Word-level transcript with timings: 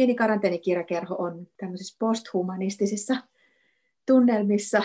pieni 0.00 0.14
karanteenikirjakerho 0.14 1.14
on 1.18 1.46
tämmöisissä 1.56 1.96
posthumanistisissa 1.98 3.16
tunnelmissa. 4.06 4.82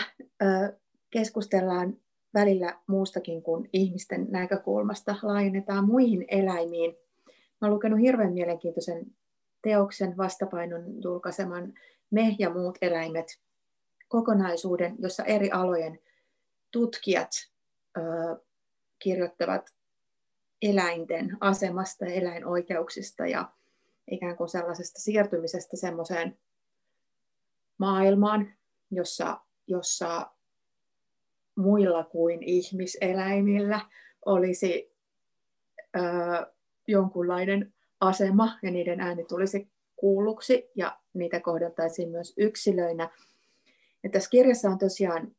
Keskustellaan 1.10 1.96
välillä 2.34 2.80
muustakin 2.86 3.42
kuin 3.42 3.68
ihmisten 3.72 4.26
näkökulmasta, 4.30 5.16
laajennetaan 5.22 5.86
muihin 5.86 6.24
eläimiin. 6.28 6.96
Mä 7.26 7.32
olen 7.62 7.74
lukenut 7.74 8.00
hirveän 8.00 8.32
mielenkiintoisen 8.32 9.06
teoksen 9.62 10.16
vastapainon 10.16 11.02
julkaiseman 11.02 11.74
Me 12.10 12.36
ja 12.38 12.50
muut 12.50 12.78
eläimet 12.80 13.26
kokonaisuuden, 14.08 14.96
jossa 14.98 15.24
eri 15.24 15.50
alojen 15.50 15.98
tutkijat 16.72 17.30
ö, 17.96 18.00
kirjoittavat 18.98 19.70
eläinten 20.62 21.36
asemasta 21.40 22.04
ja 22.04 22.12
eläinoikeuksista 22.12 23.26
ja 23.26 23.52
ikään 24.10 24.36
kuin 24.36 24.48
sellaisesta 24.48 25.00
siirtymisestä 25.00 25.76
semmoiseen 25.76 26.38
maailmaan, 27.78 28.52
jossa, 28.90 29.40
jossa 29.66 30.30
muilla 31.56 32.04
kuin 32.04 32.42
ihmiseläimillä 32.42 33.80
olisi 34.26 34.92
ö, 35.96 36.00
jonkunlainen 36.88 37.74
asema 38.00 38.58
ja 38.62 38.70
niiden 38.70 39.00
ääni 39.00 39.24
tulisi 39.24 39.68
kuulluksi 39.96 40.70
ja 40.74 40.98
niitä 41.14 41.40
kohdeltaisiin 41.40 42.10
myös 42.10 42.34
yksilöinä. 42.36 43.10
Ja 44.02 44.10
tässä 44.10 44.30
kirjassa 44.30 44.68
on 44.68 44.78
tosiaan, 44.78 45.36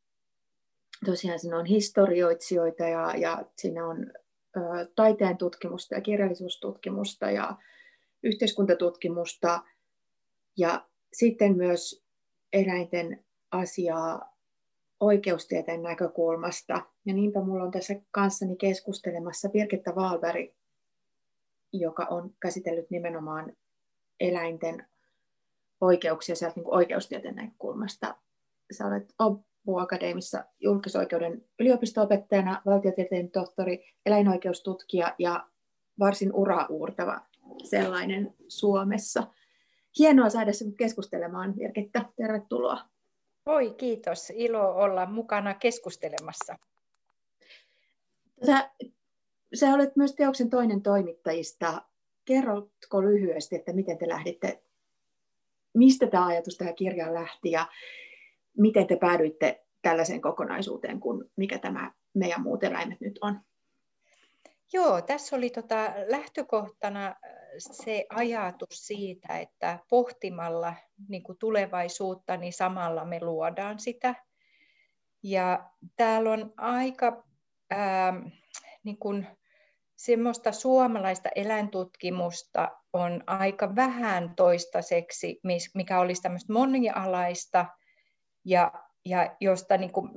tosiaan 1.04 1.38
siinä 1.38 1.58
on 1.58 1.66
historioitsijoita 1.66 2.84
ja, 2.84 3.14
ja 3.16 3.44
siinä 3.56 3.86
on 3.86 4.12
ö, 4.56 4.60
taiteen 4.96 5.36
tutkimusta 5.36 5.94
ja 5.94 6.00
kirjallisuustutkimusta 6.00 7.30
ja 7.30 7.56
yhteiskuntatutkimusta 8.22 9.62
ja 10.56 10.88
sitten 11.12 11.56
myös 11.56 12.04
eläinten 12.52 13.24
asiaa 13.50 14.36
oikeustieteen 15.00 15.82
näkökulmasta. 15.82 16.86
Ja 17.06 17.14
niinpä 17.14 17.40
minulla 17.40 17.64
on 17.64 17.70
tässä 17.70 17.94
kanssani 18.10 18.56
keskustelemassa 18.56 19.48
Birgitta 19.48 19.94
Valberg, 19.94 20.50
joka 21.72 22.06
on 22.10 22.34
käsitellyt 22.42 22.90
nimenomaan 22.90 23.56
eläinten 24.20 24.86
oikeuksia 25.80 26.34
sieltä 26.34 26.60
niin 26.60 26.74
oikeustieteen 26.74 27.34
näkökulmasta. 27.34 28.16
Sä 28.72 28.86
olet 28.86 29.14
Oppu 29.18 29.78
Akademissa 29.78 30.44
julkisoikeuden 30.60 31.44
yliopisto-opettajana, 31.58 32.62
valtiotieteen 32.66 33.30
tohtori, 33.30 33.84
eläinoikeustutkija 34.06 35.14
ja 35.18 35.48
varsin 35.98 36.32
ura-uurtava 36.32 37.27
sellainen 37.64 38.34
Suomessa. 38.48 39.26
Hienoa 39.98 40.30
saada 40.30 40.52
sinut 40.52 40.76
keskustelemaan, 40.76 41.54
Birgitta. 41.54 42.04
Tervetuloa. 42.16 42.88
Oi, 43.46 43.74
kiitos. 43.74 44.32
Ilo 44.34 44.74
olla 44.74 45.06
mukana 45.06 45.54
keskustelemassa. 45.54 46.58
Sä, 48.46 48.70
sä 49.54 49.74
olet 49.74 49.96
myös 49.96 50.14
teoksen 50.14 50.50
toinen 50.50 50.82
toimittajista. 50.82 51.82
Kerrotko 52.24 53.02
lyhyesti, 53.02 53.56
että 53.56 53.72
miten 53.72 53.98
te 53.98 54.08
lähditte, 54.08 54.62
mistä 55.74 56.06
tämä 56.06 56.26
ajatus 56.26 56.56
tähän 56.56 56.74
kirjaan 56.74 57.14
lähti 57.14 57.50
ja 57.50 57.66
miten 58.58 58.86
te 58.86 58.96
päädyitte 58.96 59.64
tällaiseen 59.82 60.20
kokonaisuuteen 60.20 61.00
kuin 61.00 61.24
mikä 61.36 61.58
tämä 61.58 61.92
meidän 62.14 62.42
muut 62.42 62.64
eläimet 62.64 63.00
nyt 63.00 63.18
on? 63.20 63.40
Joo, 64.72 65.02
tässä 65.02 65.36
oli 65.36 65.50
tota 65.50 65.92
lähtökohtana 66.08 67.06
äh, 67.06 67.16
se 67.58 68.06
ajatus 68.10 68.86
siitä, 68.86 69.38
että 69.38 69.78
pohtimalla 69.90 70.74
niin 71.08 71.22
kuin 71.22 71.38
tulevaisuutta, 71.38 72.36
niin 72.36 72.52
samalla 72.52 73.04
me 73.04 73.20
luodaan 73.20 73.78
sitä. 73.78 74.14
Ja 75.22 75.70
täällä 75.96 76.30
on 76.30 76.52
aika 76.56 77.24
ää, 77.70 78.14
niin 78.84 78.98
kuin, 78.98 79.26
semmoista 79.96 80.52
suomalaista 80.52 81.28
eläintutkimusta 81.34 82.68
on 82.92 83.24
aika 83.26 83.76
vähän 83.76 84.34
toistaiseksi, 84.36 85.40
mikä 85.74 86.00
olisi 86.00 86.22
tämmöistä 86.22 86.52
monialaista 86.52 87.66
ja 88.44 88.72
ja 89.08 89.36
josta 89.40 89.76
niin 89.76 89.92
kuin, 89.92 90.10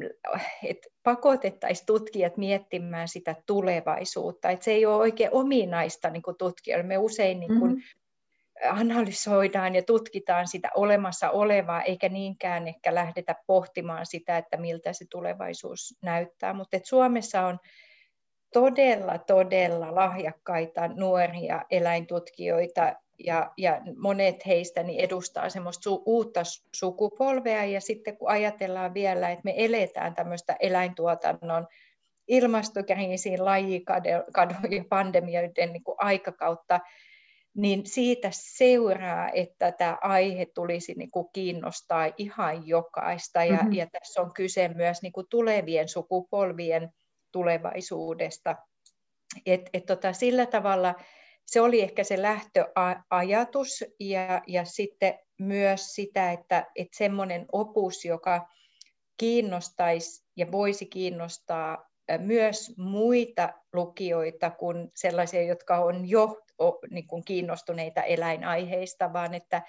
et 0.63 0.77
pakotettaisiin 1.03 1.85
tutkijat 1.85 2.37
miettimään 2.37 3.07
sitä 3.07 3.35
tulevaisuutta. 3.45 4.49
Et 4.49 4.61
se 4.61 4.71
ei 4.71 4.85
ole 4.85 4.95
oikein 4.95 5.29
ominaista 5.33 6.09
niin 6.09 6.21
kuin 6.21 6.37
tutkijoille. 6.37 6.83
Me 6.83 6.97
usein 6.97 7.39
niin 7.39 7.59
kuin, 7.59 7.71
mm-hmm. 7.71 8.79
analysoidaan 8.79 9.75
ja 9.75 9.83
tutkitaan 9.83 10.47
sitä 10.47 10.69
olemassa 10.75 11.29
olevaa, 11.29 11.81
eikä 11.81 12.09
niinkään 12.09 12.67
ehkä 12.67 12.95
lähdetä 12.95 13.35
pohtimaan 13.47 14.05
sitä, 14.05 14.37
että 14.37 14.57
miltä 14.57 14.93
se 14.93 15.05
tulevaisuus 15.11 15.97
näyttää. 16.03 16.53
Mutta 16.53 16.77
Suomessa 16.83 17.45
on 17.45 17.59
todella, 18.53 19.17
todella 19.17 19.95
lahjakkaita 19.95 20.87
nuoria 20.87 21.65
eläintutkijoita, 21.69 22.95
ja, 23.25 23.51
ja 23.57 23.81
monet 23.97 24.45
heistä 24.45 24.83
niin 24.83 24.99
edustaa 24.99 25.49
semmoista 25.49 25.83
su, 25.83 26.03
uutta 26.05 26.41
sukupolvea, 26.75 27.65
ja 27.65 27.81
sitten 27.81 28.17
kun 28.17 28.29
ajatellaan 28.29 28.93
vielä, 28.93 29.29
että 29.29 29.41
me 29.43 29.53
eletään 29.57 30.15
tämmöistä 30.15 30.55
eläintuotannon 30.59 31.67
ilmastokriisiin, 32.27 33.45
lajikadon 33.45 34.23
ja 34.71 34.85
pandemioiden 34.89 35.73
niin 35.73 35.83
kuin 35.83 35.95
aikakautta, 35.99 36.79
niin 37.55 37.85
siitä 37.85 38.29
seuraa, 38.31 39.29
että 39.29 39.71
tämä 39.71 39.97
aihe 40.01 40.45
tulisi 40.45 40.93
niin 40.93 41.11
kuin 41.11 41.27
kiinnostaa 41.33 42.09
ihan 42.17 42.67
jokaista. 42.67 43.43
Ja, 43.43 43.57
mm-hmm. 43.57 43.73
ja 43.73 43.87
tässä 43.91 44.21
on 44.21 44.33
kyse 44.33 44.67
myös 44.67 45.01
niin 45.01 45.13
kuin 45.13 45.27
tulevien 45.29 45.89
sukupolvien 45.89 46.89
tulevaisuudesta. 47.31 48.55
Et, 49.45 49.69
et 49.73 49.85
tota, 49.85 50.13
sillä 50.13 50.45
tavalla 50.45 50.95
se 51.51 51.61
oli 51.61 51.81
ehkä 51.81 52.03
se 52.03 52.21
lähtöajatus 52.21 53.83
ja, 53.99 54.41
ja 54.47 54.65
sitten 54.65 55.19
myös 55.39 55.95
sitä, 55.95 56.31
että, 56.31 56.67
että 56.75 56.97
semmoinen 56.97 57.45
opus, 57.51 58.05
joka 58.05 58.47
kiinnostaisi 59.17 60.23
ja 60.37 60.51
voisi 60.51 60.85
kiinnostaa 60.85 61.89
myös 62.17 62.73
muita 62.77 63.53
lukijoita 63.73 64.49
kuin 64.49 64.91
sellaisia, 64.95 65.41
jotka 65.41 65.77
on 65.77 66.09
jo 66.09 66.41
niin 66.89 67.07
kuin 67.07 67.25
kiinnostuneita 67.25 68.03
eläinaiheista, 68.03 69.13
vaan 69.13 69.33
että, 69.33 69.61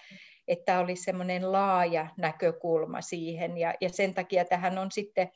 että 0.48 0.78
olisi 0.78 1.02
semmoinen 1.02 1.52
laaja 1.52 2.06
näkökulma 2.16 3.00
siihen. 3.00 3.58
Ja, 3.58 3.74
ja 3.80 3.88
sen 3.88 4.14
takia 4.14 4.44
tähän 4.44 4.78
on 4.78 4.92
sitten 4.92 5.30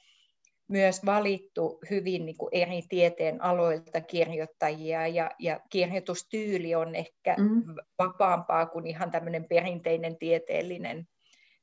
myös 0.68 1.06
valittu 1.06 1.78
hyvin 1.90 2.26
niin 2.26 2.36
kuin 2.36 2.48
eri 2.52 2.82
tieteen 2.88 3.42
aloilta 3.42 4.00
kirjoittajia 4.00 5.06
ja, 5.06 5.30
ja 5.38 5.60
kirjoitustyyli 5.70 6.74
on 6.74 6.94
ehkä 6.94 7.34
mm. 7.38 7.62
vapaampaa 7.98 8.66
kuin 8.66 8.86
ihan 8.86 9.10
tämmöinen 9.10 9.44
perinteinen 9.48 10.18
tieteellinen 10.18 11.06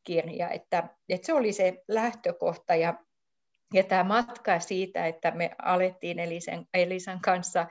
kirja. 0.03 0.49
Että, 0.49 0.89
että 1.09 1.25
se 1.25 1.33
oli 1.33 1.53
se 1.53 1.83
lähtökohta 1.87 2.75
ja, 2.75 2.93
ja 3.73 3.83
tämä 3.83 4.03
matka 4.03 4.59
siitä, 4.59 5.07
että 5.07 5.31
me 5.31 5.51
alettiin 5.61 6.19
Elisan, 6.19 6.65
Elisan 6.73 7.21
kanssa 7.21 7.67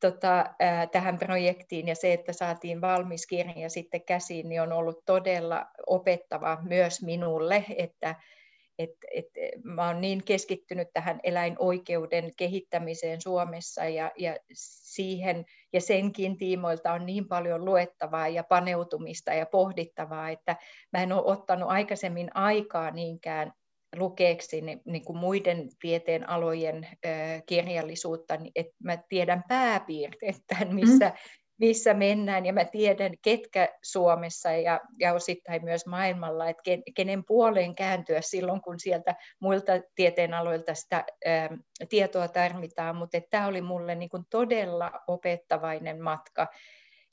tota, 0.00 0.54
ää, 0.60 0.86
tähän 0.86 1.18
projektiin 1.18 1.88
ja 1.88 1.94
se, 1.94 2.12
että 2.12 2.32
saatiin 2.32 2.80
valmis 2.80 3.26
kirja 3.26 3.70
sitten 3.70 4.04
käsiin, 4.04 4.48
niin 4.48 4.62
on 4.62 4.72
ollut 4.72 5.04
todella 5.06 5.66
opettava 5.86 6.58
myös 6.62 7.02
minulle, 7.02 7.64
että 7.76 8.14
et, 8.78 8.90
et, 9.14 9.26
mä 9.64 9.86
olen 9.86 10.00
niin 10.00 10.24
keskittynyt 10.24 10.88
tähän 10.92 11.20
eläinoikeuden 11.22 12.30
kehittämiseen 12.36 13.20
Suomessa 13.20 13.84
ja, 13.84 14.12
ja 14.18 14.36
siihen 14.52 15.44
ja 15.72 15.80
senkin 15.80 16.38
tiimoilta 16.38 16.92
on 16.92 17.06
niin 17.06 17.28
paljon 17.28 17.64
luettavaa 17.64 18.28
ja 18.28 18.44
paneutumista 18.44 19.32
ja 19.32 19.46
pohdittavaa, 19.46 20.30
että 20.30 20.56
mä 20.92 21.02
en 21.02 21.12
ole 21.12 21.22
ottanut 21.24 21.68
aikaisemmin 21.68 22.36
aikaa 22.36 22.90
niinkään 22.90 23.52
lukeeksi 23.96 24.60
niin, 24.60 24.80
niin 24.84 25.04
kuin 25.04 25.18
muiden 25.18 25.68
tieteen 25.80 26.28
alojen 26.28 26.86
ö, 27.04 27.08
kirjallisuutta, 27.46 28.36
niin 28.36 28.52
että 28.54 28.74
mä 28.84 28.98
tiedän 29.08 29.44
pääpiirteet, 29.48 30.36
missä, 30.72 31.08
mm 31.08 31.14
missä 31.58 31.94
mennään 31.94 32.46
ja 32.46 32.52
mä 32.52 32.64
tiedän, 32.64 33.14
ketkä 33.22 33.68
Suomessa 33.82 34.50
ja, 34.52 34.80
ja 34.98 35.12
osittain 35.12 35.64
myös 35.64 35.86
maailmalla, 35.86 36.48
että 36.48 36.62
kenen 36.96 37.24
puoleen 37.26 37.74
kääntyä 37.74 38.20
silloin, 38.20 38.62
kun 38.62 38.80
sieltä 38.80 39.14
muilta 39.40 39.72
tieteenaloilta 39.94 40.74
sitä 40.74 41.04
ää, 41.26 41.50
tietoa 41.88 42.28
tarvitaan, 42.28 42.96
mutta 42.96 43.18
tämä 43.30 43.46
oli 43.46 43.62
mulle 43.62 43.94
niin 43.94 44.10
kuin 44.10 44.22
todella 44.30 44.92
opettavainen 45.08 46.02
matka. 46.02 46.46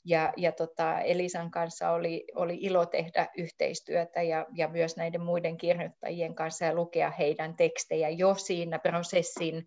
Ja, 0.06 0.32
ja 0.36 0.52
tota, 0.52 1.00
Elisan 1.00 1.50
kanssa 1.50 1.90
oli, 1.90 2.24
oli 2.34 2.58
ilo 2.60 2.86
tehdä 2.86 3.28
yhteistyötä 3.36 4.22
ja, 4.22 4.46
ja 4.54 4.68
myös 4.68 4.96
näiden 4.96 5.20
muiden 5.20 5.56
kirjoittajien 5.56 6.34
kanssa 6.34 6.64
ja 6.64 6.74
lukea 6.74 7.10
heidän 7.10 7.56
tekstejä 7.56 8.08
jo 8.08 8.34
siinä 8.34 8.78
prosessin 8.78 9.66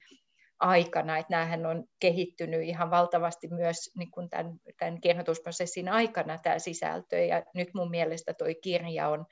aikana, 0.59 1.17
että 1.17 1.35
näähän 1.35 1.65
on 1.65 1.83
kehittynyt 1.99 2.63
ihan 2.63 2.91
valtavasti 2.91 3.47
myös 3.47 3.91
niin 3.97 4.11
kuin 4.11 4.29
tämän, 4.29 4.53
tämän 4.79 5.01
kirjoitusprosessin 5.01 5.89
aikana 5.89 6.37
tämä 6.37 6.59
sisältö, 6.59 7.19
ja 7.19 7.43
nyt 7.55 7.69
mun 7.73 7.89
mielestä 7.89 8.33
tuo 8.33 8.47
kirja 8.61 9.09
on 9.09 9.25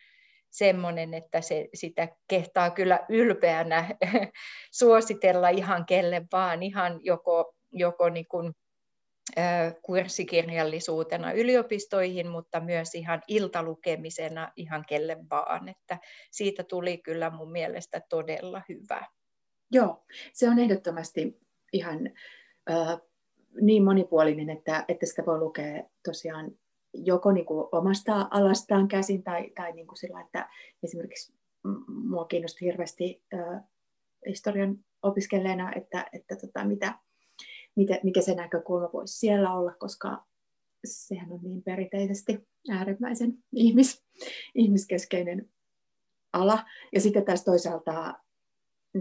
semmoinen, 0.52 1.14
että 1.14 1.42
se, 1.42 1.68
sitä 1.74 2.08
kehtaa 2.28 2.70
kyllä 2.70 3.00
ylpeänä 3.10 3.88
suositella 4.80 5.50
ihan 5.50 5.86
kelle 5.86 6.26
vaan, 6.32 6.64
ihan 6.64 7.00
joko, 7.04 7.54
joko 7.72 8.10
niin 8.10 8.28
kuin, 8.28 8.54
kurssikirjallisuutena 9.82 11.32
yliopistoihin, 11.32 12.30
mutta 12.30 12.60
myös 12.60 12.96
ihan 12.96 13.22
iltalukemisena 13.28 14.52
ihan 14.56 14.84
kelle 14.88 15.18
vaan. 15.32 15.70
Että 15.70 15.98
siitä 16.32 16.64
tuli 16.64 16.98
kyllä 16.98 17.30
mun 17.30 17.52
mielestä 17.52 18.02
todella 18.10 18.62
hyvä. 18.70 19.08
Joo, 19.72 20.06
se 20.34 20.50
on 20.50 20.60
ehdottomasti 20.60 21.40
ihan 21.74 22.10
äh, 22.70 23.02
niin 23.62 23.84
monipuolinen, 23.84 24.50
että, 24.50 24.86
että 24.88 25.06
sitä 25.06 25.26
voi 25.26 25.40
lukea 25.40 25.84
tosiaan 26.04 26.52
joko 26.94 27.32
niin 27.32 27.46
kuin 27.46 27.68
omasta 27.72 28.28
alastaan 28.32 28.88
käsin 28.88 29.24
tai, 29.24 29.52
tai 29.56 29.72
niin 29.72 29.88
kuin 29.88 29.98
sillä, 29.98 30.22
että 30.22 30.50
esimerkiksi 30.84 31.34
mua 31.88 32.26
kiinnosti 32.26 32.66
hirveästi 32.66 33.24
äh, 33.34 33.64
historian 34.28 34.78
opiskelleena, 35.04 35.74
että, 35.76 36.06
että 36.14 36.36
tota, 36.36 36.66
mitä, 36.66 37.00
mitä, 37.76 38.00
mikä 38.04 38.22
se 38.22 38.36
näkökulma 38.36 38.90
voisi 38.94 39.20
siellä 39.20 39.54
olla, 39.54 39.74
koska 39.74 40.26
sehän 40.86 41.32
on 41.32 41.40
niin 41.44 41.64
perinteisesti 41.64 42.48
äärimmäisen 42.72 43.34
ihmis, 43.54 44.06
ihmiskeskeinen 44.56 45.50
ala. 46.34 46.66
Ja 46.94 47.02
sitten 47.02 47.26
taas 47.26 47.44
toisaalta 47.44 48.14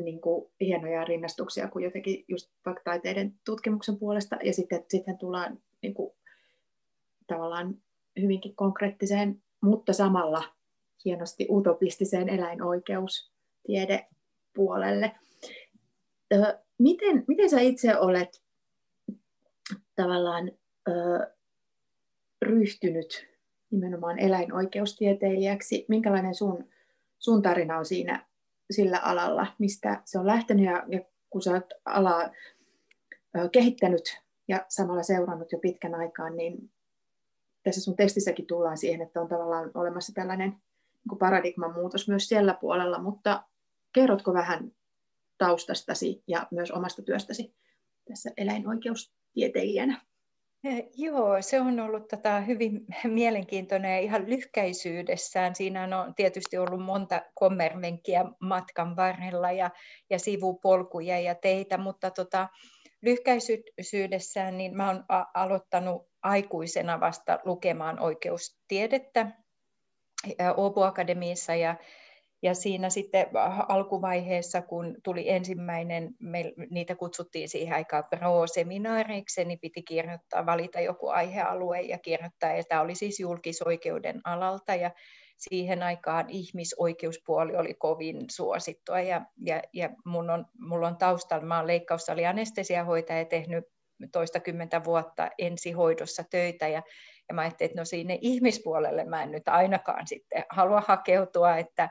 niin 0.03 0.21
kuin 0.21 0.51
hienoja 0.61 1.05
rinnastuksia 1.05 1.69
kuin 1.69 1.85
jotenkin 1.85 2.25
just 2.29 2.51
vaikka 2.67 2.83
taiteiden 2.85 3.35
tutkimuksen 3.45 3.99
puolesta, 3.99 4.37
ja 4.43 4.53
sitten, 4.53 4.85
sitten 4.89 5.19
tullaan 5.19 5.59
niin 5.83 5.95
kuin, 5.95 6.13
tavallaan 7.27 7.75
hyvinkin 8.23 8.57
konkreettiseen, 8.57 9.43
mutta 9.63 9.93
samalla 9.93 10.45
hienosti 11.05 11.47
utopistiseen 11.51 12.29
eläinoikeustiedepuolelle. 12.29 15.13
Miten, 16.79 17.25
miten 17.29 17.51
sä 17.51 17.61
itse 17.61 17.99
olet 17.99 18.43
tavallaan 19.97 20.53
ö, 20.89 20.93
ryhtynyt 22.43 23.27
nimenomaan 23.71 24.19
eläinoikeustieteilijäksi? 24.19 25.85
Minkälainen 25.89 26.35
sun, 26.35 26.69
sun 27.19 27.43
tarina 27.43 27.79
on 27.79 27.87
siinä 27.87 28.27
sillä 28.71 28.99
alalla, 28.99 29.47
mistä 29.59 30.03
se 30.05 30.19
on 30.19 30.27
lähtenyt 30.27 30.65
ja, 30.67 30.85
ja 30.89 31.01
kun 31.31 31.43
sä 31.43 31.51
oot 31.51 31.73
alaa 31.85 32.31
ö, 33.39 33.49
kehittänyt 33.53 34.23
ja 34.49 34.65
samalla 34.69 35.03
seurannut 35.03 35.53
jo 35.53 35.59
pitkän 35.59 35.95
aikaa, 35.95 36.31
niin 36.31 36.71
tässä 37.63 37.81
sun 37.81 37.97
tekstissäkin 37.97 38.47
tullaan 38.47 38.79
siihen, 38.79 39.03
että 39.03 39.21
on 39.21 39.29
tavallaan 39.29 39.71
olemassa 39.75 40.13
tällainen 40.15 40.51
niin 41.11 41.19
paradigman 41.19 41.75
muutos 41.75 42.09
myös 42.09 42.29
siellä 42.29 42.55
puolella, 42.55 42.99
mutta 42.99 43.45
kerrotko 43.93 44.35
vähän 44.35 44.73
taustastasi 45.39 46.23
ja 46.27 46.47
myös 46.51 46.71
omasta 46.71 47.03
työstäsi 47.03 47.55
tässä 48.09 48.31
eläinoikeustieteilijänä? 48.37 50.01
Joo, 50.97 51.37
se 51.43 51.61
on 51.61 51.81
ollut 51.81 52.09
tota 52.09 52.41
hyvin 52.41 52.81
mielenkiintoinen 53.05 53.93
ja 53.93 53.99
ihan 53.99 54.31
lyhkäisyydessään. 54.31 55.55
Siinä 55.55 55.83
on 55.83 56.15
tietysti 56.15 56.59
ollut 56.59 56.83
monta 56.83 57.23
kommervenkkiä 57.35 58.25
matkan 58.41 58.97
varrella 58.97 59.53
ja, 59.53 59.71
ja 60.11 60.19
sivupolkuja 60.19 61.21
ja 61.21 61.35
teitä, 61.35 61.79
mutta 61.79 62.11
tota, 62.11 62.49
lyhkäisyydessään 63.03 64.59
niin 64.59 64.77
mä 64.77 64.87
oon 64.87 65.05
aloittanut 65.35 66.09
aikuisena 66.23 67.01
vasta 67.01 67.39
lukemaan 67.45 68.01
oikeustiedettä 68.01 69.27
Åbo 70.43 70.83
Akademiissa 70.83 71.55
ja 71.55 71.77
ja 72.45 72.55
siinä 72.55 72.91
sitten 72.91 73.27
alkuvaiheessa, 73.69 74.63
kun 74.63 74.95
tuli 75.05 75.31
ensimmäinen, 75.31 76.11
me, 76.21 76.53
niitä 76.71 76.95
kutsuttiin 76.95 77.49
siihen 77.49 77.75
aikaan 77.75 78.05
pro-seminaareiksi, 78.05 79.45
niin 79.45 79.59
piti 79.59 79.83
kirjoittaa, 79.83 80.47
valita 80.47 80.81
joku 80.81 81.09
aihealue 81.09 81.81
ja 81.81 81.99
kirjoittaa, 81.99 82.53
ja 82.53 82.65
tämä 82.69 82.81
oli 82.81 82.95
siis 82.95 83.21
julkisoikeuden 83.21 84.21
alalta, 84.25 84.75
ja 84.75 84.91
siihen 85.37 85.83
aikaan 85.83 86.27
ihmisoikeuspuoli 86.29 87.57
oli 87.57 87.75
kovin 87.75 88.17
suosittua, 88.31 89.01
ja, 89.01 89.23
ja, 89.45 89.63
ja 89.73 89.89
mun 90.05 90.31
on, 90.31 90.47
mulla 90.59 90.87
on 90.87 90.97
taustalla, 90.97 91.45
mä 91.45 91.57
olen 91.57 91.67
leikkaussali 91.67 92.27
anestesiahoitaja 92.27 93.19
ja 93.19 93.25
tehnyt 93.25 93.65
toista 94.13 94.41
kymmentä 94.41 94.85
vuotta 94.85 95.31
ensihoidossa 95.39 96.25
töitä, 96.31 96.69
ja, 96.69 96.83
ja 97.29 97.35
mä 97.35 97.41
ajattelin, 97.41 97.71
että 97.71 97.81
no 97.81 97.85
sinne 97.85 98.19
ihmispuolelle 98.21 99.05
mä 99.05 99.23
en 99.23 99.31
nyt 99.31 99.49
ainakaan 99.49 100.07
sitten 100.07 100.45
halua 100.51 100.83
hakeutua, 100.87 101.57
että, 101.57 101.89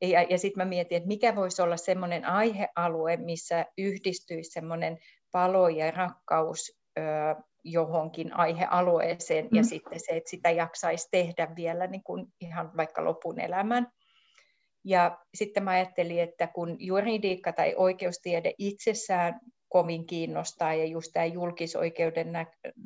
ja, 0.00 0.22
ja 0.22 0.38
sitten 0.38 0.60
mä 0.60 0.68
mietin, 0.68 0.96
että 0.96 1.08
mikä 1.08 1.36
voisi 1.36 1.62
olla 1.62 1.76
semmoinen 1.76 2.24
aihealue, 2.24 3.16
missä 3.16 3.66
yhdistyisi 3.78 4.50
semmoinen 4.50 4.98
palo 5.32 5.68
ja 5.68 5.90
rakkaus 5.90 6.72
ö, 6.98 7.02
johonkin 7.64 8.36
aihealueeseen 8.36 9.44
mm. 9.44 9.56
ja 9.56 9.64
sitten 9.64 10.00
se, 10.00 10.16
että 10.16 10.30
sitä 10.30 10.50
jaksaisi 10.50 11.08
tehdä 11.10 11.48
vielä 11.56 11.86
niin 11.86 12.02
kuin 12.02 12.26
ihan 12.40 12.76
vaikka 12.76 13.04
lopun 13.04 13.40
elämän. 13.40 13.86
Ja 14.84 15.18
sitten 15.34 15.62
mä 15.62 15.70
ajattelin, 15.70 16.20
että 16.20 16.46
kun 16.46 16.76
juridiikka 16.78 17.52
tai 17.52 17.74
oikeustiede 17.76 18.54
itsessään 18.58 19.40
kovin 19.70 20.06
kiinnostaa 20.06 20.74
ja 20.74 20.84
just 20.84 21.10
tämä 21.12 21.26
julkisoikeuden 21.26 22.32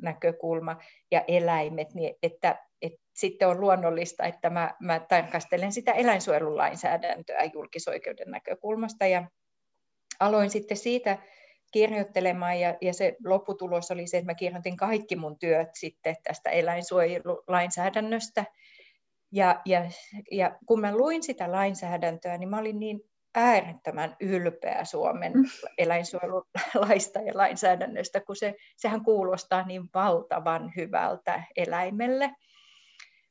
näkökulma 0.01 0.77
ja 1.11 1.23
eläimet, 1.27 1.93
niin 1.93 2.15
että 2.23 2.65
et 2.81 2.93
sitten 3.13 3.47
on 3.47 3.61
luonnollista, 3.61 4.23
että 4.23 4.49
mä, 4.49 4.75
mä 4.79 4.99
tarkastelen 4.99 5.71
sitä 5.71 5.91
eläinsuojelulainsäädäntöä 5.91 7.43
julkisoikeuden 7.53 8.31
näkökulmasta 8.31 9.07
ja 9.07 9.29
aloin 10.19 10.49
sitten 10.49 10.77
siitä 10.77 11.17
kirjoittelemaan 11.71 12.59
ja, 12.59 12.75
ja 12.81 12.93
se 12.93 13.15
lopputulos 13.25 13.91
oli 13.91 14.07
se, 14.07 14.17
että 14.17 14.31
mä 14.31 14.35
kirjoitin 14.35 14.77
kaikki 14.77 15.15
mun 15.15 15.39
työt 15.39 15.69
sitten 15.73 16.15
tästä 16.23 16.49
eläinsuojelulainsäädännöstä. 16.49 18.45
Ja, 19.31 19.61
ja, 19.65 19.85
ja 20.31 20.57
kun 20.65 20.81
mä 20.81 20.95
luin 20.95 21.23
sitä 21.23 21.51
lainsäädäntöä, 21.51 22.37
niin 22.37 22.49
mä 22.49 22.59
olin 22.59 22.79
niin 22.79 23.01
äärettömän 23.35 24.15
ylpeä 24.19 24.85
Suomen 24.85 25.33
mm. 25.33 25.43
eläinsuojelulaista 25.77 27.19
ja 27.19 27.37
lainsäädännöstä, 27.37 28.21
kun 28.21 28.35
se, 28.35 28.55
sehän 28.77 29.03
kuulostaa 29.03 29.65
niin 29.65 29.89
valtavan 29.93 30.73
hyvältä 30.75 31.43
eläimelle. 31.55 32.31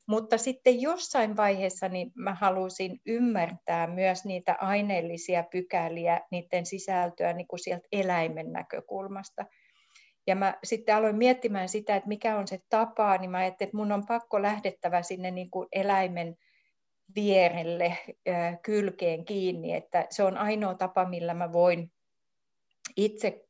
Mutta 0.07 0.37
sitten 0.37 0.81
jossain 0.81 1.37
vaiheessa 1.37 1.89
niin 1.89 2.11
mä 2.15 2.33
halusin 2.33 2.99
ymmärtää 3.05 3.87
myös 3.87 4.25
niitä 4.25 4.55
aineellisia 4.59 5.43
pykäliä, 5.51 6.21
niiden 6.31 6.65
sisältöä 6.65 7.33
niin 7.33 7.47
kuin 7.47 7.59
sieltä 7.59 7.87
eläimen 7.91 8.51
näkökulmasta. 8.51 9.45
Ja 10.27 10.35
mä 10.35 10.57
sitten 10.63 10.95
aloin 10.95 11.15
miettimään 11.15 11.69
sitä, 11.69 11.95
että 11.95 12.07
mikä 12.07 12.37
on 12.37 12.47
se 12.47 12.59
tapa, 12.69 13.17
niin 13.17 13.31
mä 13.31 13.37
ajattelin, 13.37 13.67
että 13.67 13.77
mun 13.77 13.91
on 13.91 14.05
pakko 14.05 14.41
lähdettävä 14.41 15.01
sinne 15.01 15.31
niin 15.31 15.51
kuin 15.51 15.67
eläimen 15.71 16.35
vierelle 17.15 17.97
kylkeen 18.61 19.25
kiinni, 19.25 19.73
että 19.73 20.07
se 20.09 20.23
on 20.23 20.37
ainoa 20.37 20.73
tapa, 20.75 21.05
millä 21.05 21.33
mä 21.33 21.53
voin 21.53 21.91
itse 22.95 23.45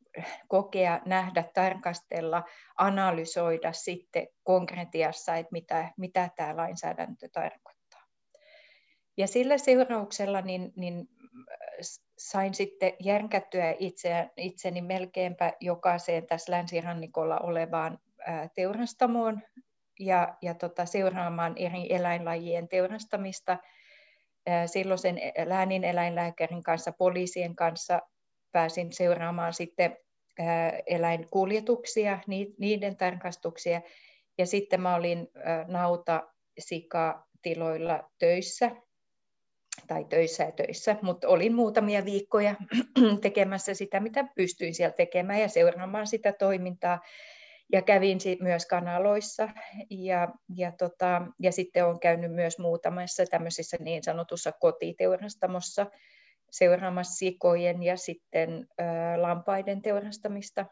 kokea, 0.48 1.02
nähdä, 1.06 1.44
tarkastella, 1.54 2.44
analysoida 2.78 3.74
sitten 3.74 4.28
konkretiassa, 4.44 5.36
että 5.36 5.52
mitä, 5.52 5.94
mitä 5.98 6.30
tämä 6.36 6.58
lainsäädäntö 6.58 7.30
tarkoittaa. 7.34 8.06
Ja 9.18 9.28
sillä 9.28 9.58
seurauksella 9.58 10.42
niin, 10.42 10.74
niin 10.76 11.10
sain 12.18 12.54
sitten 12.54 12.94
järkättyä 13.00 13.76
itse, 13.80 14.30
itseni 14.38 14.82
melkeinpä 14.82 15.54
jokaiseen 15.60 16.28
tässä 16.28 16.52
länsirannikolla 16.52 17.38
olevaan 17.38 18.00
teurastamoon 18.56 19.42
ja, 20.00 20.38
ja 20.42 20.54
tota, 20.54 20.86
seuraamaan 20.86 21.54
eri 21.58 21.94
eläinlajien 21.94 22.68
teurastamista 22.68 23.58
silloisen 24.66 25.22
läänin 25.46 25.84
eläinlääkärin 25.84 26.64
kanssa, 26.64 26.92
poliisien 26.92 27.56
kanssa 27.56 28.02
pääsin 28.52 28.94
seuraamaan 28.94 29.54
sitten 29.54 29.98
eläinkuljetuksia, 30.88 32.20
niiden 32.58 32.98
tarkastuksia. 32.98 33.82
Ja 34.38 34.46
sitten 34.46 34.82
mä 34.82 34.96
olin 34.96 35.28
nauta 35.68 36.24
sikatiloilla 36.60 38.12
töissä, 38.20 38.72
tai 39.88 40.06
töissä 40.06 40.44
ja 40.44 40.52
töissä, 40.52 40.96
mutta 41.02 41.28
olin 41.28 41.56
muutamia 41.56 42.06
viikkoja 42.06 42.56
tekemässä 43.22 43.74
sitä, 43.74 44.00
mitä 44.00 44.24
pystyin 44.36 44.76
siellä 44.76 44.96
tekemään 44.96 45.42
ja 45.42 45.48
seuraamaan 45.48 46.08
sitä 46.08 46.34
toimintaa. 46.34 47.00
Ja 47.72 47.82
kävin 47.82 48.18
myös 48.42 48.66
kanaloissa 48.66 49.50
ja, 49.90 50.28
ja, 50.56 50.72
tota, 50.72 51.22
ja 51.40 51.52
sitten 51.52 51.86
olen 51.86 52.00
käynyt 52.00 52.32
myös 52.32 52.60
muutamassa 52.60 53.26
tämmöisessä 53.26 53.78
niin 53.80 54.04
sanotussa 54.04 54.52
kotiteurastamossa, 54.52 55.86
seuraamassa 56.52 57.18
sikojen 57.18 57.84
ja 57.84 57.98
sitten 57.98 58.68
lampaiden 59.18 59.82
teurastamista. 59.82 60.66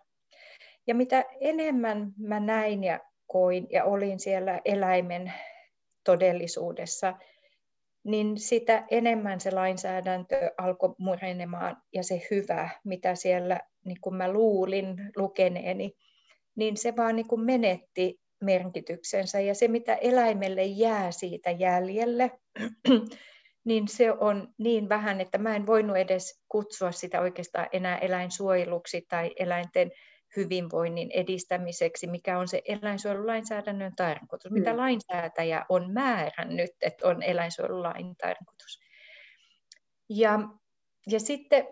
Ja 0.88 0.96
mitä 0.96 1.26
enemmän 1.40 2.14
mä 2.18 2.40
näin 2.40 2.84
ja 2.84 3.00
koin 3.28 3.68
ja 3.70 3.84
olin 3.84 4.20
siellä 4.20 4.62
eläimen 4.66 5.34
todellisuudessa, 6.04 7.14
niin 8.04 8.38
sitä 8.38 8.86
enemmän 8.92 9.40
se 9.40 9.52
lainsäädäntö 9.52 10.52
alkoi 10.58 10.96
murenemaan 10.98 11.78
ja 11.94 12.04
se 12.04 12.22
hyvä, 12.32 12.70
mitä 12.84 13.16
siellä 13.16 13.60
niin 13.86 14.02
kuin 14.02 14.16
mä 14.16 14.32
luulin 14.32 15.12
lukeneeni, 15.16 15.94
niin 16.56 16.78
se 16.78 16.96
vaan 16.96 17.16
niin 17.16 17.28
kuin 17.28 17.42
menetti 17.42 18.20
merkityksensä 18.42 19.40
ja 19.40 19.56
se, 19.56 19.68
mitä 19.68 19.96
eläimelle 19.96 20.64
jää 20.64 21.12
siitä 21.12 21.52
jäljelle, 21.52 22.32
niin 23.66 23.88
se 23.88 24.12
on 24.12 24.54
niin 24.58 24.90
vähän, 24.90 25.22
että 25.22 25.38
mä 25.38 25.56
en 25.56 25.66
voinut 25.66 25.98
edes 25.98 26.44
kutsua 26.48 26.92
sitä 26.92 27.22
oikeastaan 27.22 27.68
enää 27.72 27.98
eläinsuojeluksi 27.98 29.06
tai 29.10 29.32
eläinten 29.40 29.92
hyvinvoinnin 30.36 31.12
edistämiseksi, 31.12 32.08
mikä 32.08 32.40
on 32.40 32.48
se 32.48 32.62
eläinsuojelulainsäädännön 32.66 33.96
tarkoitus, 33.96 34.52
mm. 34.52 34.58
mitä 34.60 34.78
lainsäätäjä 34.78 35.66
on 35.70 35.94
määrännyt, 35.94 36.72
että 36.82 37.08
on 37.08 37.24
eläinsuojelulain 37.24 38.16
tarkoitus. 38.18 38.80
Ja, 40.10 40.40
ja 41.08 41.20
sitten 41.20 41.68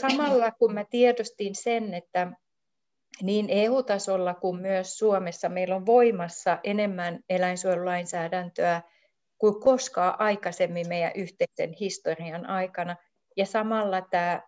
samalla 0.00 0.50
kun 0.50 0.74
mä 0.74 0.84
tiedostin 0.90 1.54
sen, 1.54 1.94
että 1.94 2.32
niin 3.22 3.46
EU-tasolla 3.48 4.34
kuin 4.34 4.60
myös 4.60 4.98
Suomessa 4.98 5.48
meillä 5.48 5.76
on 5.76 5.86
voimassa 5.86 6.58
enemmän 6.64 7.20
eläinsuojelulainsäädäntöä 7.28 8.82
kuin 9.38 9.60
koskaan 9.60 10.20
aikaisemmin 10.20 10.88
meidän 10.88 11.12
yhteisen 11.14 11.72
historian 11.80 12.46
aikana. 12.46 12.96
Ja 13.36 13.46
samalla 13.46 14.00
tämä 14.00 14.42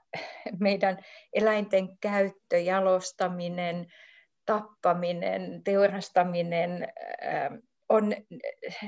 meidän 0.61 0.99
eläinten 1.33 1.99
käyttö, 2.01 2.59
jalostaminen, 2.59 3.87
tappaminen, 4.47 5.63
teurastaminen 5.65 6.89
on 7.89 8.15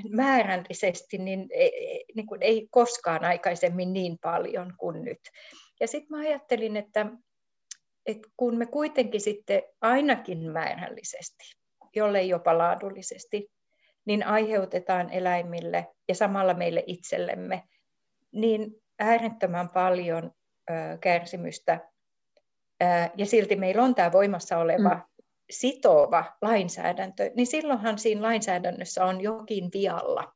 määrällisesti 0.09 1.19
niin, 1.19 1.49
e, 1.53 1.67
e, 1.67 1.99
niin 2.15 2.27
kuin 2.27 2.43
ei 2.43 2.69
koskaan 2.71 3.25
aikaisemmin 3.25 3.93
niin 3.93 4.19
paljon 4.23 4.75
kuin 4.79 5.05
nyt. 5.05 5.21
Ja 5.81 5.87
sitten 5.87 6.19
mä 6.19 6.23
ajattelin, 6.23 6.77
että, 6.77 7.07
että 8.07 8.29
kun 8.37 8.59
me 8.59 8.67
kuitenkin 8.67 9.21
sitten 9.21 9.63
ainakin 9.81 10.53
määrällisesti, 10.53 11.57
jollei 11.97 12.29
jopa 12.29 12.59
laadullisesti, 12.59 13.51
niin 14.05 14.27
aiheutetaan 14.27 15.11
eläimille 15.11 15.87
ja 16.09 16.15
samalla 16.15 16.55
meille 16.55 16.85
itsellemme 16.87 17.63
niin 18.33 18.83
äärettömän 18.99 19.69
paljon 19.69 20.33
kärsimystä. 21.01 21.81
Ja 23.17 23.27
silti 23.27 23.57
meillä 23.57 23.83
on 23.83 23.95
tämä 23.95 24.13
voimassa 24.13 24.59
oleva 24.59 24.95
mm. 24.95 25.01
sitova 25.51 26.25
lainsäädäntö, 26.43 27.31
niin 27.37 27.47
silloinhan 27.47 27.99
siinä 27.99 28.23
lainsäädännössä 28.23 29.05
on 29.05 29.21
jokin 29.21 29.71
vialla. 29.75 30.33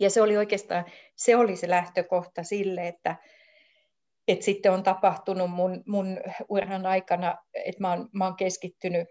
Ja 0.00 0.10
se 0.10 0.22
oli 0.22 0.36
oikeastaan, 0.36 0.84
se 1.16 1.36
oli 1.36 1.56
se 1.56 1.70
lähtökohta 1.70 2.42
sille, 2.42 2.88
että, 2.88 3.16
että 4.28 4.44
sitten 4.44 4.72
on 4.72 4.82
tapahtunut 4.82 5.50
mun, 5.50 5.82
mun 5.86 6.20
uran 6.48 6.86
aikana, 6.86 7.36
että 7.54 7.80
mä 7.80 7.90
oon, 7.90 8.08
mä 8.12 8.24
oon 8.24 8.36
keskittynyt 8.36 9.08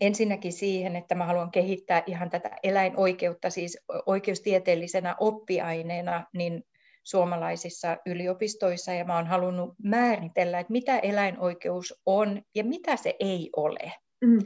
ensinnäkin 0.00 0.52
siihen, 0.52 0.96
että 0.96 1.14
mä 1.14 1.26
haluan 1.26 1.50
kehittää 1.50 2.02
ihan 2.06 2.30
tätä 2.30 2.50
eläinoikeutta, 2.62 3.50
siis 3.50 3.78
oikeustieteellisenä 4.06 5.16
oppiaineena, 5.20 6.26
niin 6.34 6.62
suomalaisissa 7.04 7.96
yliopistoissa 8.06 8.92
ja 8.92 9.04
mä 9.04 9.16
oon 9.16 9.26
halunnut 9.26 9.74
määritellä, 9.82 10.58
että 10.58 10.72
mitä 10.72 10.98
eläinoikeus 10.98 12.00
on 12.06 12.42
ja 12.54 12.64
mitä 12.64 12.96
se 12.96 13.14
ei 13.20 13.50
ole. 13.56 13.92
Mm. 14.24 14.38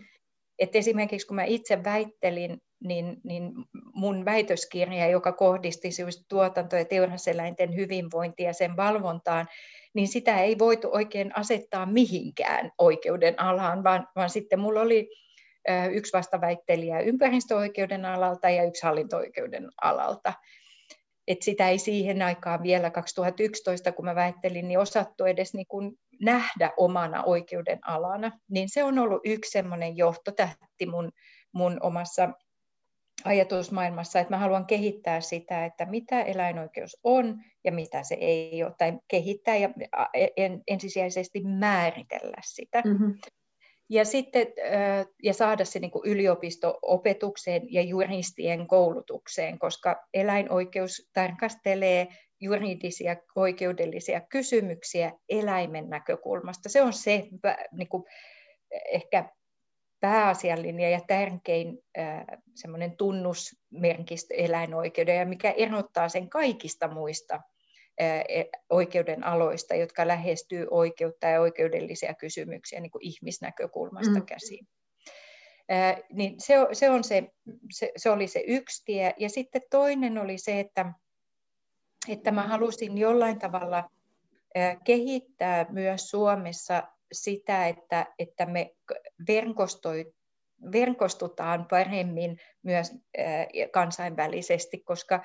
Et 0.58 0.76
esimerkiksi 0.76 1.26
kun 1.26 1.36
mä 1.36 1.44
itse 1.44 1.84
väittelin, 1.84 2.58
niin, 2.84 3.16
niin 3.24 3.52
mun 3.94 4.24
väitöskirja, 4.24 5.08
joka 5.08 5.32
kohdisti 5.32 5.88
tuotanto- 6.28 6.76
ja 6.76 6.84
teuraseläinten 6.84 7.76
hyvinvointia 7.76 8.46
ja 8.46 8.52
sen 8.52 8.76
valvontaan, 8.76 9.48
niin 9.94 10.08
sitä 10.08 10.40
ei 10.40 10.58
voitu 10.58 10.88
oikein 10.92 11.38
asettaa 11.38 11.86
mihinkään 11.86 12.70
oikeuden 12.78 13.40
alaan, 13.40 13.84
vaan, 13.84 14.08
vaan 14.16 14.30
sitten 14.30 14.60
mulla 14.60 14.80
oli 14.80 15.08
yksi 15.92 16.12
vastaväittelijä 16.12 17.00
ympäristöoikeuden 17.00 18.04
alalta 18.04 18.50
ja 18.50 18.64
yksi 18.64 18.82
hallinto-oikeuden 18.82 19.68
alalta 19.82 20.32
että 21.28 21.44
sitä 21.44 21.68
ei 21.68 21.78
siihen 21.78 22.22
aikaan 22.22 22.62
vielä 22.62 22.90
2011, 22.90 23.92
kun 23.92 24.04
mä 24.04 24.14
väittelin, 24.14 24.68
niin 24.68 24.78
osattu 24.78 25.24
edes 25.24 25.54
niin 25.54 25.66
kuin 25.66 25.92
nähdä 26.20 26.72
omana 26.76 27.22
oikeuden 27.24 27.78
alana. 27.86 28.32
Niin 28.50 28.68
se 28.68 28.84
on 28.84 28.98
ollut 28.98 29.20
yksi 29.24 29.50
semmoinen 29.50 29.96
johtotähti 29.96 30.86
mun, 30.86 31.12
mun 31.52 31.78
omassa 31.82 32.28
ajatusmaailmassa, 33.24 34.20
että 34.20 34.34
mä 34.34 34.38
haluan 34.38 34.66
kehittää 34.66 35.20
sitä, 35.20 35.64
että 35.64 35.86
mitä 35.86 36.22
eläinoikeus 36.22 36.96
on 37.04 37.42
ja 37.64 37.72
mitä 37.72 38.02
se 38.02 38.14
ei 38.14 38.64
ole, 38.64 38.74
tai 38.78 38.98
kehittää 39.08 39.56
ja 39.56 39.68
ensisijaisesti 40.66 41.40
määritellä 41.44 42.36
sitä. 42.44 42.82
Mm-hmm 42.84 43.14
ja, 43.92 44.04
sitten, 44.04 44.46
ja 45.22 45.34
saada 45.34 45.64
se 45.64 45.78
niin 45.78 45.90
yliopisto-opetukseen 46.04 47.62
ja 47.72 47.82
juristien 47.82 48.66
koulutukseen, 48.66 49.58
koska 49.58 50.06
eläinoikeus 50.14 51.10
tarkastelee 51.12 52.08
juridisia 52.40 53.16
oikeudellisia 53.36 54.20
kysymyksiä 54.20 55.12
eläimen 55.28 55.90
näkökulmasta. 55.90 56.68
Se 56.68 56.82
on 56.82 56.92
se 56.92 57.28
niin 57.72 57.88
kuin, 57.88 58.04
ehkä 58.92 59.30
pääasiallinen 60.02 60.92
ja 60.92 61.00
tärkein 61.06 61.78
semmoinen 62.54 62.96
tunnusmerkistö 62.96 64.34
eläinoikeuden 64.34 65.16
ja 65.16 65.26
mikä 65.26 65.50
erottaa 65.50 66.08
sen 66.08 66.30
kaikista 66.30 66.88
muista 66.88 67.40
E, 67.98 68.44
oikeuden 68.70 69.24
aloista, 69.24 69.74
jotka 69.74 70.06
lähestyy 70.06 70.66
oikeutta 70.70 71.26
ja 71.26 71.40
oikeudellisia 71.40 72.14
kysymyksiä 72.14 72.80
niin 72.80 72.90
kuin 72.90 73.02
ihmisnäkökulmasta 73.02 74.18
mm. 74.18 74.26
käsin. 74.26 74.68
Niin 76.12 76.34
se, 76.38 76.54
se, 76.72 76.90
on 76.90 77.04
se, 77.04 77.32
se, 77.70 77.92
se 77.96 78.10
oli 78.10 78.28
se 78.28 78.44
yksi 78.46 78.82
tie. 78.84 79.14
Ja 79.18 79.28
sitten 79.28 79.62
toinen 79.70 80.18
oli 80.18 80.38
se, 80.38 80.60
että, 80.60 80.92
että 82.08 82.30
mä 82.30 82.42
halusin 82.42 82.98
jollain 82.98 83.38
tavalla 83.38 83.90
kehittää 84.84 85.66
myös 85.70 86.10
Suomessa 86.10 86.82
sitä, 87.12 87.68
että, 87.68 88.06
että 88.18 88.46
me 88.46 88.74
verkostoi, 89.28 90.12
verkostutaan 90.72 91.66
paremmin 91.70 92.38
myös 92.62 92.92
kansainvälisesti, 93.72 94.78
koska 94.78 95.24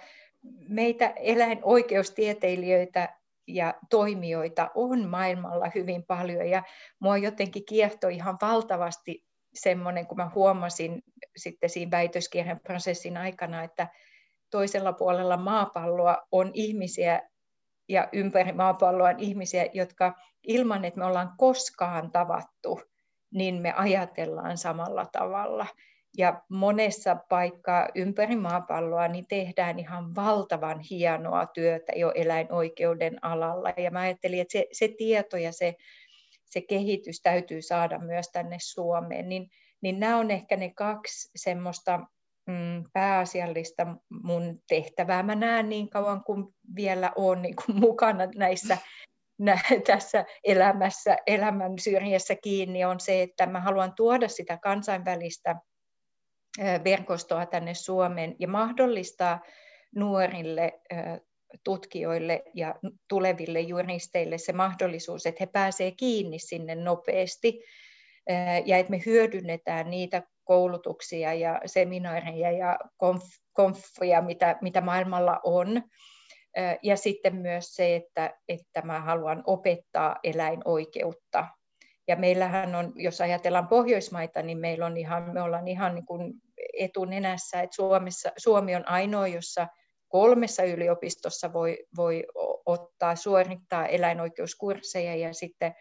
meitä 0.70 1.08
eläinoikeustieteilijöitä 1.08 3.18
ja 3.48 3.74
toimijoita 3.90 4.72
on 4.76 5.10
maailmalla 5.10 5.72
hyvin 5.76 6.04
paljon. 6.04 6.50
Ja 6.50 6.64
mua 7.00 7.18
jotenkin 7.18 7.66
kiehtoi 7.66 8.16
ihan 8.16 8.38
valtavasti 8.42 9.26
semmoinen, 9.54 10.08
kun 10.08 10.18
mä 10.18 10.32
huomasin 10.36 11.04
sitten 11.38 11.70
siinä 11.70 11.92
väitöskirjan 11.92 12.60
prosessin 12.60 13.18
aikana, 13.18 13.64
että 13.64 13.88
toisella 14.52 14.94
puolella 14.94 15.38
maapalloa 15.38 16.18
on 16.32 16.52
ihmisiä 16.54 17.30
ja 17.90 18.10
ympäri 18.14 18.52
maapalloa 18.52 19.10
on 19.10 19.20
ihmisiä, 19.20 19.68
jotka 19.74 20.14
ilman, 20.44 20.86
että 20.86 21.00
me 21.00 21.06
ollaan 21.06 21.34
koskaan 21.38 22.12
tavattu, 22.12 22.82
niin 23.34 23.62
me 23.62 23.74
ajatellaan 23.74 24.58
samalla 24.58 25.06
tavalla. 25.12 25.66
Ja 26.18 26.42
monessa 26.50 27.16
paikkaa 27.30 27.88
ympäri 27.96 28.36
maapalloa 28.36 29.08
niin 29.08 29.28
tehdään 29.28 29.80
ihan 29.80 30.16
valtavan 30.16 30.80
hienoa 30.80 31.46
työtä 31.46 31.92
jo 31.96 32.12
eläinoikeuden 32.16 33.26
alalla. 33.26 33.74
Ja 33.78 33.92
mä 33.92 34.00
ajattelin, 34.00 34.42
että 34.42 34.52
se, 34.52 34.66
se 34.72 34.88
tieto 34.88 35.38
ja 35.38 35.52
se, 35.52 35.76
se 36.46 36.62
kehitys 36.62 37.22
täytyy 37.22 37.62
saada 37.62 38.00
myös 38.00 38.28
tänne 38.28 38.58
Suomeen. 38.60 39.30
Niin, 39.30 39.50
niin 39.82 40.00
nämä 40.00 40.18
on 40.18 40.32
ehkä 40.32 40.58
ne 40.58 40.74
kaksi 40.76 41.32
semmoista 41.36 42.00
mm, 42.48 42.84
pääasiallista 42.94 43.88
mun 44.24 44.62
tehtävää. 44.68 45.24
Mä 45.24 45.36
näen 45.36 45.70
niin 45.70 45.90
kauan 45.90 46.24
kuin 46.24 46.46
vielä 46.76 47.12
olen 47.16 47.42
niin 47.42 47.56
kuin 47.56 47.80
mukana 47.80 48.28
näissä 48.36 48.78
nä, 49.40 49.60
tässä 49.88 50.26
elämässä, 50.44 51.18
elämän 51.28 51.80
syrjässä 51.80 52.36
kiinni, 52.36 52.86
on 52.86 53.00
se, 53.00 53.22
että 53.22 53.46
mä 53.46 53.60
haluan 53.60 53.94
tuoda 53.94 54.28
sitä 54.28 54.58
kansainvälistä 54.58 55.56
verkostoa 56.84 57.46
tänne 57.46 57.74
Suomeen 57.74 58.36
ja 58.40 58.48
mahdollistaa 58.48 59.42
nuorille 59.96 60.82
tutkijoille 61.64 62.44
ja 62.54 62.76
tuleville 63.08 63.60
juristeille 63.60 64.38
se 64.38 64.54
mahdollisuus, 64.54 65.26
että 65.26 65.38
he 65.40 65.46
pääsevät 65.46 65.94
kiinni 65.98 66.40
sinne 66.40 66.76
nopeasti 66.76 67.64
ja 68.66 68.78
että 68.78 68.92
me 68.92 69.02
hyödynnetään 69.06 69.90
niitä 69.90 70.24
koulutuksia 70.48 71.34
ja 71.34 71.62
seminaareja 71.66 72.52
ja 72.52 72.80
konf, 73.54 73.76
mitä, 74.26 74.58
mitä 74.62 74.82
maailmalla 74.82 75.40
on, 75.44 75.84
Ja 76.82 76.98
sitten 76.98 77.36
myös 77.36 77.76
se, 77.76 77.96
että, 77.96 78.34
että 78.50 78.82
mä 78.82 79.00
haluan 79.00 79.44
opettaa 79.46 80.16
eläinoikeutta. 80.24 81.48
Ja 82.08 82.16
meillähän 82.16 82.76
on, 82.76 82.94
jos 82.96 83.22
ajatellaan 83.22 83.68
Pohjoismaita, 83.68 84.42
niin 84.42 84.58
meillä 84.58 84.86
on 84.86 84.98
ihan, 84.98 85.34
me 85.34 85.42
ollaan 85.42 85.68
ihan 85.68 85.96
niin 85.96 86.06
kuin 86.06 86.34
etunenässä, 86.80 87.62
että 87.62 87.76
Suomessa, 87.76 88.32
Suomi 88.38 88.76
on 88.76 88.88
ainoa, 88.88 89.28
jossa 89.28 89.68
kolmessa 90.08 90.64
yliopistossa 90.64 91.54
voi, 91.54 91.78
voi 91.98 92.26
ottaa, 92.66 93.16
suorittaa 93.16 93.86
eläinoikeuskursseja 93.86 95.16
ja 95.16 95.34
sitten 95.34 95.74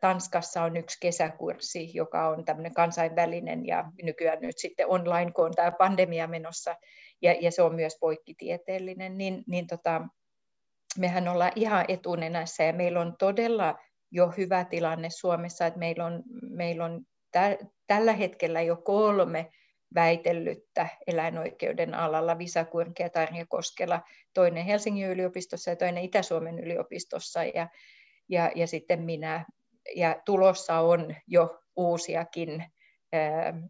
Tanskassa 0.00 0.62
on 0.62 0.76
yksi 0.76 0.98
kesäkurssi, 1.00 1.90
joka 1.94 2.28
on 2.28 2.44
tämmöinen 2.44 2.74
kansainvälinen 2.74 3.66
ja 3.66 3.84
nykyään 4.02 4.38
nyt 4.40 4.58
sitten 4.58 4.88
online, 4.88 5.32
kun 5.32 5.44
on 5.44 5.54
tämä 5.54 5.72
pandemia 5.72 6.26
menossa, 6.26 6.76
ja, 7.22 7.32
ja 7.40 7.50
se 7.50 7.62
on 7.62 7.74
myös 7.74 7.96
poikkitieteellinen, 8.00 9.18
niin, 9.18 9.44
niin 9.46 9.66
tota, 9.66 10.02
mehän 10.98 11.28
ollaan 11.28 11.52
ihan 11.54 11.84
etunenässä 11.88 12.64
ja 12.64 12.72
meillä 12.72 13.00
on 13.00 13.16
todella 13.18 13.78
jo 14.10 14.32
hyvä 14.36 14.64
tilanne 14.64 15.10
Suomessa, 15.10 15.66
että 15.66 15.78
meillä 15.78 16.04
on, 16.04 16.22
meillä 16.50 16.84
on 16.84 17.00
tä, 17.30 17.58
tällä 17.86 18.12
hetkellä 18.12 18.60
jo 18.60 18.76
kolme 18.76 19.50
väitellyttä 19.94 20.88
eläinoikeuden 21.06 21.94
alalla, 21.94 22.38
Visa 22.38 22.64
Kurki 22.64 23.02
ja 23.02 23.10
Tarja 23.10 23.46
Koskela, 23.48 24.00
toinen 24.34 24.64
Helsingin 24.64 25.08
yliopistossa 25.08 25.70
ja 25.70 25.76
toinen 25.76 26.04
Itä-Suomen 26.04 26.58
yliopistossa 26.58 27.44
ja, 27.44 27.68
ja, 28.28 28.50
ja 28.54 28.66
sitten 28.66 29.02
minä. 29.02 29.44
Ja 29.96 30.22
tulossa 30.24 30.80
on 30.80 31.14
jo 31.26 31.60
uusiakin 31.76 32.64
ää, 33.12 33.62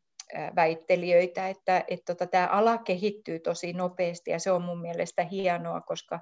väittelijöitä, 0.56 1.48
että, 1.48 1.84
että 1.88 2.14
tota, 2.14 2.26
tämä 2.26 2.46
ala 2.46 2.78
kehittyy 2.78 3.38
tosi 3.38 3.72
nopeasti 3.72 4.30
ja 4.30 4.38
se 4.38 4.50
on 4.50 4.62
mun 4.62 4.80
mielestä 4.80 5.24
hienoa, 5.24 5.80
koska, 5.80 6.20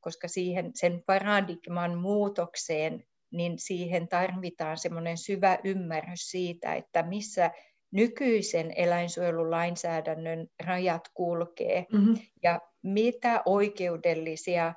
koska 0.00 0.28
siihen 0.28 0.70
sen 0.74 1.02
paradigman 1.06 1.98
muutokseen 1.98 3.04
niin 3.32 3.58
siihen 3.58 4.08
tarvitaan 4.08 4.78
semmoinen 4.78 5.18
syvä 5.18 5.58
ymmärrys 5.64 6.30
siitä, 6.30 6.74
että 6.74 7.02
missä 7.02 7.50
nykyisen 7.92 8.72
eläinsuojelulainsäädännön 8.76 10.46
rajat 10.64 11.08
kulkee 11.14 11.86
mm-hmm. 11.92 12.14
ja 12.42 12.60
mitä 12.82 13.42
oikeudellisia 13.44 14.74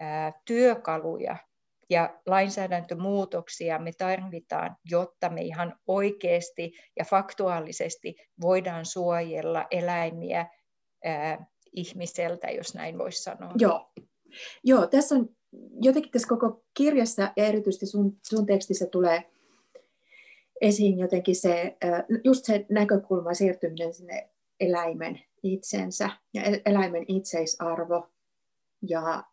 ää, 0.00 0.32
työkaluja 0.44 1.36
ja 1.90 2.20
lainsäädäntömuutoksia 2.26 3.78
me 3.78 3.92
tarvitaan, 3.98 4.76
jotta 4.90 5.30
me 5.30 5.40
ihan 5.40 5.78
oikeasti 5.86 6.72
ja 6.98 7.04
faktuaalisesti 7.04 8.14
voidaan 8.40 8.86
suojella 8.86 9.66
eläimiä 9.70 10.46
ää, 11.04 11.46
ihmiseltä, 11.72 12.50
jos 12.50 12.74
näin 12.74 12.98
voisi 12.98 13.22
sanoa. 13.22 13.52
Joo. 13.58 13.92
Joo, 14.64 14.86
tässä 14.86 15.14
on 15.14 15.28
jotenkin 15.82 16.12
tässä 16.12 16.28
koko 16.28 16.64
kirjassa 16.74 17.32
ja 17.36 17.44
erityisesti 17.44 17.86
sun, 17.86 18.18
sun 18.22 18.46
tekstissä 18.46 18.86
tulee 18.86 19.30
esiin 20.60 20.98
jotenkin 20.98 21.36
se, 21.36 21.76
just 22.24 22.44
se 22.44 22.66
näkökulma 22.70 23.34
siirtyminen 23.34 23.94
sinne 23.94 24.30
eläimen 24.60 25.20
itsensä 25.42 26.10
ja 26.34 26.42
eläimen 26.66 27.04
itseisarvo 27.08 28.08
ja 28.88 29.24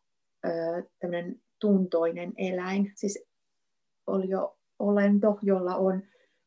tämmöinen 1.00 1.42
tuntoinen 1.62 2.34
eläin, 2.38 2.92
siis 2.96 3.24
oli 4.08 4.30
jo 4.30 4.58
olento, 4.80 5.40
jolla 5.42 5.76
on, 5.76 6.04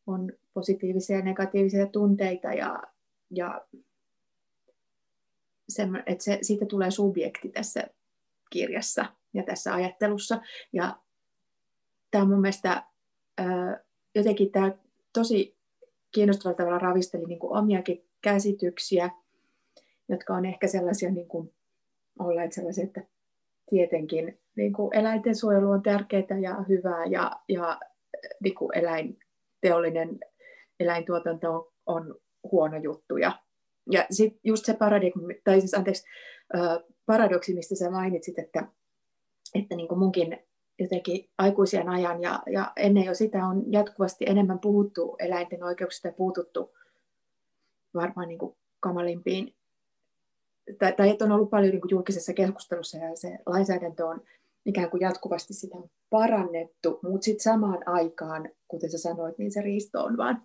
on 0.06 0.32
positiivisia 0.54 1.16
ja 1.16 1.24
negatiivisia 1.24 1.86
tunteita 1.86 2.52
ja, 2.52 2.82
ja 3.30 3.66
että 6.06 6.24
se, 6.24 6.38
siitä 6.42 6.66
tulee 6.66 6.90
subjekti 6.90 7.48
tässä 7.48 7.86
kirjassa 8.50 9.04
ja 9.34 9.42
tässä 9.42 9.74
ajattelussa. 9.74 10.40
Ja 10.72 10.96
tämä 12.10 12.22
on 12.22 12.30
mun 12.30 12.40
mielestä 12.40 12.82
ää, 13.38 13.80
jotenkin 14.14 14.52
tämä 14.52 14.72
tosi 15.12 15.56
kiinnostavalla 16.14 16.56
tavalla 16.56 16.78
ravisteli 16.78 17.24
niin 17.24 17.38
kuin 17.38 17.58
omiakin 17.58 18.08
käsityksiä, 18.22 19.10
jotka 20.08 20.34
on 20.34 20.44
ehkä 20.44 20.66
sellaisia 20.66 21.10
niin 21.10 21.28
kuin 21.28 21.54
olleet 22.18 22.52
sellaisia, 22.52 22.84
että 22.84 23.02
tietenkin 23.70 24.38
niin 24.56 24.72
kuin 24.72 24.94
eläinten 24.96 25.34
suojelu 25.34 25.70
on 25.70 25.82
tärkeää 25.82 26.38
ja 26.42 26.64
hyvää 26.68 27.04
ja, 27.04 27.32
ja 27.48 27.80
niin 28.42 28.54
kuin 28.54 28.78
eläinteollinen 28.78 30.18
eläintuotanto 30.80 31.52
on, 31.52 31.64
on 31.86 32.14
huono 32.52 32.76
juttu. 32.76 33.16
Ja, 33.16 33.32
ja 33.90 34.06
sitten 34.10 34.40
just 34.44 34.64
se 34.64 34.74
paradigma, 34.74 35.22
tai 35.44 35.60
siis 35.60 35.74
anteeksi, 35.74 36.04
paradoksi, 37.06 37.54
mistä 37.54 37.74
sä 37.74 37.90
mainitsit, 37.90 38.38
että, 38.38 38.68
että 39.54 39.76
niin 39.76 39.88
kuin 39.88 39.98
munkin 39.98 40.38
jotenkin 40.78 41.30
aikuisien 41.38 41.88
ajan 41.88 42.22
ja, 42.22 42.42
ja 42.46 42.72
ennen 42.76 43.04
jo 43.04 43.14
sitä 43.14 43.46
on 43.46 43.72
jatkuvasti 43.72 44.24
enemmän 44.28 44.58
puhuttu 44.58 45.16
eläinten 45.18 45.62
oikeuksista 45.62 46.08
ja 46.08 46.12
puututtu 46.12 46.74
varmaan 47.94 48.28
niin 48.28 48.38
kuin 48.38 48.56
kamalimpiin, 48.80 49.54
tai, 50.78 50.92
tai 50.92 51.10
että 51.10 51.24
on 51.24 51.32
ollut 51.32 51.50
paljon 51.50 51.70
niin 51.70 51.80
kuin 51.80 51.90
julkisessa 51.90 52.32
keskustelussa 52.32 52.98
ja 52.98 53.16
se 53.16 53.38
lainsäädäntö 53.46 54.06
on 54.06 54.22
ikään 54.66 54.90
kuin 54.90 55.00
jatkuvasti 55.00 55.54
sitä 55.54 55.76
on 55.76 55.90
parannettu, 56.10 57.00
mutta 57.02 57.24
sitten 57.24 57.42
samaan 57.42 57.82
aikaan, 57.86 58.50
kuten 58.68 58.90
sä 58.90 58.98
sanoit, 58.98 59.38
niin 59.38 59.52
se 59.52 59.60
riisto 59.60 60.04
on 60.04 60.16
vaan 60.16 60.42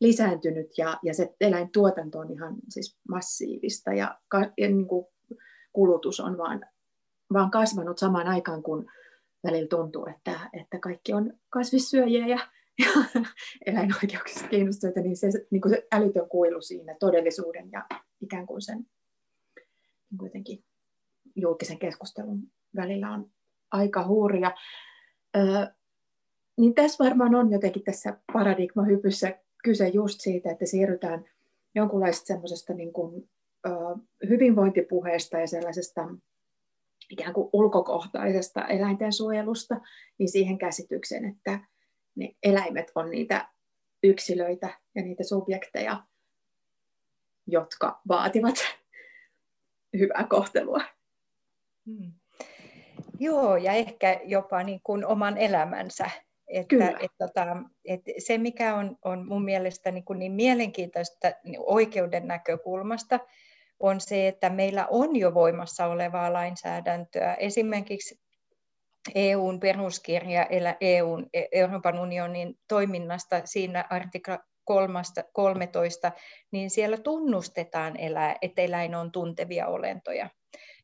lisääntynyt 0.00 0.78
ja, 0.78 0.98
ja 1.02 1.14
se 1.14 1.34
eläintuotanto 1.40 2.18
on 2.18 2.32
ihan 2.32 2.56
siis 2.68 2.98
massiivista 3.08 3.92
ja, 3.92 4.18
ja 4.58 4.68
niin 4.68 4.86
kuin 4.86 5.06
kulutus 5.72 6.20
on 6.20 6.38
vaan, 6.38 6.66
vaan 7.32 7.50
kasvanut 7.50 7.98
samaan 7.98 8.26
aikaan, 8.26 8.62
kun 8.62 8.90
välillä 9.44 9.68
tuntuu, 9.68 10.06
että, 10.06 10.50
että 10.52 10.78
kaikki 10.78 11.12
on 11.12 11.32
kasvissyöjiä 11.50 12.26
ja, 12.26 12.38
ja 12.78 13.22
eläinoikeuksista 13.66 14.48
kiinnostuneita, 14.48 15.00
niin 15.00 15.16
se, 15.16 15.28
niin 15.50 15.60
kuin 15.60 15.74
se 15.74 15.86
älytön 15.92 16.28
kuilu 16.28 16.60
siinä 16.60 16.96
todellisuuden 17.00 17.68
ja 17.72 17.86
ikään 18.20 18.46
kuin 18.46 18.62
sen 18.62 18.86
niin 20.10 20.18
kuitenkin 20.18 20.64
julkisen 21.36 21.78
keskustelun 21.78 22.42
välillä 22.76 23.10
on 23.10 23.30
aika 23.70 24.06
hurja. 24.06 24.54
Ö, 25.36 25.40
niin 26.56 26.74
tässä 26.74 27.04
varmaan 27.04 27.34
on 27.34 27.52
jotenkin 27.52 27.84
tässä 27.84 28.20
paradigmahypyssä 28.32 29.38
kyse 29.64 29.88
just 29.88 30.20
siitä, 30.20 30.50
että 30.50 30.66
siirrytään 30.66 31.24
jonkunlaista 31.74 32.26
semmoisesta 32.26 32.74
niin 32.74 32.92
kuin, 32.92 33.30
ö, 33.66 33.70
hyvinvointipuheesta 34.28 35.38
ja 35.38 35.46
sellaisesta 35.46 36.08
ikään 37.10 37.34
kuin 37.34 37.50
ulkokohtaisesta 37.52 38.66
eläinten 38.66 39.12
suojelusta, 39.12 39.80
niin 40.18 40.28
siihen 40.28 40.58
käsitykseen, 40.58 41.24
että 41.24 41.60
ne 42.14 42.34
eläimet 42.42 42.92
on 42.94 43.10
niitä 43.10 43.48
yksilöitä 44.02 44.80
ja 44.94 45.02
niitä 45.02 45.24
subjekteja, 45.24 46.04
jotka 47.46 48.00
vaativat 48.08 48.54
hyvää 49.98 50.26
kohtelua. 50.30 50.80
Hmm. 51.86 52.12
Joo, 53.20 53.56
ja 53.56 53.72
ehkä 53.72 54.20
jopa 54.24 54.62
niin 54.62 54.80
kuin 54.82 55.06
oman 55.06 55.38
elämänsä. 55.38 56.10
Että, 56.48 56.68
Kyllä. 56.68 56.88
Että, 56.88 57.24
että, 57.24 57.56
että 57.84 58.10
se, 58.18 58.38
mikä 58.38 58.74
on, 58.74 58.96
on 59.04 59.26
mun 59.26 59.44
mielestä 59.44 59.90
niin, 59.90 60.04
kuin 60.04 60.18
niin 60.18 60.32
mielenkiintoista 60.32 61.32
niin 61.44 61.60
oikeuden 61.66 62.26
näkökulmasta, 62.26 63.20
on 63.80 64.00
se, 64.00 64.28
että 64.28 64.50
meillä 64.50 64.86
on 64.90 65.16
jo 65.16 65.34
voimassa 65.34 65.86
olevaa 65.86 66.32
lainsäädäntöä. 66.32 67.34
Esimerkiksi 67.34 68.20
EUn 69.14 69.60
peruskirja 69.60 70.46
EUn, 70.80 71.26
e, 71.34 71.42
Euroopan 71.52 71.98
unionin 71.98 72.54
toiminnasta 72.68 73.40
siinä 73.44 73.84
artikla 73.90 74.38
13, 75.32 76.12
niin 76.50 76.70
siellä 76.70 76.96
tunnustetaan, 76.96 77.94
että 78.42 78.62
eläin 78.62 78.94
on 78.94 79.12
tuntevia 79.12 79.66
olentoja. 79.66 80.30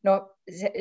No 0.03 0.35
se, 0.59 0.71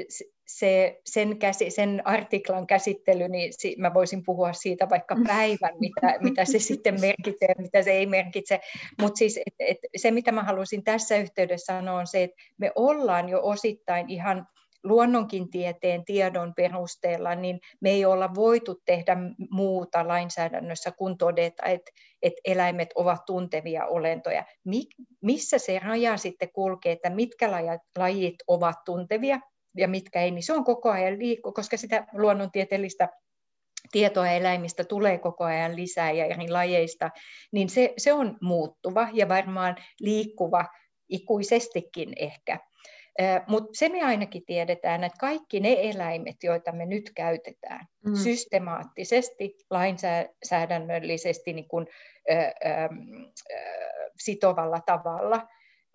se, 0.46 1.00
sen, 1.06 1.38
käsi, 1.38 1.70
sen 1.70 2.02
artiklan 2.04 2.66
käsittely, 2.66 3.28
niin 3.28 3.52
mä 3.78 3.94
voisin 3.94 4.22
puhua 4.24 4.52
siitä 4.52 4.88
vaikka 4.90 5.16
päivän, 5.26 5.74
mitä, 5.80 6.18
mitä 6.20 6.44
se 6.44 6.58
sitten 6.58 7.00
merkitsee, 7.00 7.54
mitä 7.58 7.82
se 7.82 7.90
ei 7.90 8.06
merkitse. 8.06 8.60
Mutta 9.00 9.18
siis 9.18 9.38
et, 9.38 9.54
et, 9.58 9.78
se, 9.96 10.10
mitä 10.10 10.32
mä 10.32 10.42
haluaisin 10.42 10.84
tässä 10.84 11.16
yhteydessä 11.16 11.74
sanoa, 11.74 11.98
on 11.98 12.06
se, 12.06 12.22
että 12.22 12.36
me 12.58 12.72
ollaan 12.74 13.28
jo 13.28 13.40
osittain 13.42 14.10
ihan 14.10 14.46
luonnonkin 14.84 15.50
tieteen 15.50 16.04
tiedon 16.04 16.54
perusteella, 16.54 17.34
niin 17.34 17.60
me 17.80 17.90
ei 17.90 18.04
olla 18.04 18.34
voitu 18.34 18.82
tehdä 18.84 19.16
muuta 19.50 20.08
lainsäädännössä 20.08 20.92
kuin 20.92 21.18
todeta, 21.18 21.64
että, 21.64 21.90
että 22.22 22.40
eläimet 22.44 22.88
ovat 22.94 23.24
tuntevia 23.26 23.86
olentoja. 23.86 24.44
missä 25.22 25.58
se 25.58 25.78
raja 25.78 26.16
sitten 26.16 26.52
kulkee, 26.52 26.92
että 26.92 27.10
mitkä 27.10 27.50
lajit 27.98 28.36
ovat 28.46 28.76
tuntevia 28.84 29.40
ja 29.76 29.88
mitkä 29.88 30.22
ei, 30.22 30.30
niin 30.30 30.42
se 30.42 30.52
on 30.52 30.64
koko 30.64 30.90
ajan 30.90 31.18
liikku, 31.18 31.52
koska 31.52 31.76
sitä 31.76 32.06
luonnontieteellistä 32.12 33.08
tietoa 33.92 34.28
eläimistä 34.28 34.84
tulee 34.84 35.18
koko 35.18 35.44
ajan 35.44 35.76
lisää 35.76 36.10
ja 36.10 36.24
eri 36.24 36.50
lajeista, 36.50 37.10
niin 37.52 37.68
se, 37.68 37.94
se 37.98 38.12
on 38.12 38.38
muuttuva 38.40 39.08
ja 39.12 39.28
varmaan 39.28 39.76
liikkuva 40.00 40.64
ikuisestikin 41.08 42.12
ehkä. 42.16 42.71
Mutta 43.46 43.70
se 43.72 43.88
me 43.88 44.02
ainakin 44.02 44.42
tiedetään, 44.46 45.04
että 45.04 45.18
kaikki 45.20 45.60
ne 45.60 45.76
eläimet, 45.80 46.36
joita 46.42 46.72
me 46.72 46.86
nyt 46.86 47.10
käytetään 47.14 47.86
mm. 48.06 48.14
systemaattisesti, 48.14 49.56
lainsäädännöllisesti 49.70 51.52
niin 51.52 51.68
kuin, 51.68 51.86
ö, 52.30 52.34
ö, 52.34 52.52
sitovalla 54.18 54.80
tavalla, 54.86 55.48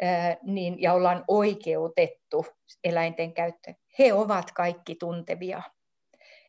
ö, 0.03 0.05
niin, 0.43 0.81
ja 0.81 0.93
ollaan 0.93 1.23
oikeutettu 1.27 2.45
eläinten 2.83 3.33
käyttöön, 3.33 3.75
he 3.99 4.13
ovat 4.13 4.51
kaikki 4.51 4.95
tuntevia 4.95 5.61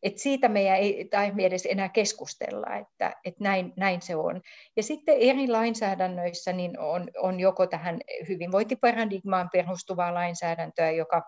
et 0.02 0.18
siitä 0.18 0.48
meidän 0.48 0.76
ei 0.76 1.04
tai 1.10 1.32
edes 1.38 1.66
enää 1.66 1.88
keskustella, 1.88 2.76
että, 2.76 3.16
että 3.24 3.44
näin, 3.44 3.72
näin 3.76 4.02
se 4.02 4.16
on. 4.16 4.40
Ja 4.76 4.82
sitten 4.82 5.16
eri 5.18 5.48
lainsäädännöissä 5.48 6.52
niin 6.52 6.78
on, 6.78 7.08
on 7.18 7.40
joko 7.40 7.66
tähän 7.66 7.98
hyvinvointiparadigmaan 8.28 9.50
perustuvaa 9.52 10.14
lainsäädäntöä, 10.14 10.90
joka, 10.90 11.22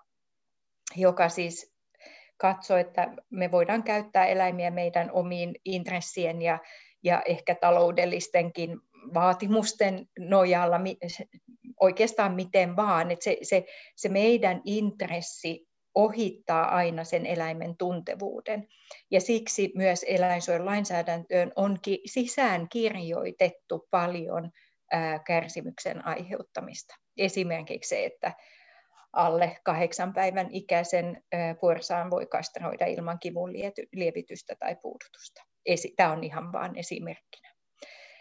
joka 0.97 1.29
siis 1.29 1.73
katsoo, 2.37 2.77
että 2.77 3.15
me 3.31 3.51
voidaan 3.51 3.83
käyttää 3.83 4.27
eläimiä 4.27 4.71
meidän 4.71 5.11
omiin 5.13 5.55
intressien 5.65 6.43
ja, 6.43 6.59
ja 7.03 7.23
ehkä 7.27 7.55
taloudellistenkin 7.55 8.79
vaatimusten 9.15 10.07
nojalla 10.19 10.81
oikeastaan 11.81 12.35
miten 12.35 12.77
vaan. 12.77 13.11
Että 13.11 13.25
se, 13.25 13.37
se, 13.43 13.65
se 13.97 14.09
meidän 14.09 14.61
intressi 14.65 15.70
ohittaa 15.95 16.77
aina 16.77 17.05
sen 17.05 17.27
eläimen 17.27 17.77
tuntevuuden. 17.77 18.69
Ja 19.11 19.21
siksi 19.21 19.73
myös 19.75 20.05
eläinsuojelulainsäädäntöön 20.09 21.53
on 21.57 21.79
sisään 22.07 22.69
kirjoitettu 22.69 23.89
paljon 23.91 24.51
kärsimyksen 25.27 26.07
aiheuttamista. 26.07 26.95
Esimerkiksi 27.17 27.89
se, 27.89 28.05
että 28.05 28.33
alle 29.13 29.57
kahdeksan 29.65 30.13
päivän 30.13 30.49
ikäisen 30.51 31.23
porsaan 31.61 32.11
voi 32.11 32.27
kastroida 32.27 32.87
ilman 32.87 33.19
kivun 33.19 33.53
lievitystä 33.93 34.55
tai 34.59 34.77
puudutusta. 34.83 35.43
Tämä 35.97 36.13
on 36.13 36.25
ihan 36.25 36.53
vain 36.53 36.79
esimerkkinä. 36.79 37.55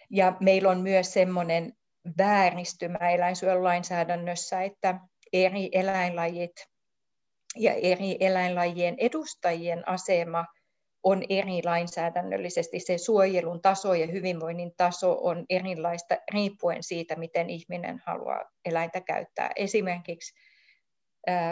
Ja 0.10 0.38
meillä 0.40 0.70
on 0.70 0.82
myös 0.82 1.14
sellainen 1.14 1.74
vääristymä 2.18 3.12
eläinsuojelulainsäädännössä, 3.12 4.62
että 4.62 5.00
eri 5.34 5.70
eläinlajit 5.72 6.70
ja 7.56 7.74
eri 7.74 8.18
eläinlajien 8.20 8.96
edustajien 8.98 9.88
asema 9.88 10.46
on 11.04 11.24
eri 11.30 11.64
lainsäädännöllisesti. 11.66 12.80
Se 12.80 12.98
suojelun 12.98 13.62
taso 13.62 13.94
ja 13.94 14.08
hyvinvoinnin 14.08 14.72
taso 14.78 15.18
on 15.22 15.46
erilaista 15.50 16.18
riippuen 16.34 16.84
siitä, 16.84 17.16
miten 17.16 17.50
ihminen 17.50 18.02
haluaa 18.06 18.42
eläintä 18.66 19.02
käyttää. 19.02 19.52
Esimerkiksi 19.56 20.34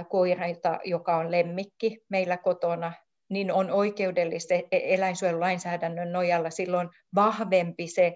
koiraita, 0.09 0.79
joka 0.83 1.15
on 1.15 1.31
lemmikki 1.31 1.97
meillä 2.09 2.37
kotona, 2.37 2.93
niin 3.29 3.51
on 3.51 3.71
oikeudellista 3.71 4.53
e-, 4.53 4.63
eläinsuojelulainsäädännön 4.71 6.11
nojalla 6.11 6.49
silloin 6.49 6.89
vahvempi 7.15 7.87
se 7.87 8.15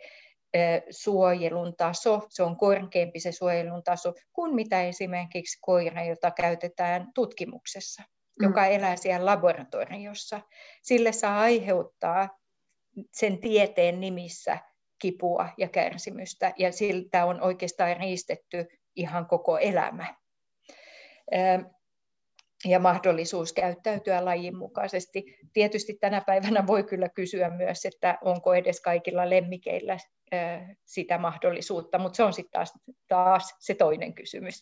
suojelun 0.90 1.76
taso, 1.76 2.28
se 2.30 2.44
on 2.44 2.58
korkeampi 2.58 3.20
se 3.20 3.32
suojelun 3.32 3.84
taso 3.84 4.14
kuin 4.34 4.56
mitä 4.56 4.84
esimerkiksi 4.84 5.58
koira, 5.62 6.04
jota 6.04 6.32
käytetään 6.32 7.08
tutkimuksessa, 7.16 8.02
mm. 8.02 8.48
joka 8.48 8.66
elää 8.66 8.96
siellä 8.96 9.26
laboratoriossa. 9.26 10.42
Sille 10.82 11.12
saa 11.12 11.40
aiheuttaa 11.40 12.30
sen 13.14 13.38
tieteen 13.38 14.00
nimissä 14.00 14.58
kipua 15.02 15.50
ja 15.58 15.70
kärsimystä, 15.70 16.54
ja 16.58 16.72
siltä 16.72 17.26
on 17.26 17.42
oikeastaan 17.42 17.98
riistetty 17.98 18.68
ihan 18.96 19.28
koko 19.28 19.58
elämä 19.58 20.16
ja 22.66 22.80
mahdollisuus 22.80 23.54
käyttäytyä 23.54 24.26
lajin 24.26 24.58
mukaisesti. 24.58 25.24
Tietysti 25.54 25.94
tänä 25.94 26.22
päivänä 26.22 26.68
voi 26.68 26.84
kyllä 26.84 27.10
kysyä 27.10 27.50
myös, 27.50 27.86
että 27.86 28.18
onko 28.22 28.54
edes 28.54 28.82
kaikilla 28.82 29.30
lemmikeillä 29.30 29.98
sitä 30.86 31.18
mahdollisuutta, 31.18 32.00
mutta 32.00 32.18
se 32.18 32.24
on 32.24 32.34
sitten 32.34 32.52
taas, 32.52 32.74
taas 33.08 33.56
se 33.60 33.74
toinen 33.74 34.14
kysymys. 34.14 34.62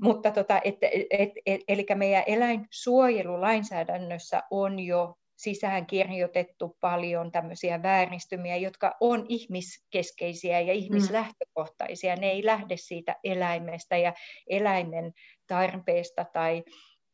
Mutta 0.00 0.30
tota, 0.30 0.60
et, 0.64 0.76
et, 1.10 1.30
et, 1.46 1.60
eli 1.68 1.86
meidän 1.94 2.24
eläinsuojelulainsäädännössä 2.26 4.42
on 4.50 4.78
jo 4.78 5.14
sisään 5.36 5.86
kirjoitettu 5.86 6.76
paljon 6.80 7.32
tämmöisiä 7.32 7.82
vääristymiä, 7.82 8.56
jotka 8.56 8.96
on 9.00 9.26
ihmiskeskeisiä 9.28 10.60
ja 10.60 10.72
ihmislähtökohtaisia. 10.72 12.16
Ne 12.16 12.30
ei 12.30 12.44
lähde 12.44 12.76
siitä 12.76 13.16
eläimestä 13.24 13.96
ja 13.96 14.12
eläimen 14.46 15.12
tarpeesta 15.46 16.24
tai 16.32 16.64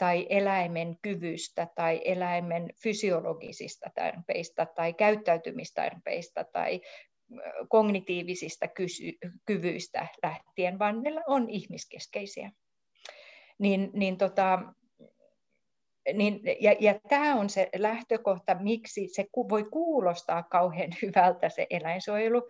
tai 0.03 0.27
eläimen 0.31 0.97
kyvystä 1.03 1.67
tai 1.75 2.01
eläimen 2.05 2.71
fysiologisista 2.83 3.91
tarpeista 3.95 4.67
tai 4.67 4.93
käyttäytymistarpeista 4.93 6.45
tai 6.45 6.81
kognitiivisista 7.69 8.69
kysy- 8.69 9.19
kyvyistä 9.47 10.07
lähtien, 10.23 10.79
vaan 10.79 11.03
ne 11.03 11.11
on 11.27 11.51
ihmiskeskeisiä. 11.51 12.51
Niin, 13.59 13.91
niin 13.93 14.19
tota, 14.19 14.63
niin, 16.13 16.41
ja, 16.61 16.77
ja 16.81 17.01
tämä 17.09 17.35
on 17.35 17.51
se 17.51 17.69
lähtökohta, 17.77 18.55
miksi 18.55 19.09
se 19.09 19.27
voi 19.49 19.65
kuulostaa 19.65 20.43
kauhean 20.43 20.91
hyvältä 21.03 21.49
se 21.49 21.67
eläinsuojelu, 21.71 22.43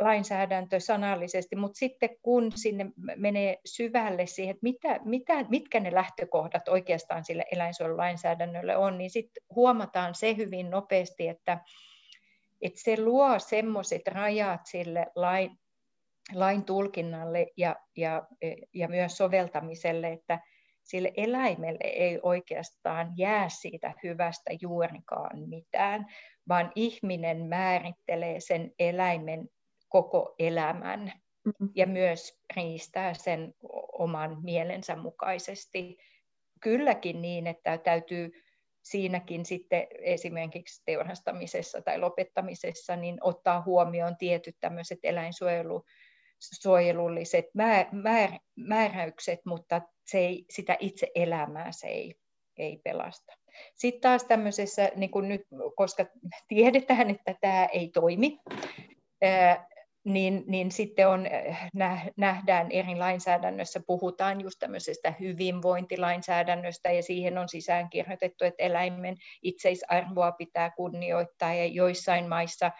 lainsäädäntö 0.00 0.80
sanallisesti, 0.80 1.56
mutta 1.56 1.78
sitten 1.78 2.10
kun 2.22 2.52
sinne 2.52 2.86
menee 3.16 3.58
syvälle 3.64 4.26
siihen, 4.26 4.50
että 4.50 4.62
mitä, 4.62 5.00
mitä, 5.04 5.44
mitkä 5.48 5.80
ne 5.80 5.94
lähtökohdat 5.94 6.68
oikeastaan 6.68 7.24
sille 7.24 7.44
eläinsuojelulainsäädännölle 7.52 8.76
on, 8.76 8.98
niin 8.98 9.10
sitten 9.10 9.42
huomataan 9.54 10.14
se 10.14 10.36
hyvin 10.36 10.70
nopeasti, 10.70 11.28
että, 11.28 11.58
että 12.62 12.80
se 12.82 13.02
luo 13.02 13.38
semmoiset 13.38 14.02
rajat 14.06 14.60
sille 14.64 15.06
lain, 15.14 15.50
lain 16.34 16.64
tulkinnalle 16.64 17.46
ja, 17.56 17.76
ja, 17.96 18.22
ja 18.74 18.88
myös 18.88 19.16
soveltamiselle, 19.16 20.12
että 20.12 20.40
sille 20.82 21.12
eläimelle 21.16 21.84
ei 21.84 22.20
oikeastaan 22.22 23.12
jää 23.16 23.48
siitä 23.48 23.94
hyvästä 24.02 24.50
juurikaan 24.60 25.48
mitään, 25.48 26.06
vaan 26.48 26.72
ihminen 26.74 27.46
määrittelee 27.46 28.40
sen 28.40 28.72
eläimen 28.78 29.48
koko 29.88 30.34
elämän 30.38 31.12
mm-hmm. 31.44 31.70
ja 31.74 31.86
myös 31.86 32.40
riistää 32.56 33.14
sen 33.14 33.54
oman 33.92 34.38
mielensä 34.42 34.96
mukaisesti. 34.96 35.98
Kylläkin 36.60 37.22
niin, 37.22 37.46
että 37.46 37.78
täytyy 37.78 38.30
siinäkin 38.82 39.46
sitten 39.46 39.86
esimerkiksi 40.00 40.82
teurastamisessa 40.84 41.82
tai 41.82 41.98
lopettamisessa 41.98 42.96
niin 42.96 43.18
ottaa 43.20 43.62
huomioon 43.62 44.16
tietyt 44.16 44.56
tämmöiset 44.60 44.98
eläinsuojelulliset 45.02 47.46
määr, 47.54 47.86
määr, 47.92 48.30
määräykset, 48.56 49.40
mutta 49.46 49.82
se 50.06 50.18
ei, 50.18 50.44
sitä 50.50 50.76
itse 50.80 51.10
elämää 51.14 51.72
se 51.72 51.86
ei, 51.86 52.14
ei 52.56 52.80
pelasta. 52.84 53.32
Sitten 53.74 54.00
taas 54.00 54.24
tämmöisessä, 54.24 54.90
niin 54.96 55.10
kuin 55.10 55.28
nyt, 55.28 55.42
koska 55.76 56.06
tiedetään, 56.48 57.10
että 57.10 57.34
tämä 57.40 57.66
ei 57.66 57.88
toimi, 57.88 58.38
niin, 60.04 60.44
niin 60.46 60.70
sitten 60.70 61.08
on, 61.08 61.26
nähdään 62.16 62.66
eri 62.70 62.96
lainsäädännössä, 62.96 63.80
puhutaan 63.86 64.40
just 64.40 64.56
tämmöisestä 64.58 65.14
hyvinvointilainsäädännöstä 65.20 66.92
ja 66.92 67.02
siihen 67.02 67.38
on 67.38 67.48
sisään 67.48 67.90
kirjoitettu, 67.90 68.44
että 68.44 68.62
eläimen 68.62 69.16
itseisarvoa 69.42 70.32
pitää 70.32 70.70
kunnioittaa 70.70 71.54
ja 71.54 71.66
joissain 71.66 72.28
maissa 72.28 72.70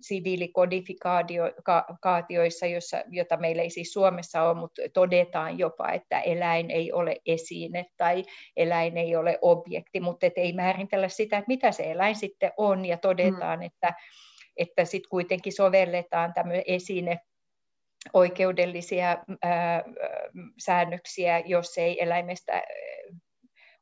siviilikodifikaatioissa, 0.00 2.66
jossa, 2.66 3.02
jota 3.08 3.36
meillä 3.36 3.62
ei 3.62 3.70
siis 3.70 3.92
Suomessa 3.92 4.42
ole, 4.42 4.54
mutta 4.54 4.82
todetaan 4.92 5.58
jopa, 5.58 5.92
että 5.92 6.20
eläin 6.20 6.70
ei 6.70 6.92
ole 6.92 7.16
esine 7.26 7.86
tai 7.96 8.24
eläin 8.56 8.96
ei 8.96 9.16
ole 9.16 9.38
objekti, 9.42 10.00
mutta 10.00 10.26
ei 10.36 10.52
määritellä 10.52 11.08
sitä, 11.08 11.38
että 11.38 11.48
mitä 11.48 11.72
se 11.72 11.90
eläin 11.90 12.16
sitten 12.16 12.52
on 12.56 12.84
ja 12.84 12.96
todetaan, 12.96 13.58
mm. 13.58 13.62
että 13.62 13.94
että 14.56 14.84
sitten 14.84 15.10
kuitenkin 15.10 15.52
sovelletaan 15.52 16.34
tämmöinen 16.34 16.64
esine 16.66 17.18
oikeudellisia 18.12 19.18
ää, 19.42 19.84
säännöksiä, 20.58 21.38
jos 21.38 21.78
ei 21.78 22.02
eläimestä 22.02 22.62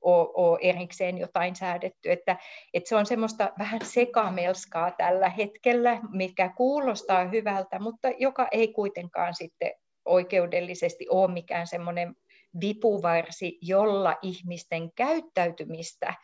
ole 0.05 0.59
erikseen 0.63 1.19
jotain 1.19 1.57
säädetty. 1.57 2.13
Että, 2.13 2.37
että 2.75 2.89
se 2.89 2.97
on 2.97 3.07
semmoista 3.07 3.53
vähän 3.59 3.81
sekamelskaa 3.85 4.91
tällä 4.91 5.29
hetkellä, 5.29 6.01
mikä 6.11 6.53
kuulostaa 6.57 7.25
hyvältä, 7.25 7.79
mutta 7.79 8.09
joka 8.19 8.49
ei 8.51 8.73
kuitenkaan 8.73 9.35
sitten 9.35 9.73
oikeudellisesti 10.05 11.07
ole 11.09 11.33
mikään 11.33 11.67
semmoinen 11.67 12.15
vipuvarsi, 12.61 13.59
jolla 13.63 14.17
ihmisten 14.23 14.93
käyttäytymistä 14.93 16.15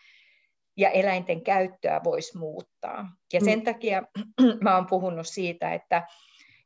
ja 0.80 0.90
eläinten 0.90 1.42
käyttöä 1.42 2.00
voisi 2.04 2.38
muuttaa. 2.38 3.08
Ja 3.32 3.40
sen 3.40 3.58
mm. 3.58 3.64
takia 3.64 4.02
mä 4.62 4.74
olen 4.74 4.86
puhunut 4.86 5.26
siitä, 5.26 5.74
että, 5.74 6.06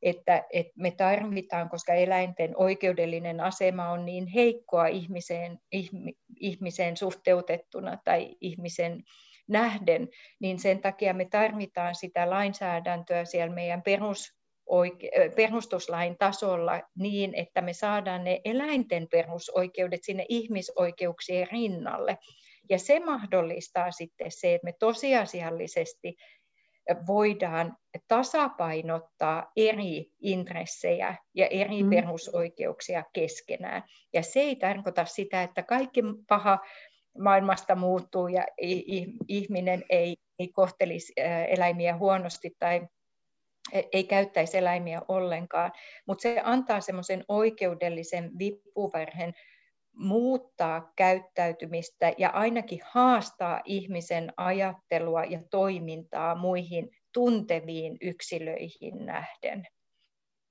että, 0.03 0.45
että 0.53 0.73
me 0.77 0.91
tarvitaan, 0.91 1.69
koska 1.69 1.95
eläinten 1.95 2.53
oikeudellinen 2.57 3.41
asema 3.41 3.91
on 3.91 4.05
niin 4.05 4.27
heikkoa 4.27 4.87
ihmiseen, 4.87 5.59
ihmiseen 6.41 6.97
suhteutettuna 6.97 7.99
tai 8.05 8.37
ihmisen 8.41 9.03
nähden, 9.49 10.09
niin 10.41 10.59
sen 10.59 10.81
takia 10.81 11.15
me 11.15 11.25
tarvitaan 11.25 11.95
sitä 11.95 12.31
lainsäädäntöä 12.31 13.25
siellä 13.25 13.55
meidän 13.55 13.83
perus, 13.83 14.35
oike- 14.71 15.35
perustuslain 15.37 16.19
tasolla 16.19 16.81
niin, 16.99 17.35
että 17.35 17.63
me 17.63 17.73
saadaan 17.73 18.25
ne 18.25 18.41
eläinten 18.45 19.09
perusoikeudet 19.11 20.01
sinne 20.03 20.27
ihmisoikeuksien 20.29 21.49
rinnalle. 21.53 22.19
Ja 22.71 22.79
se 22.79 23.01
mahdollistaa 23.01 23.91
sitten 23.91 24.31
se, 24.31 24.55
että 24.55 24.65
me 24.65 24.73
tosiasiallisesti 24.79 26.17
voidaan 27.07 27.77
tasapainottaa 28.09 29.53
eri 29.57 30.07
intressejä 30.21 31.15
ja 31.35 31.47
eri 31.47 31.83
mm. 31.83 31.91
perusoikeuksia 31.91 33.05
keskenään. 33.13 33.83
Ja 34.13 34.23
se 34.23 34.41
ei 34.41 34.57
tarkoita 34.57 35.05
sitä, 35.05 35.43
että 35.43 35.63
kaikki 35.63 36.03
paha 36.29 36.59
maailmasta 37.19 37.75
muuttuu 37.75 38.29
ja 38.29 38.47
ihminen 39.29 39.85
ei, 39.91 40.17
ei 40.39 40.49
kohtelisi 40.49 41.13
eläimiä 41.49 41.97
huonosti 41.97 42.57
tai 42.59 42.87
e, 43.73 43.83
ei 43.93 44.05
käyttäisi 44.05 44.59
eläimiä 44.59 45.03
ollenkaan, 45.09 45.73
mutta 46.07 46.23
se 46.23 46.41
antaa 46.45 46.81
semmoisen 46.81 47.25
oikeudellisen 47.29 48.39
vippuverhen 48.39 49.35
muuttaa 49.95 50.93
käyttäytymistä 50.97 52.13
ja 52.19 52.31
ainakin 52.31 52.81
haastaa 52.91 53.61
ihmisen 53.65 54.33
ajattelua 54.37 55.25
ja 55.25 55.41
toimintaa 55.51 56.35
muihin 56.35 56.91
tunteviin 57.13 57.97
yksilöihin 58.01 59.07
nähden. 59.07 59.67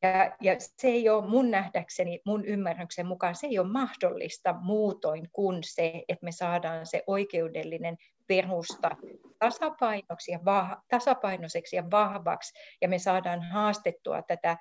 Ja, 0.02 0.36
ja 0.42 0.56
se 0.60 0.88
ei 0.88 1.10
ole 1.10 1.28
mun 1.28 1.52
nähdäkseni, 1.52 2.22
mun 2.26 2.46
ymmärryksen 2.46 3.06
mukaan, 3.06 3.36
se 3.36 3.48
ei 3.48 3.60
ole 3.60 3.68
mahdollista 3.68 4.56
muutoin 4.62 5.30
kuin 5.32 5.64
se, 5.64 6.04
että 6.08 6.26
me 6.26 6.32
saadaan 6.32 6.86
se 6.86 7.04
oikeudellinen 7.08 7.98
perusta 8.28 8.90
tasapainoksi 9.40 10.32
ja 10.32 10.40
vah, 10.46 10.78
tasapainoiseksi 10.88 11.76
ja 11.76 11.92
vahvaksi, 11.92 12.54
ja 12.82 12.88
me 12.88 13.00
saadaan 13.00 13.42
haastettua 13.42 14.22
tätä 14.22 14.58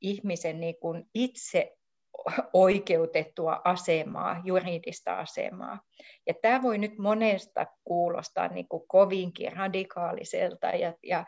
ihmisen 0.00 0.60
niin 0.60 0.76
kuin 0.80 1.04
itse 1.14 1.76
oikeutettua 2.52 3.60
asemaa, 3.64 4.40
juridista 4.44 5.18
asemaa. 5.18 5.80
Ja 6.26 6.34
tämä 6.42 6.62
voi 6.62 6.78
nyt 6.78 6.98
monesta 6.98 7.66
kuulostaa 7.84 8.48
niin 8.48 8.68
kuin 8.68 8.82
kovinkin 8.88 9.52
radikaaliselta 9.52 10.66
ja, 10.66 10.94
ja, 11.02 11.24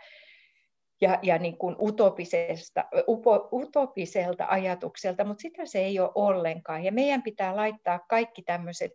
ja, 1.01 1.19
ja 1.23 1.39
niin 1.39 1.59
kuin 1.59 1.77
utopisesta, 1.81 2.85
upo, 3.09 3.49
utopiselta 3.53 4.47
ajatukselta, 4.49 5.25
mutta 5.25 5.43
sitä 5.43 5.67
se 5.67 5.79
ei 5.79 6.01
ole 6.01 6.11
ollenkaan. 6.15 6.85
Ja 6.85 6.93
meidän 6.93 7.23
pitää 7.23 7.57
laittaa 7.57 7.99
kaikki 8.09 8.43
tämmöiset 8.43 8.93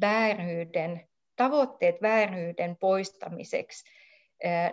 vääryyden, 0.00 1.08
tavoitteet 1.36 2.02
vääryyden 2.02 2.76
poistamiseksi 2.76 3.84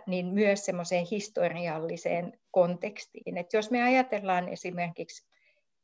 niin 0.07 0.25
myös 0.25 0.65
semmoiseen 0.65 1.05
historialliseen 1.11 2.39
kontekstiin. 2.51 3.37
Et 3.37 3.53
jos 3.53 3.71
me 3.71 3.83
ajatellaan 3.83 4.49
esimerkiksi 4.49 5.27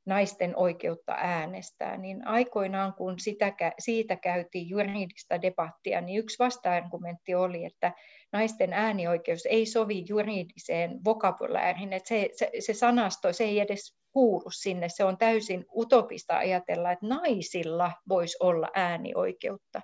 naisten 0.05 0.57
oikeutta 0.57 1.13
äänestää, 1.17 1.97
niin 1.97 2.27
aikoinaan 2.27 2.93
kun 2.93 3.19
sitä, 3.19 3.53
siitä 3.79 4.15
käytiin 4.15 4.69
juridista 4.69 5.41
debattia, 5.41 6.01
niin 6.01 6.19
yksi 6.19 6.39
vasta-argumentti 6.39 7.35
oli, 7.35 7.65
että 7.65 7.91
naisten 8.31 8.73
äänioikeus 8.73 9.45
ei 9.45 9.65
sovi 9.65 10.05
juridiseen 10.09 10.99
vokabulääriin, 11.05 11.93
että 11.93 12.09
se, 12.09 12.29
se, 12.35 12.49
se 12.59 12.73
sanasto 12.73 13.33
se 13.33 13.43
ei 13.43 13.59
edes 13.59 13.95
kuulu 14.13 14.49
sinne, 14.49 14.89
se 14.89 15.03
on 15.03 15.17
täysin 15.17 15.65
utopista 15.75 16.37
ajatella, 16.37 16.91
että 16.91 17.07
naisilla 17.07 17.91
voisi 18.09 18.37
olla 18.39 18.67
äänioikeutta. 18.73 19.81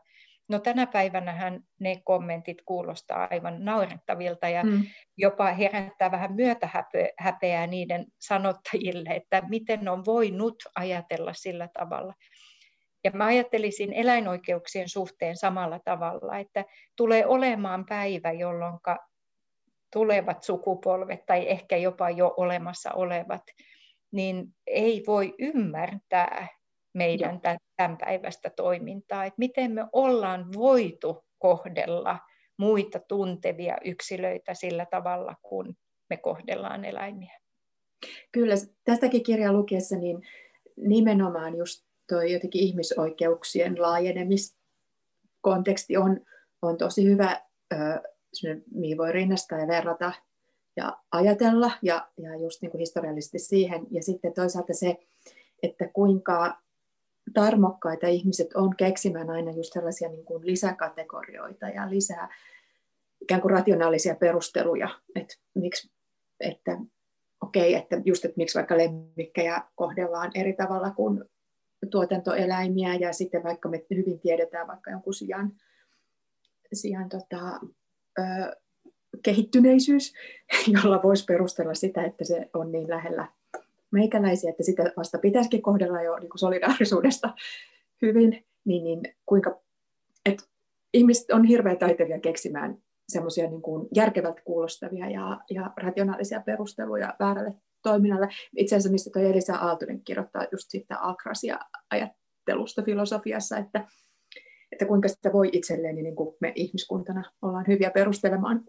No 0.49 0.59
tänä 0.59 0.88
päivänä 0.88 1.59
ne 1.79 2.01
kommentit 2.03 2.57
kuulostaa 2.65 3.27
aivan 3.31 3.65
naurettavilta 3.65 4.49
ja 4.49 4.63
mm. 4.63 4.83
jopa 5.17 5.45
herättää 5.45 6.12
vähän 6.12 6.33
myötähäpeää 6.33 7.67
niiden 7.67 8.05
sanottajille, 8.19 9.09
että 9.09 9.43
miten 9.49 9.89
on 9.89 10.05
voinut 10.05 10.55
ajatella 10.75 11.33
sillä 11.33 11.69
tavalla. 11.73 12.13
Ja 13.03 13.12
mä 13.13 13.25
ajattelisin 13.25 13.93
eläinoikeuksien 13.93 14.89
suhteen 14.89 15.38
samalla 15.38 15.79
tavalla, 15.85 16.38
että 16.38 16.65
tulee 16.95 17.25
olemaan 17.25 17.85
päivä, 17.85 18.31
jolloin 18.31 18.79
tulevat 19.93 20.43
sukupolvet 20.43 21.25
tai 21.25 21.49
ehkä 21.49 21.77
jopa 21.77 22.09
jo 22.09 22.33
olemassa 22.38 22.91
olevat, 22.91 23.43
niin 24.12 24.45
ei 24.67 25.03
voi 25.07 25.35
ymmärtää 25.39 26.47
meidän 26.93 27.41
tämän 27.79 27.97
päivästä 27.97 28.49
toimintaa, 28.49 29.25
että 29.25 29.35
miten 29.37 29.71
me 29.71 29.85
ollaan 29.93 30.53
voitu 30.53 31.25
kohdella 31.37 32.19
muita 32.57 32.99
tuntevia 32.99 33.77
yksilöitä 33.85 34.53
sillä 34.53 34.85
tavalla, 34.85 35.35
kun 35.41 35.75
me 36.09 36.17
kohdellaan 36.17 36.85
eläimiä. 36.85 37.39
Kyllä, 38.31 38.55
tästäkin 38.83 39.23
kirjan 39.23 39.57
lukiessa 39.57 39.95
niin 39.95 40.21
nimenomaan 40.77 41.57
just 41.57 41.85
toi 42.09 42.33
jotenkin 42.33 42.61
ihmisoikeuksien 42.61 43.81
laajenemiskonteksti 43.81 45.97
on, 45.97 46.21
on 46.61 46.77
tosi 46.77 47.05
hyvä, 47.05 47.41
mihin 48.71 48.97
voi 48.97 49.11
rinnastaa 49.11 49.59
ja 49.59 49.67
verrata 49.67 50.11
ja 50.77 50.97
ajatella, 51.11 51.71
ja, 51.81 52.07
ja 52.17 52.35
just 52.35 52.61
niin 52.61 52.71
kuin 52.71 52.79
historiallisesti 52.79 53.39
siihen. 53.39 53.87
Ja 53.91 54.03
sitten 54.03 54.33
toisaalta 54.33 54.73
se, 54.73 54.97
että 55.63 55.87
kuinka 55.87 56.57
tarmokkaita 57.33 58.07
ihmiset 58.07 58.53
on 58.53 58.75
keksimään 58.75 59.29
aina 59.29 59.51
just 59.51 59.71
tällaisia 59.73 60.09
niin 60.09 60.25
kuin 60.25 60.45
lisäkategorioita 60.45 61.69
ja 61.69 61.89
lisää 61.89 62.29
ikään 63.21 63.41
kuin 63.41 63.51
rationaalisia 63.51 64.15
perusteluja, 64.15 64.89
että 65.15 65.35
miksi, 65.55 65.91
että 66.39 66.77
okei, 67.41 67.69
okay, 67.69 67.81
että 67.81 68.01
just, 68.05 68.25
että 68.25 68.37
miksi 68.37 68.57
vaikka 68.57 68.77
lemmikkejä 68.77 69.63
kohdellaan 69.75 70.31
eri 70.35 70.53
tavalla 70.53 70.91
kuin 70.91 71.23
tuotantoeläimiä 71.91 72.95
ja 72.95 73.13
sitten 73.13 73.43
vaikka 73.43 73.69
me 73.69 73.85
hyvin 73.95 74.19
tiedetään 74.19 74.67
vaikka 74.67 74.91
jonkun 74.91 75.13
sijan, 75.13 75.51
sijan 76.73 77.09
tota, 77.09 77.59
ö, 78.19 78.23
kehittyneisyys, 79.23 80.13
jolla 80.83 81.03
voisi 81.03 81.25
perustella 81.25 81.73
sitä, 81.73 82.03
että 82.03 82.25
se 82.25 82.49
on 82.53 82.71
niin 82.71 82.89
lähellä 82.89 83.27
meikäläisiä, 83.91 84.49
että 84.49 84.63
sitä 84.63 84.91
vasta 84.97 85.19
pitäisikin 85.19 85.62
kohdella 85.62 86.02
jo 86.02 86.19
niin 86.19 86.30
kuin 86.30 86.39
solidaarisuudesta 86.39 87.34
hyvin, 88.02 88.45
niin, 88.65 88.84
niin 88.84 89.15
kuinka, 89.25 89.62
että 90.25 90.43
ihmiset 90.93 91.32
on 91.32 91.43
hirveän 91.43 91.78
taitavia 91.78 92.19
keksimään 92.19 92.78
semmoisia 93.10 93.49
niin 93.49 93.62
kuin 93.62 93.88
järkevältä 93.95 94.41
kuulostavia 94.45 95.10
ja, 95.10 95.39
ja 95.49 95.73
rationaalisia 95.78 96.41
perusteluja 96.41 97.13
väärälle 97.19 97.54
toiminnalle. 97.84 98.28
Itse 98.58 98.75
asiassa 98.75 98.91
mistä 98.91 99.10
tuo 99.13 99.21
Elisa 99.21 99.56
Aaltonen 99.56 100.02
kirjoittaa 100.02 100.45
just 100.52 100.65
siitä 100.69 100.97
akrasia 101.02 101.60
ajattelusta 101.89 102.82
filosofiassa, 102.82 103.58
että, 103.58 103.88
että 104.71 104.86
kuinka 104.86 105.08
sitä 105.08 105.34
voi 105.34 105.49
itselleen, 105.52 105.95
niin 105.95 106.15
kuin 106.15 106.36
me 106.41 106.52
ihmiskuntana 106.56 107.23
ollaan 107.41 107.67
hyviä 107.67 107.91
perustelemaan 107.91 108.65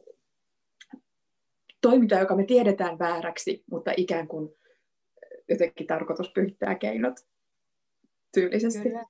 toimintaa, 1.81 2.21
joka 2.21 2.37
me 2.37 2.45
tiedetään 2.45 2.99
vääräksi, 2.99 3.65
mutta 3.71 3.93
ikään 3.97 4.29
kuin 4.29 4.49
jotenkin 5.51 5.87
tarkoitus 5.87 6.33
pyhittää 6.35 6.75
keinot 6.75 7.15
tyylisesti. 8.35 8.83
Kyllä. 8.83 9.05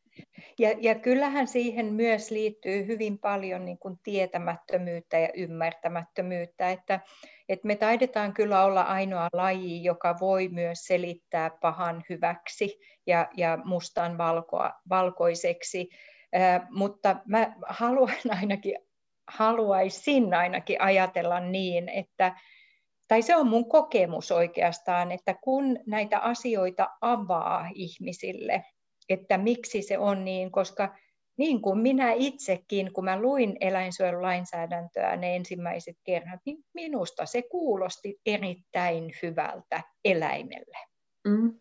Ja, 0.59 0.75
ja 0.81 0.95
kyllähän 0.95 1.49
siihen 1.49 1.87
myös 1.87 2.31
liittyy 2.31 2.87
hyvin 2.87 3.19
paljon 3.19 3.65
niin 3.65 3.79
kuin 3.79 3.99
tietämättömyyttä 4.03 5.19
ja 5.19 5.29
ymmärtämättömyyttä, 5.35 6.71
että, 6.71 7.01
että 7.49 7.67
me 7.67 7.77
taidetaan 7.77 8.35
kyllä 8.35 8.65
olla 8.65 8.83
ainoa 8.83 9.29
laji, 9.33 9.85
joka 9.85 10.17
voi 10.21 10.49
myös 10.49 10.79
selittää 10.79 11.51
pahan 11.61 12.05
hyväksi 12.09 12.79
ja, 13.07 13.29
ja 13.37 13.59
mustan 13.65 14.19
valkoa, 14.19 14.73
valkoiseksi, 14.89 15.89
äh, 16.37 16.63
mutta 16.71 17.17
mä 17.27 17.55
haluan 17.69 18.15
ainakin, 18.41 18.77
haluaisin 19.29 20.35
ainakin 20.35 20.83
ajatella 20.83 21.41
niin, 21.41 21.89
että, 21.89 22.37
tai 23.11 23.23
se 23.23 23.37
on 23.37 23.47
mun 23.47 23.69
kokemus 23.69 24.33
oikeastaan, 24.33 25.13
että 25.13 25.35
kun 25.35 25.79
näitä 25.87 26.19
asioita 26.19 26.89
avaa 27.01 27.71
ihmisille, 27.75 28.65
että 29.09 29.39
miksi 29.39 29.83
se 29.83 29.99
on 29.99 30.25
niin, 30.25 30.51
koska 30.51 30.97
niin 31.37 31.63
kuin 31.63 31.79
minä 31.79 32.13
itsekin, 32.13 32.93
kun 32.93 33.05
mä 33.05 33.21
luin 33.21 33.57
eläinsuojelulainsäädäntöä 33.61 35.17
ne 35.17 35.37
ensimmäiset 35.37 35.97
kerrat, 36.05 36.41
niin 36.47 36.65
minusta 36.75 37.27
se 37.27 37.43
kuulosti 37.43 38.21
erittäin 38.27 39.13
hyvältä 39.23 39.83
eläimelle. 40.05 40.79
Mm. 41.25 41.61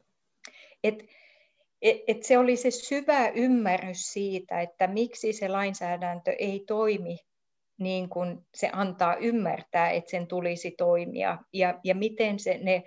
Et, 0.84 1.06
et, 1.82 1.98
et 2.08 2.24
se 2.24 2.38
oli 2.38 2.56
se 2.56 2.72
syvä 2.72 3.30
ymmärrys 3.30 4.14
siitä, 4.14 4.62
että 4.62 4.88
miksi 4.88 5.34
se 5.34 5.48
lainsäädäntö 5.48 6.32
ei 6.40 6.64
toimi 6.68 7.18
niin 7.80 8.10
kuin 8.10 8.38
se 8.56 8.70
antaa 8.74 9.16
ymmärtää, 9.16 9.90
että 9.90 10.12
sen 10.12 10.28
tulisi 10.28 10.72
toimia 10.72 11.38
ja, 11.54 11.80
ja 11.84 11.96
miten 11.96 12.40
se, 12.40 12.60
ne, 12.62 12.84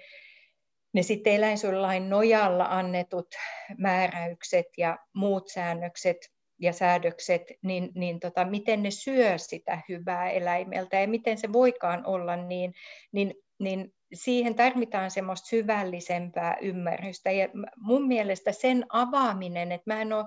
ne 0.94 1.02
sitten 1.02 1.32
eläinsuojelulain 1.32 2.10
nojalla 2.10 2.64
annetut 2.64 3.34
määräykset 3.78 4.66
ja 4.78 4.98
muut 5.14 5.48
säännökset 5.48 6.16
ja 6.58 6.72
säädökset, 6.72 7.42
niin, 7.62 7.92
niin 7.94 8.20
tota, 8.20 8.44
miten 8.44 8.82
ne 8.82 8.90
syö 8.90 9.38
sitä 9.38 9.80
hyvää 9.88 10.30
eläimeltä 10.30 11.00
ja 11.00 11.08
miten 11.08 11.38
se 11.38 11.52
voikaan 11.52 12.06
olla 12.06 12.36
niin, 12.36 12.74
niin, 13.12 13.34
niin 13.58 13.94
siihen 14.14 14.54
tarvitaan 14.54 15.10
semmoista 15.10 15.46
syvällisempää 15.46 16.56
ymmärrystä. 16.60 17.30
Ja 17.30 17.48
mun 17.76 18.08
mielestä 18.08 18.52
sen 18.52 18.86
avaaminen, 18.88 19.72
että 19.72 19.94
mä 19.94 20.02
en, 20.02 20.12
ole, 20.12 20.24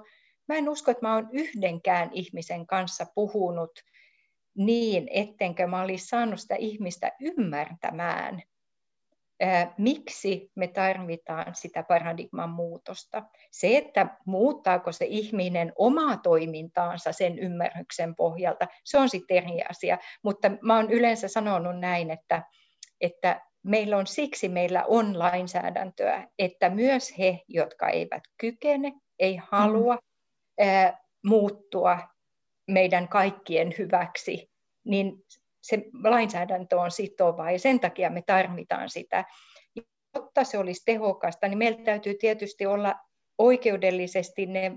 mä 0.47 0.55
en 0.55 0.69
usko, 0.69 0.91
että 0.91 1.07
mä 1.07 1.15
olen 1.15 1.29
yhdenkään 1.31 2.09
ihmisen 2.13 2.67
kanssa 2.67 3.05
puhunut 3.15 3.71
niin, 4.57 5.07
ettenkö 5.11 5.67
mä 5.67 5.81
olisi 5.81 6.07
saanut 6.07 6.39
sitä 6.39 6.55
ihmistä 6.55 7.11
ymmärtämään, 7.19 8.41
miksi 9.77 10.51
me 10.55 10.67
tarvitaan 10.67 11.55
sitä 11.55 11.83
paradigman 11.83 12.49
muutosta. 12.49 13.23
Se, 13.51 13.77
että 13.77 14.17
muuttaako 14.25 14.91
se 14.91 15.05
ihminen 15.05 15.73
omaa 15.75 16.17
toimintaansa 16.17 17.11
sen 17.11 17.39
ymmärryksen 17.39 18.15
pohjalta, 18.15 18.67
se 18.83 18.97
on 18.97 19.09
sitten 19.09 19.37
eri 19.37 19.63
asia. 19.69 19.97
Mutta 20.23 20.51
mä 20.61 20.75
oon 20.75 20.91
yleensä 20.91 21.27
sanonut 21.27 21.79
näin, 21.79 22.11
että, 22.11 22.43
että 23.01 23.41
meillä 23.63 23.97
on 23.97 24.07
siksi 24.07 24.49
meillä 24.49 24.83
on 24.87 25.19
lainsäädäntöä, 25.19 26.27
että 26.39 26.69
myös 26.69 27.17
he, 27.17 27.39
jotka 27.47 27.89
eivät 27.89 28.23
kykene, 28.37 28.93
ei 29.19 29.39
halua 29.51 29.95
mm. 29.95 30.67
ää, 30.67 30.99
muuttua 31.25 31.99
meidän 32.67 33.07
kaikkien 33.07 33.73
hyväksi, 33.77 34.49
niin 34.85 35.13
se 35.61 35.83
lainsäädäntö 36.03 36.79
on 36.79 36.91
sitovaa 36.91 37.51
ja 37.51 37.59
sen 37.59 37.79
takia 37.79 38.09
me 38.09 38.21
tarvitaan 38.21 38.89
sitä. 38.89 39.25
Jotta 40.15 40.43
se 40.43 40.57
olisi 40.57 40.81
tehokasta, 40.85 41.47
niin 41.47 41.57
meillä 41.57 41.83
täytyy 41.83 42.13
tietysti 42.13 42.65
olla 42.65 42.95
oikeudellisesti 43.37 44.45
ne 44.45 44.71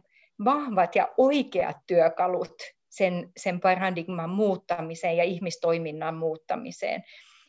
vahvat 0.45 0.97
ja 0.97 1.09
oikeat 1.17 1.77
työkalut 1.87 2.55
sen, 2.89 3.31
sen 3.37 3.61
paradigman 3.61 4.31
muuttamiseen 4.31 5.17
ja 5.17 5.25
ihmistoiminnan 5.25 6.17
muuttamiseen. 6.17 7.03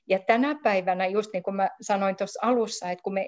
Ja 0.08 0.19
tänä 0.19 0.56
päivänä, 0.63 1.08
just 1.08 1.30
niin 1.34 1.43
kuin 1.43 1.56
mä 1.56 1.69
sanoin 1.82 2.15
tuossa 2.15 2.39
alussa, 2.43 2.91
että 2.91 3.04
kun 3.04 3.13
me 3.13 3.25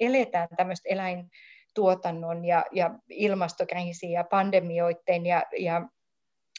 eletään 0.00 0.48
tämmöistä 0.56 0.88
eläintuotannon 0.88 2.44
ja, 2.44 2.64
ja 2.72 2.90
ilmastokriisiä 3.10 4.10
ja 4.10 4.24
pandemioiden 4.24 5.26
ja, 5.26 5.42
ja 5.58 5.82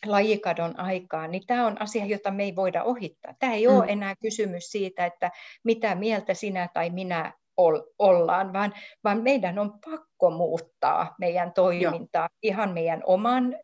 lajikadon 0.05 0.79
aikaa, 0.79 1.27
niin 1.27 1.43
tämä 1.47 1.67
on 1.67 1.81
asia, 1.81 2.05
jota 2.05 2.31
me 2.31 2.43
ei 2.43 2.55
voida 2.55 2.83
ohittaa. 2.83 3.33
Tämä 3.39 3.53
ei 3.53 3.67
mm. 3.67 3.77
ole 3.77 3.85
enää 3.87 4.15
kysymys 4.21 4.71
siitä, 4.71 5.05
että 5.05 5.31
mitä 5.63 5.95
mieltä 5.95 6.33
sinä 6.33 6.69
tai 6.73 6.89
minä 6.89 7.33
ollaan, 7.99 8.53
vaan, 8.53 8.73
vaan 9.03 9.23
meidän 9.23 9.59
on 9.59 9.79
pakko 9.85 10.29
muuttaa 10.29 11.15
meidän 11.19 11.53
toimintaa 11.53 12.29
Joo. 12.31 12.39
ihan 12.41 12.73
meidän 12.73 13.01
oman 13.05 13.55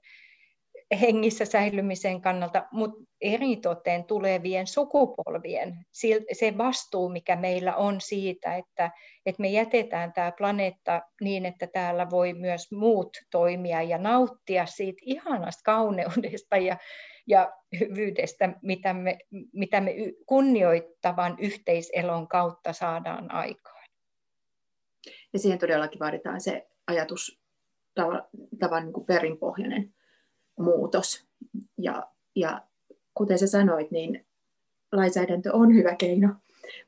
hengissä 0.96 1.46
säilymisen 1.46 2.22
kannalta, 2.22 2.68
mutta 2.72 3.04
eritoten 3.22 4.04
tulevien 4.04 4.68
sukupolvien 4.68 5.78
se 6.32 6.58
vastuu, 6.58 7.10
mikä 7.10 7.36
meillä 7.36 7.76
on 7.76 8.02
siitä, 8.02 8.56
että, 8.56 8.92
että 9.26 9.42
me 9.42 9.48
jätetään 9.48 10.14
tämä 10.14 10.32
planeetta 10.38 11.02
niin, 11.22 11.46
että 11.46 11.68
täällä 11.68 12.10
voi 12.10 12.34
myös 12.34 12.72
muut 12.72 13.18
toimia 13.32 13.82
ja 13.82 13.98
nauttia 13.98 14.66
siitä 14.66 15.02
ihanasta 15.06 15.62
kauneudesta 15.66 16.58
ja, 16.58 16.78
ja 17.28 17.54
hyvyydestä, 17.80 18.54
mitä 18.62 18.94
me, 18.94 19.18
mitä 19.54 19.82
me 19.82 19.96
kunnioittavan 20.26 21.36
yhteiselon 21.40 22.28
kautta 22.28 22.74
saadaan 22.74 23.32
aikaan. 23.32 23.84
Ja 25.34 25.40
siihen 25.40 25.60
todellakin 25.60 26.00
vaaditaan 26.00 26.42
se 26.42 26.68
ajatus 26.88 27.40
tavan, 27.96 28.24
tavan 28.60 28.86
niin 28.86 29.06
perinpohjainen 29.06 29.94
muutos. 30.60 31.26
Ja, 31.78 32.12
ja 32.36 32.62
kuten 33.14 33.40
sä 33.40 33.48
sanoit, 33.48 33.92
niin 33.92 34.26
lainsäädäntö 34.92 35.54
on 35.54 35.76
hyvä 35.76 35.96
keino 35.96 36.36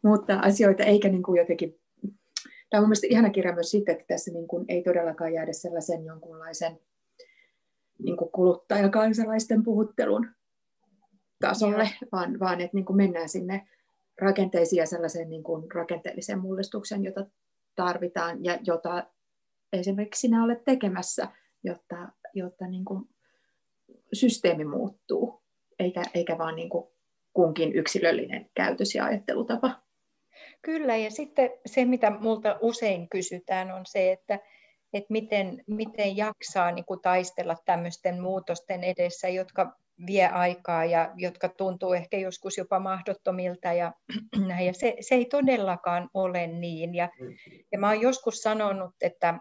muuttaa 0.01 0.39
asioita, 0.39 0.83
eikä 0.83 1.09
niin 1.09 1.23
kuin 1.23 1.39
jotenkin... 1.39 1.79
Tämä 2.69 2.79
on 2.79 2.83
mun 2.83 2.89
mielestä 2.89 3.07
ihana 3.09 3.29
kirja 3.29 3.53
myös 3.53 3.71
siitä, 3.71 3.91
että 3.91 4.05
tässä 4.07 4.31
niin 4.31 4.47
kuin 4.47 4.65
ei 4.67 4.83
todellakaan 4.83 5.33
jäädä 5.33 5.53
sellaisen 5.53 6.05
jonkunlaisen 6.05 6.79
niin 8.03 8.17
kuin 8.17 8.31
kuluttajakansalaisten 8.31 9.63
puhuttelun 9.63 10.27
tasolle, 11.39 11.89
vaan, 12.11 12.39
vaan 12.39 12.61
että 12.61 12.77
niin 12.77 12.85
kuin 12.85 12.97
mennään 12.97 13.29
sinne 13.29 13.67
rakenteisiin 14.21 14.77
ja 14.79 14.85
sellaisen 14.85 15.29
niin 15.29 15.43
kuin 15.43 15.71
rakenteellisen 15.71 16.39
mullistuksen, 16.39 17.03
jota 17.03 17.25
tarvitaan 17.75 18.43
ja 18.43 18.59
jota 18.63 19.03
esimerkiksi 19.73 20.21
sinä 20.21 20.43
olet 20.43 20.63
tekemässä, 20.63 21.27
jotta, 21.63 22.09
jotta 22.33 22.67
niin 22.67 22.85
kuin 22.85 23.09
systeemi 24.15 24.65
muuttuu, 24.65 25.43
eikä, 25.79 26.03
eikä 26.13 26.37
vaan 26.37 26.55
niin 26.55 26.69
kuin 26.69 26.87
kunkin 27.33 27.75
yksilöllinen 27.75 28.49
käytös 28.53 28.95
ja 28.95 29.05
ajattelutapa. 29.05 29.71
Kyllä, 30.61 30.95
ja 30.95 31.11
sitten 31.11 31.49
se, 31.65 31.85
mitä 31.85 32.09
multa 32.09 32.57
usein 32.61 33.09
kysytään, 33.09 33.71
on 33.71 33.85
se, 33.85 34.11
että, 34.11 34.39
että 34.93 35.07
miten, 35.09 35.63
miten 35.67 36.17
jaksaa 36.17 36.71
niin 36.71 36.85
kuin 36.85 37.01
taistella 37.01 37.55
tämmöisten 37.65 38.21
muutosten 38.21 38.83
edessä, 38.83 39.29
jotka 39.29 39.77
vie 40.07 40.27
aikaa 40.27 40.85
ja 40.85 41.11
jotka 41.15 41.49
tuntuu 41.49 41.93
ehkä 41.93 42.17
joskus 42.17 42.57
jopa 42.57 42.79
mahdottomilta. 42.79 43.73
Ja, 43.73 43.93
ja 44.65 44.73
se, 44.73 44.95
se 44.99 45.15
ei 45.15 45.25
todellakaan 45.25 46.09
ole 46.13 46.47
niin. 46.47 46.95
Ja, 46.95 47.09
ja 47.71 47.79
mä 47.79 47.87
oon 47.87 48.01
joskus 48.01 48.41
sanonut, 48.41 48.95
että, 49.01 49.39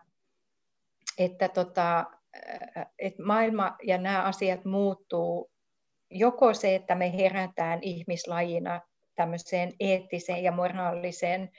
että 1.18 1.48
tota, 1.48 2.04
että 2.98 3.22
maailma 3.22 3.76
ja 3.82 3.98
nämä 3.98 4.22
asiat 4.22 4.64
muuttuu 4.64 5.50
joko 6.10 6.54
se, 6.54 6.74
että 6.74 6.94
me 6.94 7.16
herätään 7.16 7.78
ihmislajina 7.82 8.80
tämmöiseen 9.14 9.72
eettiseen 9.80 10.42
ja 10.42 10.52
moraaliseen 10.52 11.50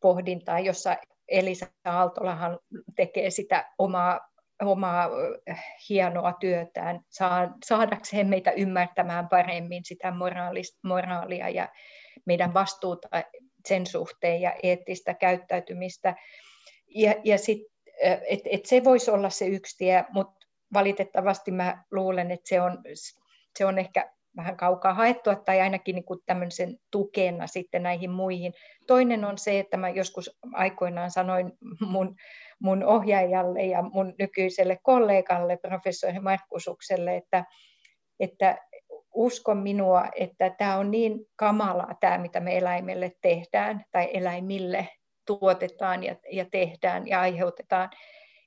pohdintaan, 0.00 0.64
jossa 0.64 0.96
Elisa 1.28 1.66
Aaltolahan 1.84 2.58
tekee 2.96 3.30
sitä 3.30 3.72
omaa, 3.78 4.20
omaa 4.62 5.08
hienoa 5.88 6.32
työtään 6.32 7.00
saadakseen 7.64 8.28
meitä 8.28 8.50
ymmärtämään 8.50 9.28
paremmin 9.28 9.84
sitä 9.84 10.12
moraalia 10.82 11.48
ja 11.48 11.68
meidän 12.26 12.54
vastuuta 12.54 13.08
sen 13.68 13.86
suhteen 13.86 14.40
ja 14.40 14.54
eettistä 14.62 15.14
käyttäytymistä. 15.14 16.14
Ja, 16.94 17.14
ja 17.24 17.38
sitten 17.38 17.71
et, 18.02 18.40
et 18.44 18.66
se 18.66 18.84
voisi 18.84 19.10
olla 19.10 19.30
se 19.30 19.46
yksi 19.46 19.78
tie, 19.78 20.04
mutta 20.12 20.46
valitettavasti 20.74 21.50
mä 21.50 21.84
luulen, 21.90 22.30
että 22.30 22.48
se 22.48 22.60
on, 22.60 22.78
se 23.58 23.66
on 23.66 23.78
ehkä 23.78 24.12
vähän 24.36 24.56
kaukaa 24.56 24.94
haettua 24.94 25.34
tai 25.34 25.60
ainakin 25.60 25.94
niin 25.94 26.04
kuin 26.04 26.20
tämmöisen 26.26 26.76
tukena 26.90 27.46
sitten 27.46 27.82
näihin 27.82 28.10
muihin. 28.10 28.52
Toinen 28.86 29.24
on 29.24 29.38
se, 29.38 29.58
että 29.58 29.76
mä 29.76 29.88
joskus 29.88 30.38
aikoinaan 30.52 31.10
sanoin 31.10 31.52
mun, 31.80 32.16
mun 32.58 32.84
ohjaajalle 32.84 33.62
ja 33.62 33.82
mun 33.82 34.14
nykyiselle 34.18 34.78
kollegalle, 34.82 35.56
professori 35.56 36.20
Markusukselle, 36.20 37.16
että, 37.16 37.44
että 38.20 38.58
uskon 39.14 39.58
minua, 39.58 40.04
että 40.14 40.50
tämä 40.50 40.76
on 40.76 40.90
niin 40.90 41.26
kamalaa 41.36 41.94
tämä, 42.00 42.18
mitä 42.18 42.40
me 42.40 42.58
eläimelle 42.58 43.12
tehdään 43.20 43.84
tai 43.92 44.10
eläimille, 44.12 44.88
tuotetaan 45.26 46.04
ja, 46.04 46.16
ja 46.32 46.44
tehdään 46.50 47.08
ja 47.08 47.20
aiheutetaan, 47.20 47.90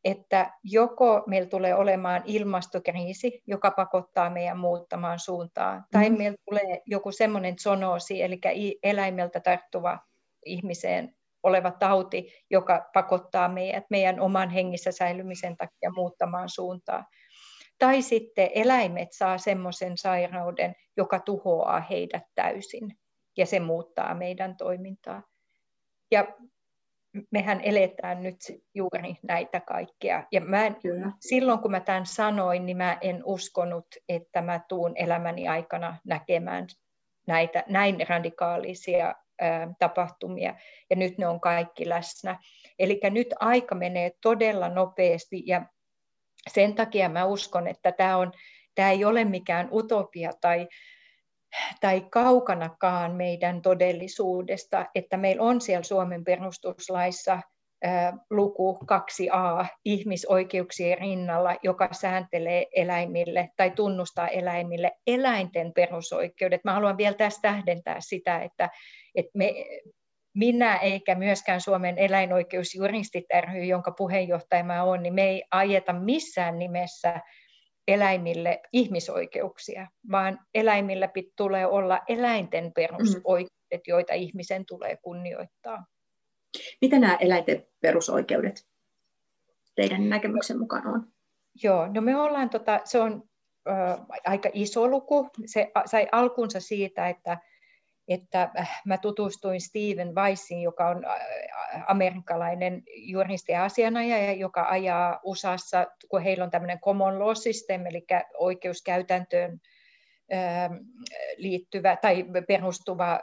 että 0.04 0.52
joko 0.64 1.24
meillä 1.28 1.50
tulee 1.50 1.76
olemaan 1.76 2.22
ilmastokriisi, 2.26 3.42
joka 3.48 3.72
pakottaa 3.72 4.30
meidän 4.30 4.58
muuttamaan 4.58 5.20
suuntaa, 5.20 5.84
tai 5.92 6.10
mm. 6.10 6.18
meillä 6.18 6.38
tulee 6.50 6.82
joku 6.86 7.12
semmoinen 7.12 7.56
zonoosi, 7.60 8.22
eli 8.22 8.40
eläimeltä 8.84 9.40
tarttuva 9.40 10.00
ihmiseen 10.46 11.16
oleva 11.44 11.72
tauti, 11.72 12.34
joka 12.50 12.90
pakottaa 12.94 13.50
meidät 13.50 13.84
meidän 13.90 14.20
oman 14.20 14.50
hengissä 14.50 14.92
säilymisen 14.92 15.58
takia 15.58 15.92
muuttamaan 15.96 16.50
suuntaa. 16.50 17.06
Tai 17.80 18.02
sitten 18.02 18.50
eläimet 18.56 19.08
saa 19.12 19.38
semmoisen 19.38 19.98
sairauden, 19.98 20.76
joka 20.98 21.20
tuhoaa 21.20 21.80
heidät 21.80 22.24
täysin, 22.36 22.98
ja 23.38 23.46
se 23.46 23.60
muuttaa 23.60 24.14
meidän 24.16 24.58
toimintaa. 24.58 25.24
Ja 26.12 26.28
mehän 27.32 27.62
eletään 27.62 28.24
nyt 28.24 28.38
juuri 28.74 29.16
näitä 29.24 29.60
kaikkea. 29.60 30.24
Ja 30.32 30.42
mä 30.42 30.66
en, 30.66 30.76
silloin 31.20 31.60
kun 31.60 31.72
mä 31.72 31.80
tämän 31.80 32.06
sanoin, 32.06 32.66
niin 32.66 32.78
mä 32.78 32.98
en 33.02 33.22
uskonut, 33.26 33.86
että 34.10 34.42
mä 34.42 34.60
tuun 34.68 34.94
elämäni 34.96 35.48
aikana 35.48 35.98
näkemään 36.06 36.68
näitä 37.28 37.64
näin 37.68 37.98
radikaalisia 38.10 39.16
tapahtumia, 39.80 40.56
ja 40.90 40.96
nyt 40.96 41.18
ne 41.18 41.28
on 41.28 41.40
kaikki 41.40 41.90
läsnä. 41.90 42.40
Eli 42.80 43.00
nyt 43.10 43.28
aika 43.40 43.76
menee 43.76 44.12
todella 44.22 44.70
nopeasti, 44.70 45.44
ja 45.46 45.66
sen 46.50 46.76
takia 46.76 47.10
mä 47.10 47.26
uskon, 47.26 47.68
että 47.68 47.92
tämä, 47.92 48.18
on, 48.18 48.32
tämä 48.76 48.92
ei 48.92 49.06
ole 49.06 49.26
mikään 49.26 49.70
utopia 49.72 50.32
tai, 50.42 50.68
tai 51.82 52.02
kaukanakaan 52.02 53.12
meidän 53.12 53.62
todellisuudesta, 53.62 54.86
että 54.96 55.18
meillä 55.18 55.44
on 55.44 55.62
siellä 55.62 55.84
Suomen 55.84 56.24
perustuslaissa 56.24 57.40
luku 58.30 58.80
2a 58.84 59.66
ihmisoikeuksien 59.86 60.98
rinnalla, 60.98 61.56
joka 61.64 61.90
sääntelee 61.92 62.66
eläimille 62.76 63.50
tai 63.58 63.72
tunnustaa 63.72 64.28
eläimille 64.28 64.92
eläinten 65.08 65.74
perusoikeudet. 65.74 66.64
Mä 66.64 66.74
haluan 66.74 66.98
vielä 66.98 67.16
tässä 67.16 67.42
tähdentää 67.42 67.98
sitä, 68.00 68.40
että, 68.40 68.70
että 69.16 69.32
me, 69.34 69.54
minä 70.36 70.76
eikä 70.76 71.16
myöskään 71.16 71.62
Suomen 71.62 71.98
eläinoikeusjuristit 71.98 73.26
ry, 73.42 73.64
jonka 73.64 73.92
puheenjohtaja 73.92 74.64
mä 74.64 74.84
olen, 74.84 75.04
niin 75.04 75.14
me 75.14 75.24
ei 75.24 75.44
ajeta 75.52 75.94
missään 75.94 76.60
nimessä 76.60 77.22
eläimille 77.88 78.62
ihmisoikeuksia, 78.74 79.88
vaan 80.12 80.40
eläimillä 80.54 81.10
tulee 81.36 81.66
olla 81.66 82.00
eläinten 82.08 82.72
perusoikeudet, 82.76 83.88
joita 83.88 84.14
ihmisen 84.14 84.66
tulee 84.66 84.98
kunnioittaa. 84.98 85.86
Mitä 86.82 87.00
nämä 87.00 87.16
eläinten 87.16 87.68
perusoikeudet 87.82 88.68
teidän 89.76 90.10
näkemyksen 90.10 90.60
mukaan 90.60 90.88
on? 90.88 91.08
Joo, 91.64 91.88
no 91.94 92.02
me 92.02 92.16
ollaan, 92.18 92.50
tota, 92.50 92.82
se 92.84 93.00
on 93.00 93.24
ö, 93.68 93.72
aika 94.26 94.50
iso 94.54 94.88
luku. 94.88 95.30
Se 95.46 95.72
sai 95.86 96.08
alkunsa 96.12 96.60
siitä, 96.60 97.10
että, 97.10 97.38
että 98.08 98.52
äh, 98.60 98.82
mä 98.86 98.98
tutustuin 98.98 99.62
Steven 99.62 100.16
Weissin, 100.16 100.62
joka 100.62 100.90
on 100.90 101.04
amerikkalainen 101.88 102.84
juristi 102.96 103.52
ja 103.52 103.64
asianajaja, 103.64 104.34
joka 104.34 104.66
ajaa 104.70 105.20
USAssa, 105.24 105.86
kun 106.10 106.22
heillä 106.22 106.44
on 106.44 106.52
tämmöinen 106.52 106.80
common 106.80 107.20
law 107.20 107.36
system, 107.36 107.86
eli 107.86 108.06
oikeuskäytäntöön 108.38 109.60
liittyvä 111.38 111.96
tai 111.96 112.26
perustuva 112.48 113.20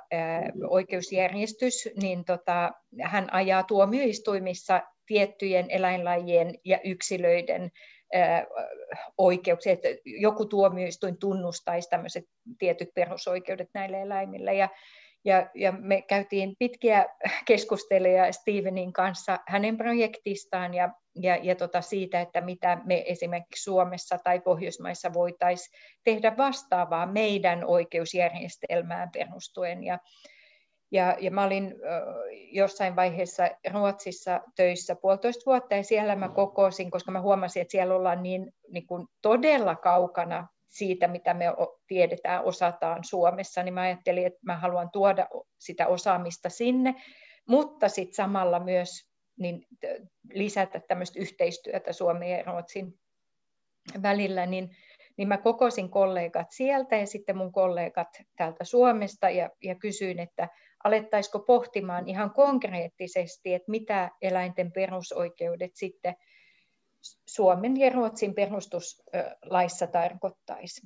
oikeusjärjestys, 0.69 1.89
niin 2.01 2.25
tota, 2.25 2.73
hän 3.03 3.33
ajaa 3.33 3.63
tuomioistuimissa 3.63 4.83
tiettyjen 5.07 5.67
eläinlajien 5.71 6.55
ja 6.65 6.79
yksilöiden 6.85 7.71
oikeuksia, 9.19 9.73
että 9.73 9.89
joku 10.05 10.47
tuomioistuin 10.47 11.19
tunnustaisi 11.19 11.91
tämmöiset 11.91 12.25
tietyt 12.59 12.95
perusoikeudet 12.95 13.69
näille 13.75 14.03
eläimille. 14.03 14.55
Ja, 14.55 14.69
ja, 15.25 15.51
ja 15.55 15.73
me 15.73 16.03
käytiin 16.03 16.57
pitkiä 16.59 17.07
keskusteluja 17.47 18.33
Stevenin 18.33 18.93
kanssa 18.93 19.39
hänen 19.47 19.77
projektistaan 19.77 20.75
ja 20.75 20.91
ja, 21.15 21.37
ja 21.43 21.55
tota 21.55 21.81
siitä, 21.81 22.21
että 22.21 22.41
mitä 22.41 22.79
me 22.85 23.05
esimerkiksi 23.07 23.63
Suomessa 23.63 24.19
tai 24.25 24.41
Pohjoismaissa 24.41 25.13
voitaisiin 25.13 25.79
tehdä 26.05 26.37
vastaavaa 26.37 27.07
meidän 27.07 27.65
oikeusjärjestelmään 27.65 29.11
perustuen. 29.13 29.85
Ja, 29.85 29.99
ja, 30.93 31.17
ja 31.21 31.31
mä 31.31 31.45
olin 31.45 31.75
jossain 32.53 32.97
vaiheessa 32.97 33.51
Ruotsissa 33.73 34.41
töissä 34.57 34.97
puolitoista 34.97 35.43
vuotta 35.47 35.75
ja 35.75 35.85
siellä 35.85 36.17
mä 36.17 36.29
kokosin, 36.29 36.91
koska 36.91 37.13
mä 37.13 37.21
huomasin, 37.21 37.63
että 37.63 37.73
siellä 37.73 37.95
ollaan 37.95 38.23
niin, 38.23 38.53
niin 38.69 38.87
kuin 38.87 39.07
todella 39.23 39.77
kaukana 39.77 40.49
siitä, 40.69 41.09
mitä 41.09 41.35
me 41.35 41.45
tiedetään, 41.87 42.45
osataan 42.45 43.05
Suomessa, 43.05 43.63
niin 43.63 43.75
mä 43.75 43.81
ajattelin, 43.81 44.27
että 44.27 44.41
mä 44.43 44.57
haluan 44.57 44.91
tuoda 44.93 45.29
sitä 45.59 45.87
osaamista 45.87 46.49
sinne, 46.49 46.95
mutta 47.49 47.89
sitten 47.89 48.15
samalla 48.15 48.61
myös 48.61 48.91
niin 49.39 49.67
lisätä 50.33 50.81
tämmöistä 50.89 51.21
yhteistyötä 51.21 51.93
Suomen 51.93 52.31
ja 52.31 52.43
Ruotsin 52.43 52.95
välillä, 54.03 54.47
niin, 54.47 54.71
niin 55.17 55.29
mä 55.29 55.39
kokosin 55.39 55.91
kollegat 55.91 56.47
sieltä 56.51 56.97
ja 56.97 57.07
sitten 57.07 57.37
mun 57.37 57.53
kollegat 57.53 58.09
täältä 58.37 58.65
Suomesta 58.65 59.31
ja, 59.31 59.51
ja 59.63 59.75
kysyin, 59.75 60.19
että 60.19 60.49
alettaisiko 60.85 61.39
pohtimaan 61.39 62.09
ihan 62.09 62.31
konkreettisesti, 62.31 63.55
että 63.55 63.71
mitä 63.71 64.11
eläinten 64.23 64.73
perusoikeudet 64.73 65.71
sitten 65.75 66.15
Suomen 67.29 67.77
ja 67.77 67.91
Ruotsin 67.91 68.35
perustuslaissa 68.35 69.87
tarkoittaisi. 69.87 70.81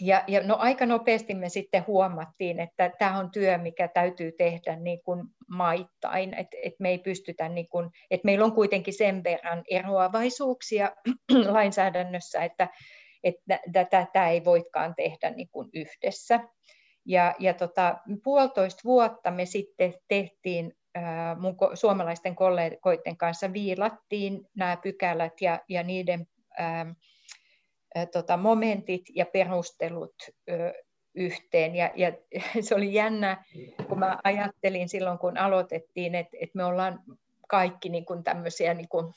Ja, 0.00 0.24
ja 0.26 0.42
no 0.42 0.56
aika 0.58 0.86
nopeasti 0.86 1.34
me 1.34 1.48
sitten 1.48 1.86
huomattiin, 1.86 2.60
että 2.60 2.90
tämä 2.98 3.18
on 3.18 3.30
työ, 3.30 3.58
mikä 3.58 3.88
täytyy 3.88 4.32
tehdä 4.32 4.76
niin 4.76 5.00
kuin 5.04 5.24
maittain, 5.48 6.34
että 6.34 6.56
et 6.62 6.74
me 6.78 6.88
ei 6.88 6.98
pystytä, 6.98 7.48
niin 7.48 7.68
kuin, 7.68 7.90
että 8.10 8.24
meillä 8.24 8.44
on 8.44 8.54
kuitenkin 8.54 8.94
sen 8.94 9.24
verran 9.24 9.62
eroavaisuuksia 9.70 10.92
lainsäädännössä, 11.56 12.44
että, 12.44 12.68
että 13.24 13.58
tätä 13.90 14.28
ei 14.28 14.44
voikaan 14.44 14.94
tehdä 14.94 15.30
niin 15.30 15.48
kuin 15.52 15.68
yhdessä. 15.74 16.40
Ja, 17.04 17.34
ja 17.38 17.54
tota, 17.54 17.98
puolitoista 18.24 18.80
vuotta 18.84 19.30
me 19.30 19.46
sitten 19.46 19.94
tehtiin 20.08 20.72
mun 21.38 21.56
suomalaisten 21.74 22.36
kollegoiden 22.36 23.16
kanssa 23.16 23.52
viilattiin 23.52 24.48
nämä 24.56 24.76
pykälät 24.76 25.40
ja, 25.40 25.60
ja 25.68 25.82
niiden 25.82 26.26
ää, 26.58 26.94
tota, 28.12 28.36
momentit 28.36 29.02
ja 29.14 29.26
perustelut 29.26 30.14
ö, 30.50 30.72
yhteen. 31.14 31.74
Ja, 31.74 31.90
ja 31.96 32.12
se 32.66 32.74
oli 32.74 32.94
jännä, 32.94 33.44
kun 33.88 33.98
mä 33.98 34.18
ajattelin 34.24 34.88
silloin, 34.88 35.18
kun 35.18 35.38
aloitettiin, 35.38 36.14
että, 36.14 36.36
että 36.40 36.56
me 36.56 36.64
ollaan 36.64 37.02
kaikki 37.48 37.88
niin 37.88 38.04
kuin 38.04 38.24
tämmöisiä 38.24 38.74
niin 38.74 38.88
kuin 38.88 39.14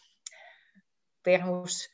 perus, 1.24 1.90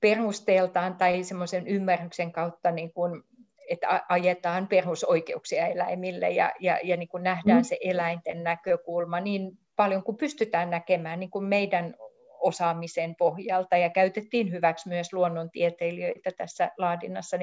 perusteeltaan 0.00 0.96
tai 0.96 1.24
semmoisen 1.24 1.68
ymmärryksen 1.68 2.32
kautta, 2.32 2.70
niin 2.70 2.92
kuin, 2.92 3.22
että 3.68 4.04
ajetaan 4.08 4.68
perusoikeuksia 4.68 5.66
eläimille 5.66 6.30
ja, 6.30 6.52
ja, 6.60 6.78
ja 6.84 6.96
niin 6.96 7.08
kuin 7.08 7.22
nähdään 7.22 7.58
mm. 7.60 7.64
se 7.64 7.78
eläinten 7.80 8.44
näkökulma 8.44 9.20
niin 9.20 9.50
paljon 9.76 10.02
kuin 10.02 10.16
pystytään 10.16 10.70
näkemään 10.70 11.20
niin 11.20 11.30
kuin 11.30 11.44
meidän 11.44 11.94
osaamisen 12.40 13.14
pohjalta 13.16 13.76
ja 13.76 13.90
käytettiin 13.90 14.52
hyväksi 14.52 14.88
myös 14.88 15.12
luonnontieteilijöitä 15.12 16.30
tässä 16.36 16.70
laadinnassa. 16.78 17.36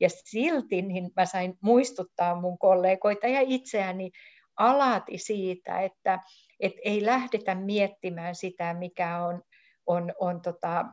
Ja 0.00 0.08
silti 0.10 0.82
niin 0.82 1.10
mä 1.16 1.26
sain 1.26 1.58
muistuttaa 1.60 2.40
mun 2.40 2.58
kollegoita 2.58 3.26
ja 3.26 3.40
itseäni 3.40 4.10
alati 4.56 5.18
siitä, 5.18 5.80
että, 5.80 6.18
että 6.60 6.80
ei 6.84 7.06
lähdetä 7.06 7.54
miettimään 7.54 8.34
sitä, 8.34 8.74
mikä 8.74 9.24
on, 9.24 9.42
on, 9.86 10.12
on 10.20 10.42
tota, 10.42 10.84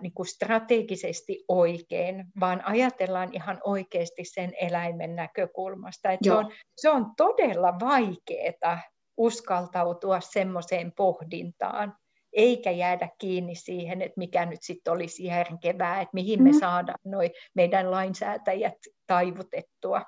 niin 0.00 0.14
kuin 0.14 0.26
strategisesti 0.26 1.44
oikein, 1.48 2.24
vaan 2.40 2.64
ajatellaan 2.64 3.34
ihan 3.34 3.60
oikeasti 3.64 4.24
sen 4.24 4.52
eläimen 4.60 5.16
näkökulmasta. 5.16 6.12
Että 6.12 6.24
se, 6.24 6.32
on, 6.32 6.52
se 6.76 6.90
on 6.90 7.06
todella 7.16 7.74
vaikeaa 7.80 8.80
uskaltautua 9.16 10.20
semmoiseen 10.20 10.92
pohdintaan, 10.96 11.96
eikä 12.32 12.70
jäädä 12.70 13.08
kiinni 13.18 13.54
siihen, 13.54 14.02
että 14.02 14.18
mikä 14.18 14.46
nyt 14.46 14.62
sitten 14.62 14.92
olisi 14.92 15.24
järkevää, 15.24 16.00
että 16.00 16.14
mihin 16.14 16.42
me 16.42 16.50
mm. 16.50 16.58
saadaan 16.60 16.98
noi 17.04 17.30
meidän 17.54 17.90
lainsäätäjät 17.90 18.76
taivutettua. 19.06 20.02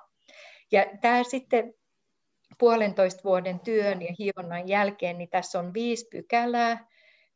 Ja 0.71 0.85
tämä 1.01 1.23
sitten 1.23 1.73
puolentoista 2.59 3.23
vuoden 3.23 3.59
työn 3.59 4.01
ja 4.01 4.15
hionnan 4.19 4.67
jälkeen, 4.67 5.17
niin 5.17 5.29
tässä 5.29 5.59
on 5.59 5.73
viisi 5.73 6.07
pykälää. 6.11 6.87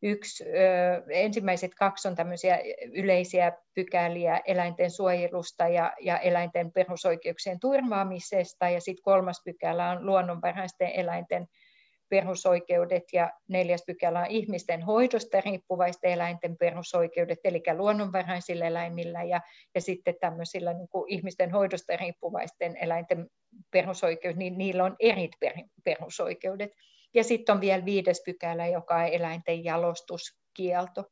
Yksi, 0.01 0.43
ö, 0.43 1.03
ensimmäiset 1.09 1.71
kaksi 1.75 2.07
on 2.07 2.15
tämmöisiä 2.15 2.59
yleisiä 2.93 3.51
pykäliä 3.75 4.41
eläinten 4.45 4.91
suojelusta 4.91 5.67
ja, 5.67 5.93
ja 6.01 6.19
eläinten 6.19 6.71
perusoikeuksien 6.71 7.59
turvaamisesta, 7.59 8.69
ja 8.69 8.81
sitten 8.81 9.03
kolmas 9.03 9.41
pykälä 9.45 9.89
on 9.89 10.05
luonnonvaraisten 10.05 10.91
eläinten 10.95 11.47
perusoikeudet 12.09 13.03
ja 13.13 13.31
neljäs 13.49 13.83
pykälä 13.87 14.19
on 14.19 14.25
ihmisten 14.25 14.81
hoidosta 14.81 15.41
riippuvaisten 15.41 16.11
eläinten 16.11 16.57
perusoikeudet, 16.57 17.39
eli 17.43 17.63
luonnonvaraisilla 17.77 18.65
eläimillä 18.65 19.23
ja, 19.23 19.41
ja 19.75 19.81
sitten 19.81 20.15
tämmöisillä 20.19 20.73
niin 20.73 20.87
kuin 20.87 21.11
ihmisten 21.11 21.51
hoidosta 21.51 21.97
riippuvaisten 21.97 22.77
eläinten 22.77 23.27
perusoikeudet, 23.71 24.37
niin 24.37 24.57
niillä 24.57 24.83
on 24.83 24.95
eri 24.99 25.29
perusoikeudet. 25.83 26.71
Ja 27.13 27.23
sitten 27.23 27.55
on 27.55 27.61
vielä 27.61 27.85
viides 27.85 28.21
pykälä, 28.25 28.67
joka 28.67 28.95
on 28.95 29.07
eläinten 29.07 29.63
jalostuskielto. 29.63 31.03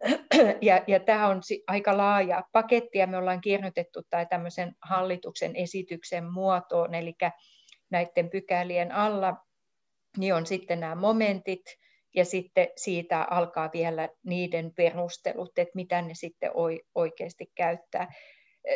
Ja, 0.60 0.84
ja 0.86 1.00
tämä 1.00 1.28
on 1.28 1.40
aika 1.66 1.96
laaja 1.96 2.42
paketti, 2.52 2.98
ja 2.98 3.06
me 3.06 3.16
ollaan 3.16 3.40
kirjoitettu 3.40 4.02
tai 4.10 4.26
tämmöisen 4.26 4.74
hallituksen 4.82 5.56
esityksen 5.56 6.32
muotoon, 6.32 6.94
eli 6.94 7.14
näiden 7.90 8.30
pykälien 8.30 8.92
alla 8.92 9.36
niin 10.18 10.34
on 10.34 10.46
sitten 10.46 10.80
nämä 10.80 10.94
momentit, 10.94 11.62
ja 12.14 12.24
sitten 12.24 12.68
siitä 12.76 13.22
alkaa 13.22 13.70
vielä 13.72 14.08
niiden 14.26 14.72
perustelut, 14.76 15.58
että 15.58 15.72
mitä 15.74 16.02
ne 16.02 16.14
sitten 16.14 16.50
oikeasti 16.94 17.46
käyttää 17.54 18.12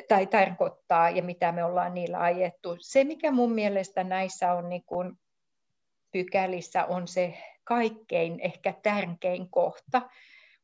tai 0.09 0.27
tarkoittaa 0.27 1.11
ja 1.11 1.23
mitä 1.23 1.53
me 1.53 1.65
ollaan 1.65 1.95
niillä 1.95 2.21
ajettu. 2.21 2.77
Se, 2.81 3.05
mikä 3.05 3.31
mun 3.31 3.53
mielestä 3.53 4.05
näissä 4.05 4.53
on 4.53 4.69
niin 4.69 4.85
kuin 4.87 5.13
pykälissä, 6.13 6.85
on 6.85 7.09
se 7.09 7.35
kaikkein 7.65 8.41
ehkä 8.41 8.75
tärkein 8.83 9.51
kohta, 9.51 10.03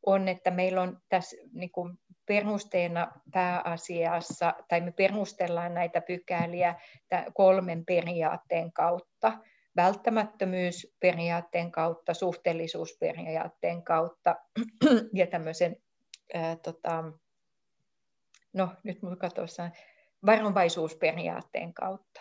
on, 0.06 0.28
että 0.28 0.50
meillä 0.50 0.82
on 0.82 0.98
tässä 1.08 1.36
niin 1.52 1.70
kuin 1.70 1.98
perusteena 2.26 3.12
pääasiassa, 3.32 4.54
tai 4.68 4.80
me 4.80 4.92
perustellaan 4.92 5.74
näitä 5.74 6.00
pykäliä 6.00 6.74
kolmen 7.34 7.84
periaatteen 7.84 8.72
kautta. 8.72 9.32
Välttämättömyysperiaatteen 9.76 11.72
kautta, 11.72 12.14
suhteellisuusperiaatteen 12.14 13.82
kautta 13.82 14.36
ja 15.18 15.26
tämmöisen, 15.26 15.76
ää, 16.34 16.56
tota, 16.56 17.04
no 18.52 18.68
nyt 18.82 19.02
mun 19.02 19.16
varovaisuusperiaatteen 20.26 21.74
kautta. 21.74 22.20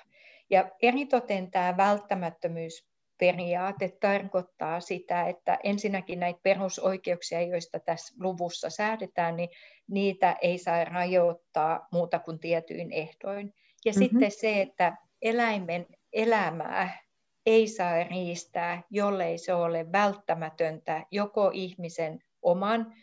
Ja 0.49 0.71
eritoten 0.81 1.51
tämä 1.51 1.77
välttämättömyys 1.77 2.92
periaate 3.17 3.97
tarkoittaa 3.99 4.79
sitä, 4.79 5.27
että 5.27 5.59
ensinnäkin 5.63 6.19
näitä 6.19 6.39
perusoikeuksia, 6.43 7.41
joista 7.41 7.79
tässä 7.79 8.15
luvussa 8.19 8.69
säädetään, 8.69 9.35
niin 9.35 9.49
niitä 9.87 10.37
ei 10.41 10.57
saa 10.57 10.85
rajoittaa 10.85 11.87
muuta 11.91 12.19
kuin 12.19 12.39
tietyin 12.39 12.91
ehdoin. 12.91 13.53
Ja 13.85 13.91
mm-hmm. 13.91 14.03
sitten 14.03 14.31
se, 14.31 14.61
että 14.61 14.97
eläimen 15.21 15.85
elämää 16.13 17.03
ei 17.45 17.67
saa 17.67 18.03
riistää, 18.03 18.81
jollei 18.89 19.37
se 19.37 19.53
ole 19.53 19.91
välttämätöntä 19.91 21.05
joko 21.11 21.51
ihmisen 21.53 22.19
oman 22.41 22.93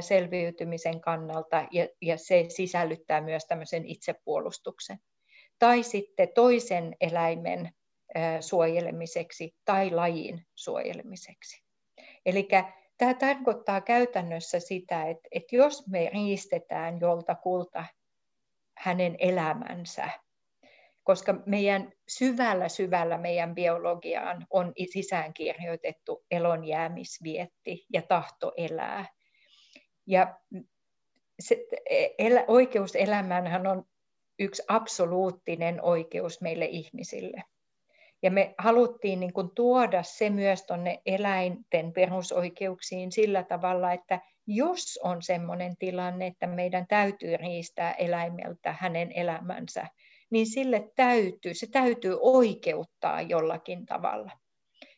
selviytymisen 0.00 1.00
kannalta, 1.00 1.66
ja, 1.70 1.88
ja 2.02 2.18
se 2.18 2.44
sisällyttää 2.48 3.20
myös 3.20 3.44
tämmöisen 3.44 3.86
itsepuolustuksen. 3.86 4.98
Tai 5.58 5.82
sitten 5.82 6.28
toisen 6.34 6.96
eläimen 7.00 7.70
suojelemiseksi 8.40 9.54
tai 9.64 9.90
lajin 9.90 10.46
suojelemiseksi. 10.54 11.62
Eli 12.26 12.48
tämä 12.98 13.14
tarkoittaa 13.14 13.80
käytännössä 13.80 14.60
sitä, 14.60 15.04
että, 15.04 15.28
että 15.30 15.56
jos 15.56 15.86
me 15.88 16.10
riistetään 16.12 17.00
joltakulta 17.00 17.84
hänen 18.78 19.16
elämänsä, 19.18 20.08
koska 21.04 21.34
meidän 21.46 21.92
syvällä 22.08 22.68
syvällä 22.68 23.18
meidän 23.18 23.54
biologiaan 23.54 24.46
on 24.50 24.72
sisäänkirjoitettu 24.92 26.24
elonjäämisvietti 26.30 27.86
ja 27.92 28.02
tahto 28.02 28.52
elää. 28.56 29.06
Ja 30.06 30.40
se, 31.40 31.64
el, 32.18 32.44
oikeus 32.48 32.96
elämään 32.96 33.66
on 33.66 33.84
yksi 34.38 34.62
absoluuttinen 34.68 35.84
oikeus 35.84 36.40
meille 36.40 36.64
ihmisille. 36.64 37.42
Ja 38.22 38.30
me 38.30 38.54
haluttiin 38.58 39.20
niin 39.20 39.32
kuin 39.32 39.50
tuoda 39.54 40.02
se 40.02 40.30
myös 40.30 40.62
tuonne 40.62 41.02
eläinten 41.06 41.92
perusoikeuksiin 41.92 43.12
sillä 43.12 43.42
tavalla, 43.42 43.92
että 43.92 44.20
jos 44.46 44.98
on 45.02 45.22
sellainen 45.22 45.76
tilanne, 45.78 46.26
että 46.26 46.46
meidän 46.46 46.86
täytyy 46.86 47.36
riistää 47.36 47.92
eläimeltä 47.92 48.76
hänen 48.78 49.12
elämänsä, 49.12 49.86
niin 50.30 50.46
sille 50.46 50.90
täytyy, 50.96 51.54
se 51.54 51.66
täytyy 51.66 52.18
oikeuttaa 52.20 53.22
jollakin 53.22 53.86
tavalla. 53.86 54.30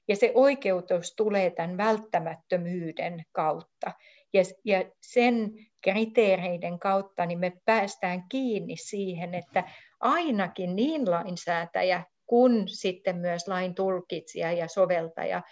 Ja 0.08 0.16
se 0.16 0.32
oikeutus 0.34 1.14
tulee 1.16 1.50
tämän 1.50 1.76
välttämättömyyden 1.76 3.22
kautta. 3.32 3.92
Ja, 4.32 4.42
ja 4.64 4.84
sen 5.00 5.50
kriteereiden 5.80 6.78
kautta 6.78 7.26
niin 7.26 7.38
me 7.38 7.52
päästään 7.64 8.24
kiinni 8.28 8.76
siihen, 8.76 9.34
että 9.34 9.64
ainakin 10.00 10.76
niin 10.76 11.10
lainsäätäjä 11.10 12.04
kun 12.30 12.68
sitten 12.68 13.16
myös 13.16 13.48
lain 13.48 13.74
tulkitsija 13.74 14.52
ja 14.52 14.68
soveltaja 14.68 15.42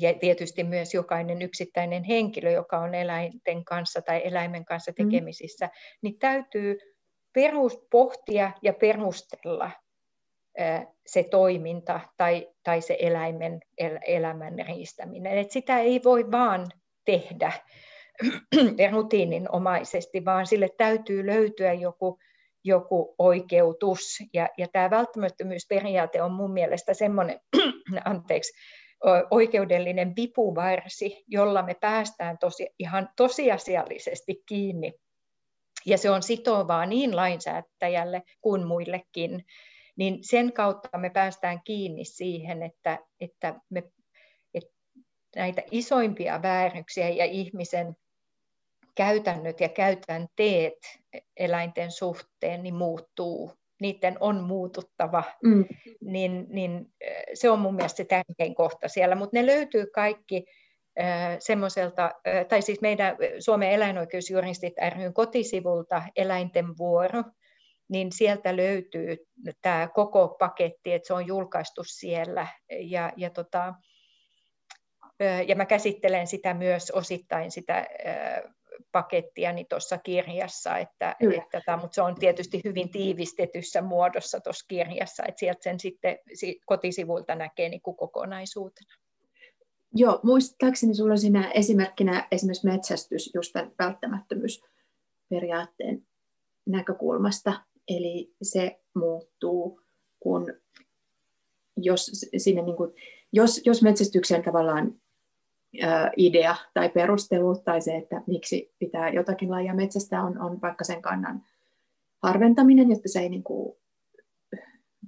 ja 0.00 0.14
tietysti 0.14 0.64
myös 0.64 0.94
jokainen 0.94 1.42
yksittäinen 1.42 2.04
henkilö, 2.04 2.50
joka 2.50 2.78
on 2.78 2.94
eläinten 2.94 3.64
kanssa 3.64 4.02
tai 4.02 4.20
eläimen 4.24 4.64
kanssa 4.64 4.90
mm. 4.90 4.94
tekemisissä, 4.94 5.66
mm. 5.66 5.70
niin 6.02 6.18
täytyy 6.18 6.78
perus, 7.32 7.78
pohtia 7.90 8.52
ja 8.62 8.72
perustella 8.72 9.70
se 11.06 11.22
toiminta 11.22 12.00
tai, 12.16 12.48
tai 12.62 12.80
se 12.80 12.96
eläimen 13.00 13.60
el, 13.78 13.98
elämän 14.06 14.54
riistäminen. 14.68 15.38
Et 15.38 15.50
sitä 15.50 15.78
ei 15.78 16.00
voi 16.04 16.30
vaan 16.30 16.66
tehdä 17.04 17.52
rutiininomaisesti, 18.92 20.24
vaan 20.24 20.46
sille 20.46 20.68
täytyy 20.78 21.26
löytyä 21.26 21.72
joku 21.72 22.18
joku 22.64 23.14
oikeutus. 23.18 24.18
Ja, 24.32 24.48
ja 24.58 24.68
tämä 24.72 24.90
välttämättömyysperiaate 24.90 26.22
on 26.22 26.32
mun 26.32 26.52
mielestä 26.52 26.94
semmoinen, 26.94 27.40
anteeksi, 28.04 28.52
oikeudellinen 29.30 30.16
vipuvarsi, 30.16 31.24
jolla 31.26 31.62
me 31.62 31.74
päästään 31.74 32.38
tosi, 32.38 32.68
ihan 32.78 33.08
tosiasiallisesti 33.16 34.42
kiinni. 34.46 34.92
Ja 35.86 35.98
se 35.98 36.10
on 36.10 36.22
sitovaa 36.22 36.86
niin 36.86 37.16
lainsäätäjälle 37.16 38.22
kuin 38.40 38.66
muillekin. 38.66 39.44
Niin 39.96 40.18
sen 40.20 40.52
kautta 40.52 40.98
me 40.98 41.10
päästään 41.10 41.60
kiinni 41.64 42.04
siihen, 42.04 42.62
että, 42.62 42.98
että, 43.20 43.54
me, 43.70 43.82
että 44.54 44.72
näitä 45.36 45.62
isoimpia 45.70 46.42
vääryksiä 46.42 47.08
ja 47.08 47.24
ihmisen 47.24 47.96
käytännöt 48.94 49.60
ja 49.60 49.68
käytänteet 49.68 50.78
eläinten 51.36 51.90
suhteen 51.90 52.62
niin 52.62 52.74
muuttuu, 52.74 53.52
niiden 53.80 54.16
on 54.20 54.40
muututtava, 54.40 55.24
mm. 55.44 55.64
niin, 56.00 56.46
niin 56.48 56.86
se 57.34 57.50
on 57.50 57.58
mun 57.58 57.74
mielestä 57.74 57.96
se 57.96 58.04
tärkein 58.04 58.54
kohta 58.54 58.88
siellä, 58.88 59.14
mutta 59.14 59.36
ne 59.38 59.46
löytyy 59.46 59.86
kaikki 59.86 60.44
semmoiselta, 61.38 62.10
tai 62.48 62.62
siis 62.62 62.80
meidän 62.80 63.16
Suomen 63.38 63.70
eläinoikeusjuristit 63.70 64.74
ryn 64.96 65.14
kotisivulta 65.14 66.02
eläinten 66.16 66.78
vuoro, 66.78 67.24
niin 67.88 68.12
sieltä 68.12 68.56
löytyy 68.56 69.16
tämä 69.62 69.88
koko 69.94 70.36
paketti, 70.38 70.92
että 70.92 71.06
se 71.06 71.14
on 71.14 71.26
julkaistu 71.26 71.82
siellä. 71.84 72.46
Ja, 72.80 73.12
ja, 73.16 73.30
tota, 73.30 73.74
ja 75.46 75.56
mä 75.56 75.66
käsittelen 75.66 76.26
sitä 76.26 76.54
myös 76.54 76.90
osittain 76.90 77.50
sitä 77.50 77.86
pakettiani 78.92 79.54
niin 79.54 79.66
tuossa 79.66 79.98
kirjassa, 79.98 80.78
että, 80.78 81.16
että 81.36 81.60
tämä, 81.66 81.78
mutta 81.78 81.94
se 81.94 82.02
on 82.02 82.14
tietysti 82.14 82.60
hyvin 82.64 82.90
tiivistetyssä 82.90 83.82
muodossa 83.82 84.40
tuossa 84.40 84.64
kirjassa, 84.68 85.22
että 85.28 85.38
sieltä 85.38 85.62
sen 85.62 85.80
sitten 85.80 86.18
kotisivuilta 86.66 87.34
näkee 87.34 87.68
niin 87.68 87.82
kuin 87.82 87.96
kokonaisuutena. 87.96 88.94
Joo, 89.94 90.20
muistaakseni 90.22 90.94
sinulla 90.94 91.12
on 91.12 91.18
siinä 91.18 91.50
esimerkkinä 91.50 92.28
esimerkiksi 92.30 92.66
metsästys 92.66 93.30
just 93.34 93.52
tämän 93.52 93.72
välttämättömyysperiaatteen 93.78 96.06
näkökulmasta, 96.66 97.62
eli 97.88 98.34
se 98.42 98.80
muuttuu, 98.94 99.80
kun 100.20 100.54
jos, 101.76 102.26
siinä 102.36 102.62
niin 102.62 102.76
kuin, 102.76 102.92
jos, 103.32 103.60
jos 103.66 103.82
metsästyksen 103.82 104.42
tavallaan 104.42 105.01
idea 106.16 106.56
tai 106.74 106.88
perustelu 106.88 107.56
tai 107.64 107.80
se, 107.80 107.96
että 107.96 108.22
miksi 108.26 108.74
pitää 108.78 109.10
jotakin 109.10 109.50
lajia 109.50 109.74
metsästä 109.74 110.22
on, 110.22 110.40
on 110.40 110.60
vaikka 110.62 110.84
sen 110.84 111.02
kannan 111.02 111.42
harventaminen, 112.22 112.90
jotta 112.90 113.08
se 113.08 113.20
ei 113.20 113.28
niin 113.28 113.42
kuin 113.42 113.76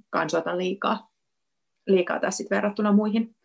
kansota 0.09 0.57
liikaa, 0.57 1.11
liikaa 1.87 2.19
taas 2.19 2.37
sit 2.37 2.49
verrattuna 2.49 2.91
muihin, 2.91 3.35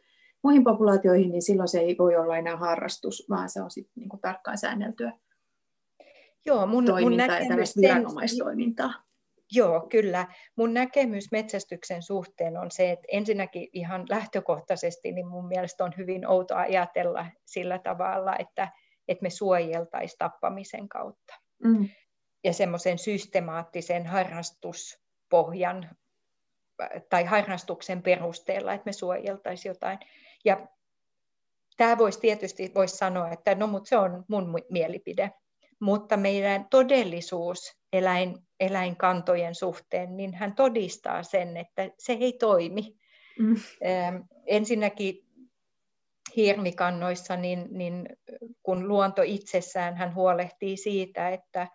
muihin 0.42 0.64
populaatioihin, 0.64 1.32
niin 1.32 1.42
silloin 1.42 1.68
se 1.68 1.80
ei 1.80 1.96
voi 1.98 2.16
olla 2.16 2.36
enää 2.36 2.56
harrastus, 2.56 3.26
vaan 3.30 3.48
se 3.48 3.62
on 3.62 3.70
sitten 3.70 3.92
niin 3.96 4.08
kuin 4.08 4.20
tarkkaan 4.20 4.58
säänneltyä 4.58 5.12
Joo, 6.46 6.66
mun, 6.66 6.84
toimintaa 6.84 7.26
mun 7.26 7.42
ja 7.42 7.48
tällaista 7.48 7.80
viranomaistoimintaa. 7.80 9.09
Joo, 9.52 9.80
kyllä. 9.80 10.26
Mun 10.56 10.74
näkemys 10.74 11.32
metsästyksen 11.32 12.02
suhteen 12.02 12.56
on 12.56 12.70
se, 12.70 12.90
että 12.90 13.06
ensinnäkin 13.12 13.68
ihan 13.72 14.06
lähtökohtaisesti 14.08 15.12
niin 15.12 15.26
mun 15.26 15.48
mielestä 15.48 15.84
on 15.84 15.92
hyvin 15.96 16.26
outo 16.26 16.56
ajatella 16.56 17.26
sillä 17.44 17.78
tavalla, 17.78 18.36
että, 18.38 18.68
että 19.08 19.22
me 19.22 19.30
suojeltaisiin 19.30 20.18
tappamisen 20.18 20.88
kautta. 20.88 21.34
Mm. 21.64 21.88
Ja 22.44 22.52
semmoisen 22.52 22.98
systemaattisen 22.98 24.06
harrastuspohjan 24.06 25.90
tai 27.10 27.24
harrastuksen 27.24 28.02
perusteella, 28.02 28.74
että 28.74 28.86
me 28.86 28.92
suojeltaisiin 28.92 29.70
jotain. 29.70 29.98
Ja 30.44 30.68
tämä 31.76 31.98
voisi 31.98 32.20
tietysti 32.20 32.72
voisi 32.74 32.96
sanoa, 32.96 33.30
että 33.30 33.54
no 33.54 33.66
mutta 33.66 33.88
se 33.88 33.96
on 33.96 34.24
mun 34.28 34.54
mielipide 34.70 35.30
mutta 35.80 36.16
meidän 36.16 36.66
todellisuus 36.70 37.79
eläin, 37.92 38.38
eläinkantojen 38.60 39.54
suhteen, 39.54 40.16
niin 40.16 40.34
hän 40.34 40.54
todistaa 40.54 41.22
sen, 41.22 41.56
että 41.56 41.90
se 41.98 42.12
ei 42.12 42.32
toimi. 42.32 42.96
Mm. 43.38 43.56
Ensinnäkin 44.46 45.30
hirmikannoissa, 46.36 47.36
niin, 47.36 47.68
niin 47.70 48.08
kun 48.62 48.88
luonto 48.88 49.22
itsessään 49.22 49.96
hän 49.96 50.14
huolehtii 50.14 50.76
siitä, 50.76 51.28
että, 51.28 51.68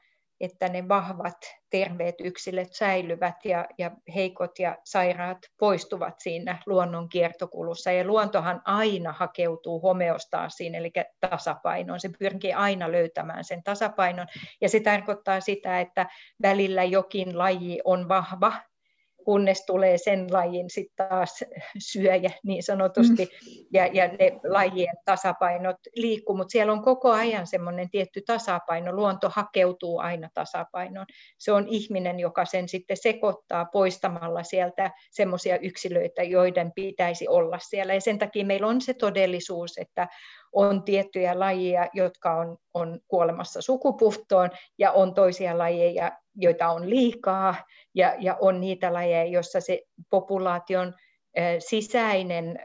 että 0.46 0.70
ne 0.70 0.88
vahvat, 0.88 1.38
terveet 1.70 2.16
yksilöt 2.24 2.74
säilyvät 2.74 3.36
ja, 3.46 3.66
ja 3.78 3.92
heikot 4.16 4.60
ja 4.60 4.78
sairaat 4.84 5.38
poistuvat 5.60 6.20
siinä 6.20 6.58
luonnon 6.66 7.10
kiertokulussa. 7.10 7.92
Ja 7.92 8.04
luontohan 8.04 8.62
aina 8.66 9.12
hakeutuu 9.12 9.80
homeostaasiin, 9.80 10.76
eli 10.76 10.92
tasapainoon. 11.30 12.00
Se 12.00 12.10
pyrkii 12.20 12.54
aina 12.54 12.92
löytämään 12.92 13.44
sen 13.44 13.64
tasapainon. 13.64 14.28
Ja 14.62 14.70
se 14.70 14.80
tarkoittaa 14.80 15.40
sitä, 15.42 15.80
että 15.82 16.06
välillä 16.42 16.84
jokin 16.84 17.38
laji 17.38 17.82
on 17.84 18.08
vahva 18.08 18.54
kunnes 19.26 19.66
tulee 19.66 19.98
sen 19.98 20.28
lajin 20.32 20.70
sitten 20.70 21.08
taas 21.10 21.44
syöjä 21.78 22.32
niin 22.44 22.64
sanotusti, 22.64 23.26
mm. 23.26 23.66
ja, 23.74 23.86
ja 23.86 24.08
ne 24.08 24.40
lajien 24.44 24.96
tasapainot 25.06 25.76
liikkuu, 25.96 26.38
mutta 26.38 26.52
siellä 26.52 26.74
on 26.74 26.84
koko 26.84 27.12
ajan 27.12 27.48
semmoinen 27.48 27.90
tietty 27.90 28.22
tasapaino, 28.22 28.92
luonto 28.92 29.30
hakeutuu 29.34 30.00
aina 30.00 30.30
tasapainoon. 30.34 31.06
Se 31.38 31.52
on 31.52 31.68
ihminen, 31.68 32.20
joka 32.20 32.46
sen 32.46 32.70
sitten 32.70 32.98
sekoittaa 32.98 33.66
poistamalla 33.66 34.44
sieltä 34.44 34.92
semmoisia 35.12 35.58
yksilöitä, 35.58 36.24
joiden 36.24 36.72
pitäisi 36.76 37.28
olla 37.28 37.60
siellä, 37.60 37.94
ja 37.94 38.02
sen 38.02 38.20
takia 38.20 38.46
meillä 38.46 38.68
on 38.68 38.82
se 38.82 38.94
todellisuus, 38.94 39.78
että 39.78 40.08
on 40.54 40.84
tiettyjä 40.84 41.40
lajeja, 41.40 41.90
jotka 41.94 42.36
on, 42.36 42.58
on 42.74 43.00
kuolemassa 43.08 43.62
sukupuhtoon, 43.62 44.50
ja 44.78 44.92
on 44.92 45.14
toisia 45.14 45.58
lajeja, 45.58 46.12
joita 46.36 46.70
on 46.70 46.90
liikaa, 46.90 47.56
ja, 47.96 48.16
ja 48.20 48.38
on 48.42 48.62
niitä 48.62 48.94
lajeja, 48.94 49.26
joissa 49.26 49.62
se 49.62 49.82
populaation 50.10 50.94
sisäinen 51.60 52.60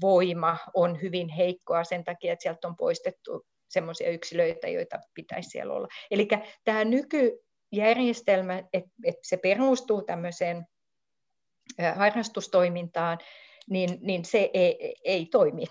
voima 0.00 0.56
on 0.74 1.02
hyvin 1.02 1.28
heikkoa 1.28 1.84
sen 1.84 2.04
takia, 2.04 2.32
että 2.32 2.42
sieltä 2.42 2.68
on 2.68 2.76
poistettu 2.76 3.46
sellaisia 3.68 4.10
yksilöitä, 4.10 4.68
joita 4.68 4.98
pitäisi 5.14 5.50
siellä 5.50 5.74
olla. 5.74 5.88
Eli 6.10 6.28
tämä 6.64 6.84
nykyjärjestelmä, 6.84 8.62
että 8.72 8.90
et 9.04 9.16
se 9.22 9.36
perustuu 9.36 10.02
tämmöiseen 10.02 10.66
harrastustoimintaan, 11.94 13.18
niin, 13.70 13.98
niin 14.00 14.24
se 14.24 14.50
ei, 14.54 14.94
ei 15.04 15.26
toimi. 15.26 15.64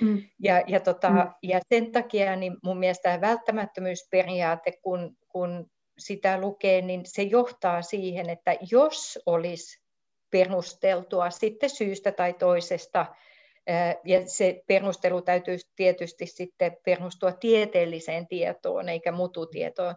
Mm. 0.00 0.22
ja, 0.46 0.62
ja, 0.66 0.80
tota, 0.80 1.10
mm. 1.10 1.30
ja 1.42 1.60
sen 1.68 1.92
takia 1.92 2.36
niin 2.36 2.56
mun 2.62 2.78
mielestä 2.78 3.02
tämä 3.02 3.20
välttämättömyysperiaate, 3.20 4.72
kun, 4.82 5.16
kun 5.28 5.66
sitä 5.98 6.40
lukee, 6.40 6.80
niin 6.82 7.00
se 7.04 7.22
johtaa 7.22 7.82
siihen, 7.82 8.30
että 8.30 8.56
jos 8.70 9.18
olisi 9.26 9.82
perusteltua 10.30 11.30
sitten 11.30 11.70
syystä 11.70 12.12
tai 12.12 12.32
toisesta, 12.32 13.06
ja 14.04 14.26
se 14.26 14.62
perustelu 14.66 15.22
täytyy 15.22 15.58
tietysti 15.76 16.26
sitten 16.26 16.76
perustua 16.84 17.32
tieteelliseen 17.32 18.26
tietoon 18.28 18.88
eikä 18.88 19.12
mututietoon, 19.12 19.94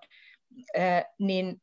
niin 1.20 1.62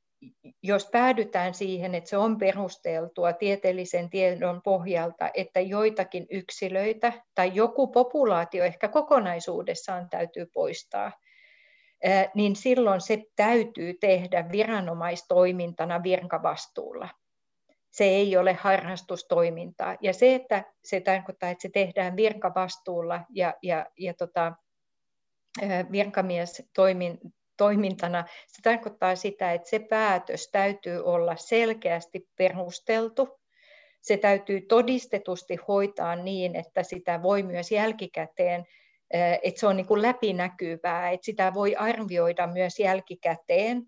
jos 0.62 0.88
päädytään 0.92 1.54
siihen, 1.54 1.94
että 1.94 2.10
se 2.10 2.16
on 2.16 2.38
perusteltua 2.38 3.32
tieteellisen 3.32 4.10
tiedon 4.10 4.62
pohjalta, 4.62 5.30
että 5.34 5.60
joitakin 5.60 6.26
yksilöitä 6.30 7.12
tai 7.34 7.50
joku 7.54 7.86
populaatio 7.86 8.64
ehkä 8.64 8.88
kokonaisuudessaan 8.88 10.10
täytyy 10.10 10.46
poistaa, 10.46 11.12
niin 12.34 12.56
silloin 12.56 13.00
se 13.00 13.22
täytyy 13.36 13.94
tehdä 14.00 14.48
viranomaistoimintana 14.52 16.02
virkavastuulla. 16.02 17.08
Se 17.90 18.04
ei 18.04 18.36
ole 18.36 18.52
harrastustoimintaa. 18.52 19.96
Ja 20.00 20.12
se, 20.12 20.34
että 20.34 20.64
se 20.84 21.00
tarkoittaa, 21.00 21.50
että 21.50 21.62
se 21.62 21.68
tehdään 21.68 22.16
virkavastuulla 22.16 23.20
ja, 23.30 23.54
ja, 23.62 23.86
ja 23.98 24.14
tota, 24.14 24.52
virkamies 25.92 26.62
toimin, 26.74 27.18
toimintana, 27.56 28.24
se 28.46 28.62
tarkoittaa 28.62 29.16
sitä, 29.16 29.52
että 29.52 29.68
se 29.68 29.78
päätös 29.78 30.50
täytyy 30.50 31.04
olla 31.04 31.36
selkeästi 31.36 32.28
perusteltu. 32.36 33.40
Se 34.00 34.16
täytyy 34.16 34.60
todistetusti 34.60 35.58
hoitaa 35.68 36.16
niin, 36.16 36.56
että 36.56 36.82
sitä 36.82 37.22
voi 37.22 37.42
myös 37.42 37.72
jälkikäteen 37.72 38.64
että 39.42 39.60
se 39.60 39.66
on 39.66 39.76
niin 39.76 39.86
kuin 39.86 40.02
läpinäkyvää, 40.02 41.10
että 41.10 41.24
sitä 41.24 41.54
voi 41.54 41.76
arvioida 41.76 42.46
myös 42.46 42.78
jälkikäteen. 42.78 43.82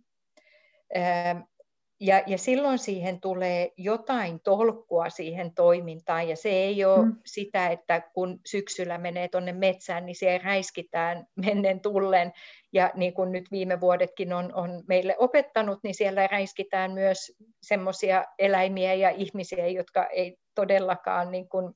Ja, 2.02 2.22
ja 2.26 2.38
silloin 2.38 2.78
siihen 2.78 3.20
tulee 3.20 3.70
jotain 3.76 4.40
tolkkua 4.40 5.10
siihen 5.10 5.54
toimintaan, 5.54 6.28
ja 6.28 6.36
se 6.36 6.48
ei 6.48 6.84
ole 6.84 7.04
mm. 7.04 7.16
sitä, 7.26 7.68
että 7.68 8.00
kun 8.00 8.40
syksyllä 8.46 8.98
menee 8.98 9.28
tuonne 9.28 9.52
metsään, 9.52 10.06
niin 10.06 10.16
siellä 10.16 10.38
räiskitään 10.38 11.26
mennen 11.46 11.80
tullen, 11.80 12.32
ja 12.72 12.90
niin 12.94 13.14
kuin 13.14 13.32
nyt 13.32 13.50
viime 13.50 13.80
vuodetkin 13.80 14.32
on, 14.32 14.54
on 14.54 14.82
meille 14.88 15.16
opettanut, 15.18 15.78
niin 15.82 15.94
siellä 15.94 16.26
räiskitään 16.26 16.92
myös 16.92 17.32
semmoisia 17.62 18.24
eläimiä 18.38 18.94
ja 18.94 19.10
ihmisiä, 19.10 19.68
jotka 19.68 20.06
ei 20.06 20.36
todellakaan 20.54 21.30
niin 21.30 21.48
kuin 21.48 21.74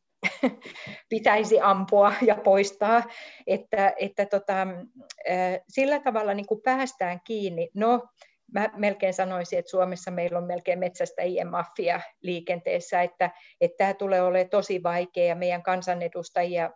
pitäisi 1.09 1.61
ampua 1.61 2.13
ja 2.23 2.35
poistaa, 2.35 3.03
että, 3.47 3.95
että 3.97 4.27
tota, 4.27 4.67
sillä 5.69 6.01
tavalla 6.01 6.35
niin 6.35 6.47
kuin 6.47 6.61
päästään 6.65 7.21
kiinni. 7.27 7.71
No, 7.75 8.09
mä 8.53 8.71
melkein 8.77 9.15
sanoisin, 9.15 9.59
että 9.59 9.71
Suomessa 9.71 10.11
meillä 10.11 10.39
on 10.39 10.45
melkein 10.45 10.79
metsästäjien 10.79 11.51
mafia 11.51 12.01
liikenteessä, 12.23 13.03
että, 13.03 13.31
että 13.61 13.77
tämä 13.77 13.95
tulee 13.95 14.23
olemaan 14.23 14.51
tosi 14.51 14.83
vaikea 14.83 15.25
ja 15.25 15.35
meidän 15.35 15.63
kansanedustajia, 15.63 16.71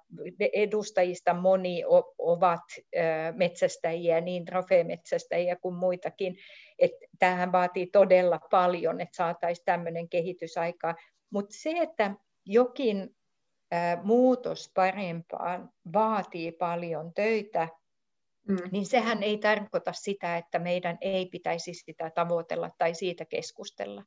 edustajista 0.53 1.35
moni 1.35 1.83
ovat 2.19 2.61
metsästäjiä, 3.37 4.21
niin 4.21 4.45
trofeemetsästäjiä 4.45 5.57
kuin 5.57 5.75
muitakin. 5.75 6.37
Että 6.79 7.07
tämähän 7.19 7.53
vaatii 7.53 7.87
todella 7.87 8.41
paljon, 8.51 9.01
että 9.01 9.17
saataisiin 9.17 9.65
tämmöinen 9.65 10.09
kehitys 10.09 10.57
aikaa. 10.57 10.95
Mutta 11.31 11.57
se, 11.59 11.71
että 11.71 12.15
jokin 12.47 13.18
muutos 14.03 14.71
parempaan 14.75 15.71
vaatii 15.93 16.53
paljon 16.53 17.15
töitä, 17.15 17.69
mm. 18.49 18.57
niin 18.73 18.87
sehän 18.87 19.23
ei 19.23 19.39
tarkoita 19.39 19.93
sitä, 19.93 20.37
että 20.37 20.59
meidän 20.59 20.99
ei 21.01 21.27
pitäisi 21.27 21.75
sitä 21.75 22.11
tavoitella 22.11 22.71
tai 22.79 22.95
siitä 22.95 23.25
keskustella. 23.25 24.05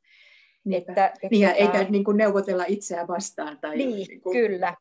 Että, 0.72 1.06
että, 1.06 1.28
niin, 1.30 1.48
tota... 1.48 1.58
Eikä 1.58 1.90
niin 1.90 2.04
kuin 2.04 2.16
neuvotella 2.16 2.64
itseään 2.68 3.08
vastaan 3.08 3.58
tai 3.60 3.76
niin, 3.76 3.90
niin 4.08 4.20
kuin 4.20 4.36
kyllä, 4.36 4.76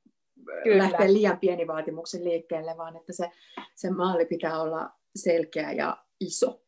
kyllä. 0.64 0.84
lähteä 0.84 1.14
liian 1.14 1.40
pieni 1.40 1.68
vaatimuksen 1.68 2.24
liikkeelle, 2.24 2.78
vaan 2.78 2.98
että 2.98 3.14
se, 3.14 3.30
se 3.76 3.90
malli 3.90 4.26
pitää 4.26 4.62
olla 4.62 4.90
selkeä 5.16 5.72
ja 5.72 5.98
iso. 6.20 6.62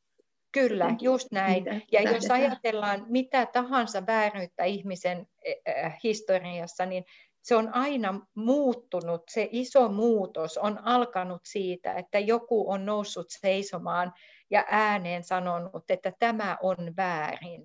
Kyllä, 0.51 0.95
just 1.01 1.31
näin. 1.31 1.63
Mitä 1.63 1.73
ja 1.73 2.03
lähdetään. 2.03 2.15
jos 2.15 2.31
ajatellaan 2.31 3.05
mitä 3.07 3.45
tahansa 3.45 4.05
vääryyttä 4.07 4.63
ihmisen 4.63 5.27
äh, 5.69 5.99
historiassa, 6.03 6.85
niin 6.85 7.05
se 7.43 7.55
on 7.55 7.75
aina 7.75 8.21
muuttunut, 8.35 9.23
se 9.29 9.49
iso 9.51 9.89
muutos 9.89 10.57
on 10.57 10.79
alkanut 10.83 11.41
siitä, 11.45 11.93
että 11.93 12.19
joku 12.19 12.71
on 12.71 12.85
noussut 12.85 13.25
seisomaan 13.29 14.13
ja 14.49 14.65
ääneen 14.67 15.23
sanonut, 15.23 15.83
että 15.89 16.13
tämä 16.19 16.57
on 16.61 16.77
väärin. 16.97 17.63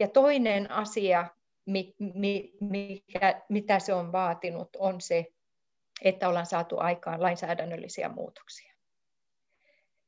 Ja 0.00 0.08
toinen 0.08 0.70
asia, 0.70 1.26
mikä, 2.60 3.42
mitä 3.48 3.78
se 3.78 3.94
on 3.94 4.12
vaatinut, 4.12 4.68
on 4.76 5.00
se, 5.00 5.26
että 6.02 6.28
ollaan 6.28 6.46
saatu 6.46 6.78
aikaan 6.78 7.22
lainsäädännöllisiä 7.22 8.08
muutoksia. 8.08 8.72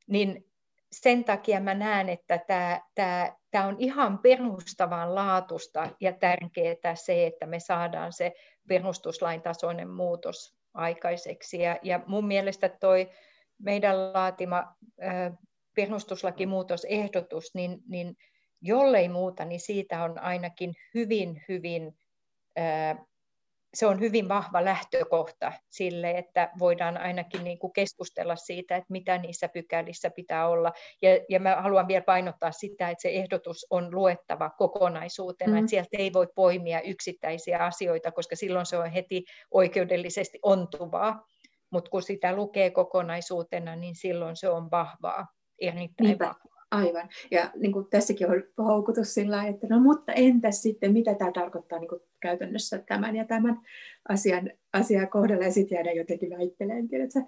Niin 0.06 0.44
sen 0.92 1.24
takia 1.24 1.60
mä 1.60 1.74
näen, 1.74 2.08
että 2.08 2.38
tämä, 2.38 2.80
tämä, 2.94 3.32
tämä 3.50 3.66
on 3.66 3.76
ihan 3.78 4.18
perustavan 4.18 5.14
laatusta 5.14 5.90
ja 6.00 6.12
tärkeää 6.12 6.94
se, 6.94 7.26
että 7.26 7.46
me 7.46 7.60
saadaan 7.60 8.12
se 8.12 8.32
perustuslain 8.68 9.42
tasoinen 9.42 9.90
muutos 9.90 10.54
aikaiseksi. 10.74 11.58
Ja, 11.58 11.78
ja 11.82 12.00
mun 12.06 12.26
mielestä 12.26 12.68
toi 12.68 13.10
meidän 13.58 14.12
laatima 14.12 14.74
perustuslakimuutosehdotus, 15.76 17.54
niin, 17.54 17.78
niin 17.88 18.16
jollei 18.62 19.08
muuta, 19.08 19.44
niin 19.44 19.60
siitä 19.60 20.04
on 20.04 20.18
ainakin 20.18 20.74
hyvin, 20.94 21.42
hyvin 21.48 21.96
se 23.74 23.86
on 23.86 24.00
hyvin 24.00 24.28
vahva 24.28 24.64
lähtökohta 24.64 25.52
sille, 25.70 26.10
että 26.10 26.50
voidaan 26.58 26.96
ainakin 26.96 27.44
niin 27.44 27.58
kuin 27.58 27.72
keskustella 27.72 28.36
siitä, 28.36 28.76
että 28.76 28.92
mitä 28.92 29.18
niissä 29.18 29.48
pykälissä 29.48 30.10
pitää 30.10 30.48
olla. 30.48 30.72
Ja, 31.02 31.10
ja 31.28 31.40
mä 31.40 31.56
haluan 31.62 31.88
vielä 31.88 32.04
painottaa 32.04 32.52
sitä, 32.52 32.90
että 32.90 33.02
se 33.02 33.08
ehdotus 33.08 33.66
on 33.70 33.94
luettava 33.94 34.50
kokonaisuutena, 34.50 35.52
mm. 35.52 35.58
että 35.58 35.70
sieltä 35.70 35.88
ei 35.98 36.12
voi 36.12 36.28
poimia 36.34 36.80
yksittäisiä 36.80 37.58
asioita, 37.58 38.12
koska 38.12 38.36
silloin 38.36 38.66
se 38.66 38.76
on 38.78 38.90
heti 38.90 39.24
oikeudellisesti 39.50 40.38
ontuvaa. 40.42 41.26
Mutta 41.70 41.90
kun 41.90 42.02
sitä 42.02 42.36
lukee 42.36 42.70
kokonaisuutena, 42.70 43.76
niin 43.76 43.96
silloin 43.96 44.36
se 44.36 44.48
on 44.48 44.70
vahvaa, 44.70 45.26
erittäin 45.60 46.06
Niinpä. 46.06 46.24
vahvaa. 46.24 46.53
Aivan. 46.74 47.08
Ja 47.30 47.50
niin 47.56 47.72
kuin 47.72 47.86
tässäkin 47.90 48.30
on 48.30 48.42
houkutus 48.58 49.14
sillä 49.14 49.44
että 49.44 49.66
no 49.70 49.80
mutta 49.80 50.12
entäs 50.12 50.62
sitten, 50.62 50.92
mitä 50.92 51.14
tämä 51.14 51.32
tarkoittaa 51.32 51.78
niin 51.78 51.88
kuin 51.88 52.00
käytännössä 52.20 52.78
tämän 52.78 53.16
ja 53.16 53.24
tämän 53.24 53.60
asian, 54.08 54.50
asian 54.72 55.08
kohdalla, 55.08 55.44
ja 55.44 55.52
sitten 55.52 55.76
jäädä 55.76 55.92
jotenkin 55.92 56.30
väittelemään, 56.30 56.88
tiedätkö, 56.88 57.20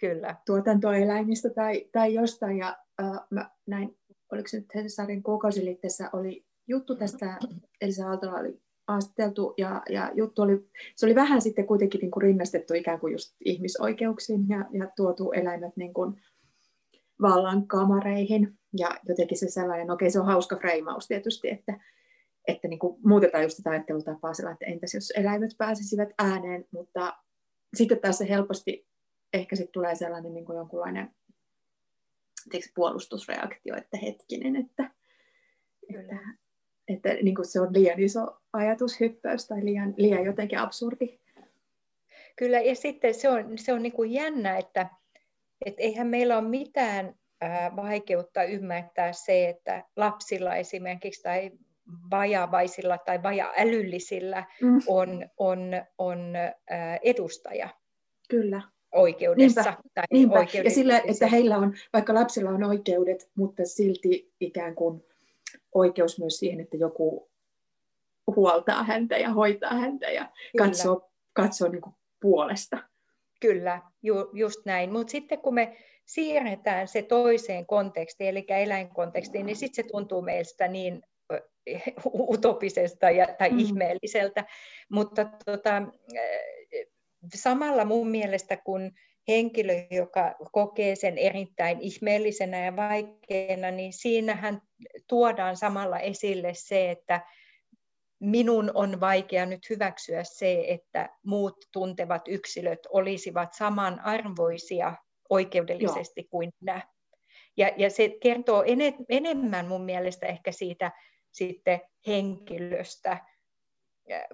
Kyllä. 0.00 0.36
tuotantoeläimistä 0.46 1.50
tai, 1.50 1.88
tai 1.92 2.14
jostain. 2.14 2.58
Ja 2.58 2.76
äh, 3.00 3.20
mä 3.30 3.50
näin 3.66 3.96
oliko 4.32 4.48
se 4.48 4.56
nyt 4.56 4.74
Hesarin 4.74 5.22
kuukausiliitteessä, 5.22 6.10
oli 6.12 6.44
juttu 6.68 6.96
tästä, 6.96 7.38
Elisa 7.80 8.08
Aaltola 8.08 8.38
oli 8.38 8.60
haastateltu 8.88 9.54
ja, 9.58 9.82
ja 9.90 10.12
juttu 10.14 10.42
oli, 10.42 10.68
se 10.96 11.06
oli 11.06 11.14
vähän 11.14 11.42
sitten 11.42 11.66
kuitenkin 11.66 12.00
niin 12.00 12.10
kuin 12.10 12.22
rinnastettu 12.22 12.74
ikään 12.74 13.00
kuin 13.00 13.12
just 13.12 13.36
ihmisoikeuksiin 13.44 14.48
ja, 14.48 14.64
ja 14.72 14.90
tuotu 14.96 15.32
eläimet 15.32 15.76
niin 15.76 15.94
kuin 15.94 16.22
vallan 17.22 17.66
kamareihin 17.66 18.58
ja 18.78 18.90
jotenkin 19.08 19.38
se 19.38 19.50
sellainen, 19.50 19.90
okei 19.90 20.10
se 20.10 20.20
on 20.20 20.26
hauska 20.26 20.56
freimaus 20.56 21.08
tietysti, 21.08 21.50
että, 21.50 21.80
että 22.48 22.68
niin 22.68 22.78
kuin 22.78 23.00
muutetaan 23.04 23.44
just 23.44 23.56
sitä 23.56 23.70
ajattelutapaa 23.70 24.34
sillä, 24.34 24.50
että 24.50 24.66
entäs 24.66 24.94
jos 24.94 25.12
eläimet 25.16 25.50
pääsisivät 25.58 26.08
ääneen, 26.18 26.64
mutta 26.70 27.16
sitten 27.76 28.00
taas 28.00 28.18
se 28.18 28.28
helposti 28.28 28.86
ehkä 29.32 29.56
sitten 29.56 29.72
tulee 29.72 29.94
sellainen 29.94 30.34
niin 30.34 30.44
kuin 30.44 30.56
jonkunlainen 30.56 31.14
tiedätkö, 32.50 32.72
puolustusreaktio, 32.74 33.76
että 33.76 33.98
hetkinen, 34.02 34.56
että, 34.56 34.90
että, 35.94 36.18
että 36.88 37.08
niin 37.08 37.34
kuin 37.34 37.46
se 37.46 37.60
on 37.60 37.72
liian 37.72 38.00
iso 38.00 38.40
ajatushyppäys 38.52 39.48
tai 39.48 39.64
liian, 39.64 39.94
liian 39.96 40.24
jotenkin 40.24 40.58
absurdi. 40.58 41.20
Kyllä, 42.36 42.60
ja 42.60 42.74
sitten 42.74 43.14
se 43.14 43.28
on, 43.28 43.58
se 43.58 43.72
on 43.72 43.82
niin 43.82 43.92
kuin 43.92 44.12
jännä, 44.12 44.56
että, 44.58 44.90
että 45.64 45.82
eihän 45.82 46.06
meillä 46.06 46.38
ole 46.38 46.48
mitään 46.48 47.14
vaikeutta 47.76 48.42
ymmärtää 48.42 49.12
se, 49.12 49.48
että 49.48 49.84
lapsilla 49.96 50.56
esimerkiksi 50.56 51.22
tai 51.22 51.50
vajavaisilla 52.10 52.98
tai 52.98 53.22
vaja-älyllisillä 53.22 54.44
mm. 54.62 54.80
on, 54.86 55.28
on, 55.38 55.58
on 55.98 56.18
edustaja. 57.02 57.68
Kyllä 58.28 58.62
oikeudessa. 58.92 59.62
Niinpä, 59.62 59.82
tai 59.94 60.04
niinpä. 60.10 60.46
Ja 60.64 60.70
sillä, 60.70 61.00
että 61.06 61.26
heillä 61.26 61.58
on, 61.58 61.74
vaikka 61.92 62.14
lapsilla 62.14 62.50
on 62.50 62.64
oikeudet, 62.64 63.30
mutta 63.34 63.64
silti 63.64 64.32
ikään 64.40 64.74
kuin 64.74 65.04
oikeus 65.74 66.18
myös 66.18 66.36
siihen, 66.36 66.60
että 66.60 66.76
joku 66.76 67.30
huoltaa 68.36 68.82
häntä 68.84 69.16
ja 69.16 69.30
hoitaa 69.30 69.74
häntä 69.74 70.06
ja 70.06 70.28
Kyllä. 70.52 70.66
katsoo, 70.66 71.10
katsoo 71.32 71.68
niin 71.68 71.82
puolesta. 72.20 72.78
Kyllä, 73.40 73.82
ju, 74.02 74.30
just 74.32 74.60
näin. 74.64 74.92
Mutta 74.92 75.10
sitten 75.10 75.38
kun 75.38 75.54
me 75.54 75.76
siirretään 76.06 76.88
se 76.88 77.02
toiseen 77.02 77.66
kontekstiin, 77.66 78.30
eli 78.30 78.44
eläinkontekstiin, 78.48 79.46
niin 79.46 79.56
sitten 79.56 79.84
se 79.84 79.90
tuntuu 79.90 80.22
meistä 80.22 80.68
niin 80.68 81.02
utopisesta 82.34 83.10
ja, 83.10 83.26
tai 83.38 83.50
mm. 83.50 83.58
ihmeelliseltä. 83.58 84.44
Mutta 84.90 85.24
tota, 85.44 85.82
samalla 87.34 87.84
mun 87.84 88.08
mielestä, 88.08 88.56
kun 88.56 88.92
henkilö, 89.28 89.72
joka 89.90 90.34
kokee 90.52 90.96
sen 90.96 91.18
erittäin 91.18 91.80
ihmeellisenä 91.80 92.64
ja 92.64 92.76
vaikeana, 92.76 93.70
niin 93.70 93.92
siinähän 93.92 94.60
tuodaan 95.08 95.56
samalla 95.56 95.98
esille 95.98 96.50
se, 96.54 96.90
että 96.90 97.20
minun 98.20 98.70
on 98.74 99.00
vaikea 99.00 99.46
nyt 99.46 99.70
hyväksyä 99.70 100.24
se, 100.24 100.64
että 100.68 101.08
muut 101.24 101.56
tuntevat 101.72 102.22
yksilöt 102.28 102.78
olisivat 102.90 103.54
samanarvoisia 103.54 104.94
oikeudellisesti 105.30 106.20
Joo. 106.20 106.28
kuin 106.30 106.50
minä. 106.60 106.82
Ja, 107.56 107.70
ja 107.76 107.90
se 107.90 108.16
kertoo 108.22 108.62
ene, 108.62 108.94
enemmän 109.08 109.68
mun 109.68 109.82
mielestä 109.82 110.26
ehkä 110.26 110.52
siitä 110.52 110.92
sitten 111.32 111.80
henkilöstä 112.06 113.18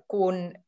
kuin 0.09 0.65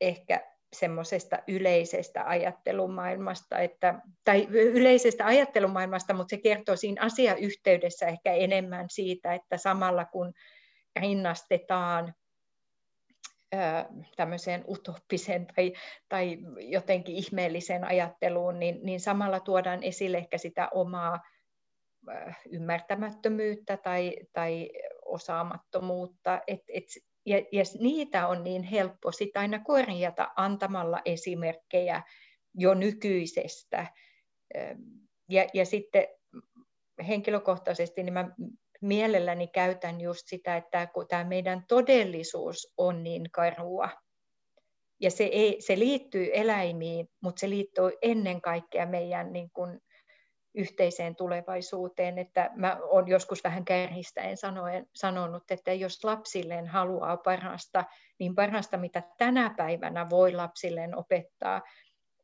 ehkä 0.00 0.54
semmoisesta 0.72 1.38
yleisestä 1.48 2.28
ajattelumaailmasta, 2.28 3.58
että, 3.58 4.00
tai 4.24 4.46
yleisestä 4.50 5.26
ajattelumaailmasta, 5.26 6.14
mutta 6.14 6.36
se 6.36 6.42
kertoo 6.42 6.76
siinä 6.76 7.02
asiayhteydessä 7.02 8.06
ehkä 8.06 8.32
enemmän 8.32 8.86
siitä, 8.90 9.34
että 9.34 9.56
samalla 9.56 10.04
kun 10.04 10.32
rinnastetaan 11.00 12.14
tämmöiseen 14.16 14.64
utopiseen 14.68 15.46
tai, 15.46 15.72
tai 16.08 16.38
jotenkin 16.58 17.16
ihmeelliseen 17.16 17.84
ajatteluun, 17.84 18.58
niin, 18.58 18.80
niin 18.82 19.00
samalla 19.00 19.40
tuodaan 19.40 19.82
esille 19.82 20.16
ehkä 20.16 20.38
sitä 20.38 20.68
omaa 20.74 21.20
ymmärtämättömyyttä 22.50 23.76
tai, 23.76 24.16
tai 24.32 24.70
osaamattomuutta. 25.04 26.40
Et, 26.46 26.60
et 26.68 26.84
ja, 27.26 27.38
ja 27.52 27.64
niitä 27.80 28.28
on 28.28 28.44
niin 28.44 28.62
helppo 28.62 29.12
sitä 29.12 29.40
aina 29.40 29.58
korjata 29.58 30.28
antamalla 30.36 31.00
esimerkkejä 31.04 32.02
jo 32.54 32.74
nykyisestä. 32.74 33.86
Ja, 35.28 35.46
ja 35.54 35.66
sitten 35.66 36.06
henkilökohtaisesti 37.08 38.02
niin 38.02 38.12
mä 38.14 38.30
mielelläni 38.86 39.46
käytän 39.46 40.00
just 40.00 40.22
sitä, 40.26 40.56
että 40.56 40.86
kun 40.86 41.08
tämä 41.08 41.24
meidän 41.24 41.64
todellisuus 41.68 42.72
on 42.76 43.02
niin 43.02 43.30
karua, 43.32 43.88
ja 45.00 45.10
se, 45.10 45.24
ei, 45.24 45.60
se 45.60 45.78
liittyy 45.78 46.30
eläimiin, 46.32 47.08
mutta 47.22 47.40
se 47.40 47.50
liittyy 47.50 47.90
ennen 48.02 48.40
kaikkea 48.40 48.86
meidän 48.86 49.32
niin 49.32 49.50
kuin, 49.50 49.80
yhteiseen 50.54 51.16
tulevaisuuteen. 51.16 52.18
Että 52.18 52.50
mä 52.54 52.78
olen 52.82 53.08
joskus 53.08 53.44
vähän 53.44 53.64
kärjistäen 53.64 54.36
sanoen, 54.36 54.86
sanonut, 54.94 55.50
että 55.50 55.72
jos 55.72 56.04
lapsilleen 56.04 56.66
haluaa 56.66 57.16
parasta, 57.16 57.84
niin 58.18 58.34
parasta 58.34 58.76
mitä 58.76 59.02
tänä 59.18 59.54
päivänä 59.56 60.10
voi 60.10 60.32
lapsilleen 60.32 60.98
opettaa, 60.98 61.62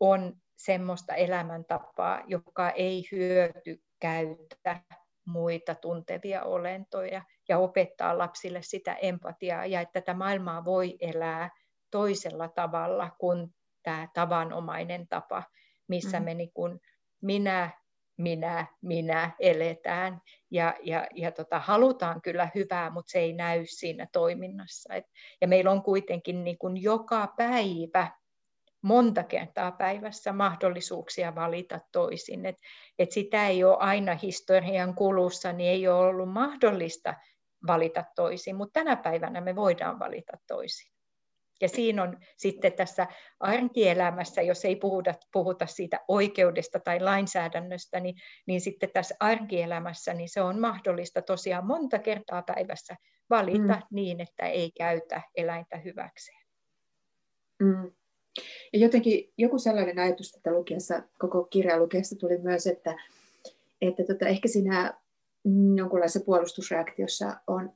on 0.00 0.32
semmoista 0.56 1.14
elämäntapaa, 1.14 2.22
joka 2.26 2.70
ei 2.70 3.04
hyöty 3.12 3.82
käytä 4.00 4.80
muita 5.24 5.74
tuntevia 5.74 6.42
olentoja 6.42 7.22
ja 7.48 7.58
opettaa 7.58 8.18
lapsille 8.18 8.62
sitä 8.62 8.94
empatiaa 8.94 9.66
ja 9.66 9.80
että 9.80 10.00
tätä 10.00 10.14
maailmaa 10.14 10.64
voi 10.64 10.96
elää 11.00 11.50
toisella 11.90 12.48
tavalla 12.48 13.10
kuin 13.18 13.54
tämä 13.82 14.08
tavanomainen 14.14 15.08
tapa, 15.08 15.42
missä 15.88 16.16
mm-hmm. 16.16 16.24
me 16.24 16.34
niin 16.34 16.52
kuin 16.54 16.80
minä 17.22 17.70
minä, 18.20 18.66
minä 18.82 19.30
eletään 19.38 20.20
ja, 20.50 20.74
ja, 20.82 21.06
ja 21.14 21.32
tota, 21.32 21.58
halutaan 21.58 22.22
kyllä 22.22 22.48
hyvää, 22.54 22.90
mutta 22.90 23.10
se 23.10 23.18
ei 23.18 23.32
näy 23.32 23.62
siinä 23.66 24.06
toiminnassa. 24.12 24.94
Et, 24.94 25.04
ja 25.40 25.48
meillä 25.48 25.70
on 25.70 25.82
kuitenkin 25.82 26.44
niin 26.44 26.58
kuin 26.58 26.82
joka 26.82 27.32
päivä 27.36 28.10
monta 28.82 29.22
kertaa 29.22 29.72
päivässä 29.72 30.32
mahdollisuuksia 30.32 31.34
valita 31.34 31.80
toisin. 31.92 32.46
Et, 32.46 32.56
et 32.98 33.12
sitä 33.12 33.48
ei 33.48 33.64
ole 33.64 33.76
aina 33.80 34.14
historian 34.14 34.94
kulussa, 34.94 35.52
niin 35.52 35.70
ei 35.70 35.88
ole 35.88 36.08
ollut 36.08 36.32
mahdollista 36.32 37.14
valita 37.66 38.04
toisin, 38.16 38.56
mutta 38.56 38.80
tänä 38.80 38.96
päivänä 38.96 39.40
me 39.40 39.56
voidaan 39.56 39.98
valita 39.98 40.32
toisin. 40.46 40.92
Ja 41.60 41.68
siinä 41.68 42.02
on 42.02 42.18
sitten 42.36 42.72
tässä 42.72 43.06
arkielämässä, 43.40 44.42
jos 44.42 44.64
ei 44.64 44.76
puhuta, 44.76 45.14
puhuta 45.32 45.66
siitä 45.66 46.00
oikeudesta 46.08 46.80
tai 46.80 47.00
lainsäädännöstä, 47.00 48.00
niin, 48.00 48.14
niin 48.46 48.60
sitten 48.60 48.90
tässä 48.94 49.14
arkielämässä 49.20 50.14
niin 50.14 50.28
se 50.28 50.40
on 50.42 50.60
mahdollista 50.60 51.22
tosiaan 51.22 51.66
monta 51.66 51.98
kertaa 51.98 52.42
päivässä 52.42 52.96
valita 53.30 53.74
mm. 53.74 53.82
niin, 53.90 54.20
että 54.20 54.46
ei 54.46 54.70
käytä 54.78 55.22
eläintä 55.36 55.76
hyväkseen. 55.76 56.40
Mm. 57.62 57.92
Ja 58.72 58.78
jotenkin 58.78 59.32
joku 59.38 59.58
sellainen 59.58 59.98
ajatus 59.98 60.32
tätä 60.32 60.52
lukiessa, 60.52 61.02
koko 61.18 61.44
kirja 61.44 61.78
lukiessa 61.78 62.16
tuli 62.18 62.38
myös, 62.38 62.66
että, 62.66 62.96
että 63.80 64.04
tota, 64.04 64.26
ehkä 64.26 64.48
siinä 64.48 64.94
jonkunlaisessa 65.76 66.24
puolustusreaktiossa 66.24 67.36
on 67.46 67.72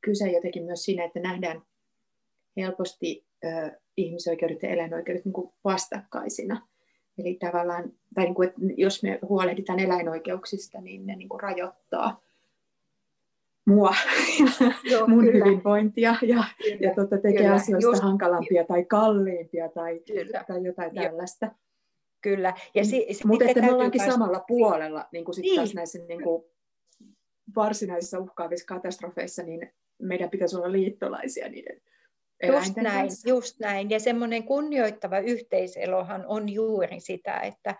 kyse 0.00 0.30
jotenkin 0.30 0.64
myös 0.64 0.84
siinä, 0.84 1.04
että 1.04 1.20
nähdään 1.20 1.62
helposti 2.56 3.26
ö, 3.44 3.80
ihmisoikeudet 3.96 4.62
ja 4.62 4.68
eläinoikeudet 4.68 5.24
niin 5.24 5.32
kuin 5.32 5.52
vastakkaisina. 5.64 6.66
Eli 7.18 7.34
tavallaan, 7.34 7.92
tai 8.14 8.24
niin 8.24 8.34
kuin, 8.34 8.48
että 8.48 8.60
jos 8.76 9.02
me 9.02 9.18
huolehditaan 9.28 9.78
eläinoikeuksista, 9.78 10.80
niin 10.80 11.06
ne 11.06 11.16
niin 11.16 11.28
kuin 11.28 11.40
rajoittaa 11.40 12.20
mua 13.66 13.94
Joo, 14.90 15.06
mun 15.06 15.24
kyllä. 15.24 15.44
hyvinvointia 15.44 16.10
ja, 16.10 16.16
kyllä, 16.20 16.44
ja 16.80 16.94
tota, 16.94 17.16
tekee 17.18 17.42
kyllä. 17.42 17.54
asioista 17.54 17.90
Just, 17.90 18.02
hankalampia 18.02 18.64
tai 18.64 18.84
kalliimpia 18.84 19.68
tai, 19.68 20.00
kyllä. 20.06 20.44
tai 20.46 20.64
jotain 20.64 20.94
tällaista. 20.94 21.50
Kyllä. 22.22 22.54
Ja 22.74 22.84
si, 22.84 23.06
si, 23.12 23.26
Mutta 23.26 23.44
että 23.44 23.60
me 23.60 23.72
ollaankin 23.72 23.98
päästä... 23.98 24.12
samalla 24.12 24.44
puolella 24.48 25.08
niin 25.12 25.24
kuin 25.24 25.34
sit 25.34 25.42
niin. 25.42 25.56
taas 25.56 25.74
näissä 25.74 25.98
niin 26.08 26.22
kuin 26.22 26.44
varsinaisissa 27.56 28.18
uhkaavissa 28.18 28.66
katastrofeissa, 28.66 29.42
niin 29.42 29.72
meidän 30.02 30.30
pitäisi 30.30 30.56
olla 30.56 30.72
liittolaisia 30.72 31.48
niiden 31.48 31.80
Just 32.46 32.76
näin, 32.76 33.00
kanssa. 33.00 33.28
just 33.28 33.60
näin. 33.60 33.90
Ja 33.90 34.00
semmoinen 34.00 34.44
kunnioittava 34.44 35.18
yhteiselohan 35.18 36.24
on 36.26 36.48
juuri 36.48 37.00
sitä, 37.00 37.40
että, 37.40 37.74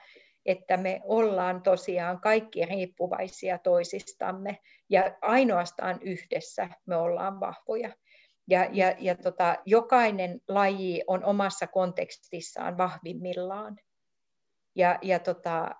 että 0.47 0.77
me 0.77 1.01
ollaan 1.05 1.63
tosiaan 1.63 2.21
kaikki 2.21 2.65
riippuvaisia 2.65 3.59
toisistamme 3.59 4.59
ja 4.91 5.17
ainoastaan 5.23 5.99
yhdessä 6.03 6.69
me 6.87 6.97
ollaan 6.97 7.41
vahvoja. 7.41 7.91
Ja, 8.49 8.69
ja, 8.73 8.95
ja 8.99 9.15
tota, 9.15 9.57
jokainen 9.67 10.41
laji 10.49 11.03
on 11.07 11.25
omassa 11.25 11.67
kontekstissaan 11.67 12.79
vahvimmillaan. 12.79 13.77
Ja, 14.75 14.99
ja 15.03 15.19
tota, 15.19 15.71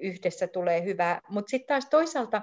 yhdessä 0.00 0.46
tulee 0.46 0.84
hyvää. 0.84 1.20
Mutta 1.28 1.50
sitten 1.50 1.68
taas 1.68 1.86
toisaalta 1.90 2.42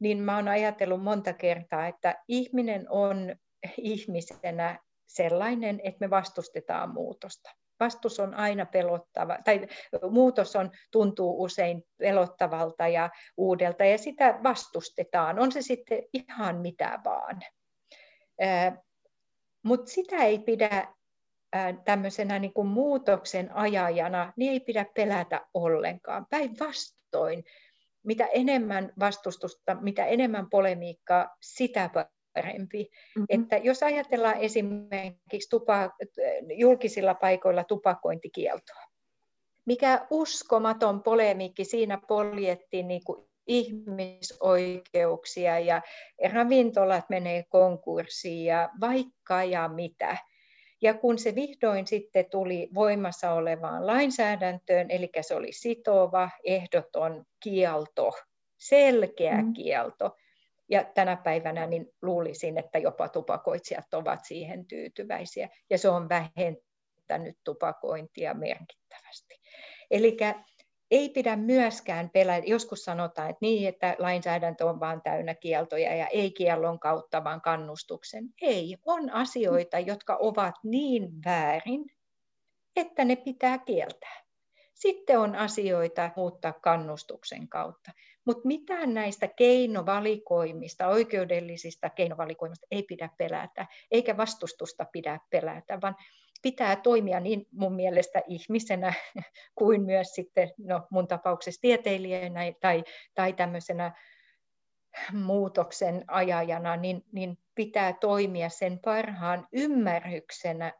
niin 0.00 0.18
mä 0.18 0.36
oon 0.36 0.48
ajatellut 0.48 1.02
monta 1.02 1.32
kertaa, 1.32 1.86
että 1.86 2.14
ihminen 2.28 2.86
on 2.90 3.36
ihmisenä 3.78 4.78
sellainen, 5.06 5.80
että 5.84 6.06
me 6.06 6.10
vastustetaan 6.10 6.94
muutosta. 6.94 7.50
Vastus 7.80 8.20
on 8.20 8.34
aina 8.34 8.66
pelottava, 8.66 9.38
tai 9.44 9.66
muutos 10.10 10.56
on, 10.56 10.70
tuntuu 10.90 11.42
usein 11.42 11.82
pelottavalta 11.98 12.88
ja 12.88 13.10
uudelta, 13.36 13.84
ja 13.84 13.98
sitä 13.98 14.38
vastustetaan, 14.42 15.38
on 15.38 15.52
se 15.52 15.62
sitten 15.62 16.02
ihan 16.12 16.56
mitä 16.56 16.98
vaan. 17.04 17.40
Mutta 19.62 19.90
sitä 19.90 20.16
ei 20.16 20.38
pidä 20.38 20.94
tämmöisenä 21.84 22.38
niin 22.38 22.52
kuin 22.52 22.68
muutoksen 22.68 23.56
ajajana, 23.56 24.32
niin 24.36 24.52
ei 24.52 24.60
pidä 24.60 24.86
pelätä 24.94 25.46
ollenkaan. 25.54 26.26
Päinvastoin, 26.30 27.44
mitä 28.02 28.26
enemmän 28.26 28.92
vastustusta, 29.00 29.74
mitä 29.74 30.04
enemmän 30.04 30.50
polemiikkaa, 30.50 31.36
sitä 31.40 31.90
parempi. 32.34 32.82
Mm-hmm. 32.82 33.42
Että 33.42 33.56
jos 33.56 33.82
ajatellaan 33.82 34.40
esimerkiksi 34.40 35.50
tupa, 35.50 35.90
julkisilla 36.56 37.14
paikoilla 37.14 37.64
tupakointikieltoa, 37.64 38.82
mikä 39.66 40.06
uskomaton 40.10 41.02
polemiikki 41.02 41.64
siinä 41.64 41.98
poljettiin 42.08 42.88
niin 42.88 43.04
kuin 43.04 43.28
ihmisoikeuksia 43.46 45.58
ja 45.58 45.82
ravintolat 46.32 47.10
menee 47.10 47.44
konkurssiin 47.48 48.44
ja 48.44 48.70
vaikka 48.80 49.44
ja 49.44 49.68
mitä. 49.68 50.16
Ja 50.82 50.94
kun 50.94 51.18
se 51.18 51.34
vihdoin 51.34 51.86
sitten 51.86 52.30
tuli 52.30 52.68
voimassa 52.74 53.32
olevaan 53.32 53.86
lainsäädäntöön, 53.86 54.90
eli 54.90 55.10
se 55.20 55.34
oli 55.34 55.52
sitova, 55.52 56.30
ehdoton 56.44 57.24
kielto, 57.42 58.12
selkeä 58.58 59.42
mm. 59.42 59.52
kielto, 59.52 60.16
ja 60.68 60.84
tänä 60.84 61.16
päivänä 61.16 61.66
niin 61.66 61.86
luulisin, 62.02 62.58
että 62.58 62.78
jopa 62.78 63.08
tupakoitsijat 63.08 63.94
ovat 63.94 64.24
siihen 64.24 64.66
tyytyväisiä, 64.66 65.48
ja 65.70 65.78
se 65.78 65.88
on 65.88 66.08
vähentänyt 66.08 67.38
tupakointia 67.44 68.34
merkittävästi. 68.34 69.34
Eli 69.90 70.16
ei 70.90 71.08
pidä 71.08 71.36
myöskään 71.36 72.10
pelätä, 72.10 72.46
joskus 72.46 72.84
sanotaan, 72.84 73.30
että 73.30 73.38
niin, 73.40 73.68
että 73.68 73.96
lainsäädäntö 73.98 74.66
on 74.66 74.80
vain 74.80 75.02
täynnä 75.02 75.34
kieltoja 75.34 75.96
ja 75.96 76.06
ei 76.06 76.30
kiellon 76.30 76.78
kautta, 76.78 77.24
vaan 77.24 77.40
kannustuksen. 77.40 78.24
Ei, 78.42 78.76
on 78.84 79.10
asioita, 79.10 79.78
jotka 79.78 80.16
ovat 80.16 80.54
niin 80.64 81.08
väärin, 81.24 81.84
että 82.76 83.04
ne 83.04 83.16
pitää 83.16 83.58
kieltää. 83.58 84.24
Sitten 84.74 85.18
on 85.18 85.34
asioita 85.34 86.10
muuttaa 86.16 86.52
kannustuksen 86.52 87.48
kautta. 87.48 87.90
Mutta 88.24 88.48
mitään 88.48 88.94
näistä 88.94 89.28
keinovalikoimista, 89.28 90.86
oikeudellisista 90.86 91.90
keinovalikoimista 91.90 92.66
ei 92.70 92.82
pidä 92.82 93.08
pelätä, 93.18 93.66
eikä 93.90 94.16
vastustusta 94.16 94.84
pidä 94.92 95.20
pelätä, 95.30 95.80
vaan 95.80 95.96
pitää 96.42 96.76
toimia 96.76 97.20
niin 97.20 97.46
mun 97.52 97.74
mielestä 97.74 98.22
ihmisenä 98.26 98.92
kuin 99.58 99.82
myös 99.82 100.14
sitten, 100.14 100.50
no 100.58 100.86
mun 100.90 101.08
tapauksessa 101.08 101.60
tieteilijänä 101.60 102.40
tai, 102.60 102.84
tai 103.14 103.32
tämmöisenä 103.32 103.92
muutoksen 105.12 106.04
ajajana, 106.08 106.76
niin, 106.76 107.04
niin 107.12 107.38
pitää 107.54 107.92
toimia 107.92 108.48
sen 108.48 108.78
parhaan 108.84 109.46
ymmärryksenä, 109.52 110.72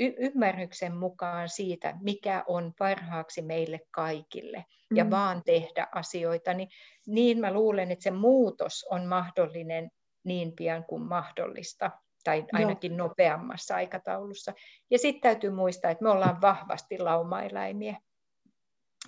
y- 0.00 0.14
ymmärryksen 0.18 0.96
mukaan 0.96 1.48
siitä, 1.48 1.94
mikä 2.00 2.44
on 2.46 2.72
parhaaksi 2.78 3.42
meille 3.42 3.80
kaikille, 3.90 4.64
ja 4.94 5.04
mm. 5.04 5.10
vaan 5.10 5.42
tehdä 5.44 5.86
asioita. 5.94 6.54
Niin, 6.54 6.68
niin 7.06 7.40
mä 7.40 7.52
luulen, 7.52 7.90
että 7.90 8.02
se 8.02 8.10
muutos 8.10 8.86
on 8.90 9.06
mahdollinen 9.06 9.90
niin 10.24 10.52
pian 10.56 10.84
kuin 10.84 11.02
mahdollista 11.02 11.90
tai 12.24 12.44
ainakin 12.52 12.96
Joo. 12.96 13.08
nopeammassa 13.08 13.74
aikataulussa. 13.74 14.52
Ja 14.90 14.98
sitten 14.98 15.20
täytyy 15.20 15.50
muistaa, 15.50 15.90
että 15.90 16.04
me 16.04 16.10
ollaan 16.10 16.40
vahvasti 16.40 16.98
laumaeläimiä, 16.98 18.00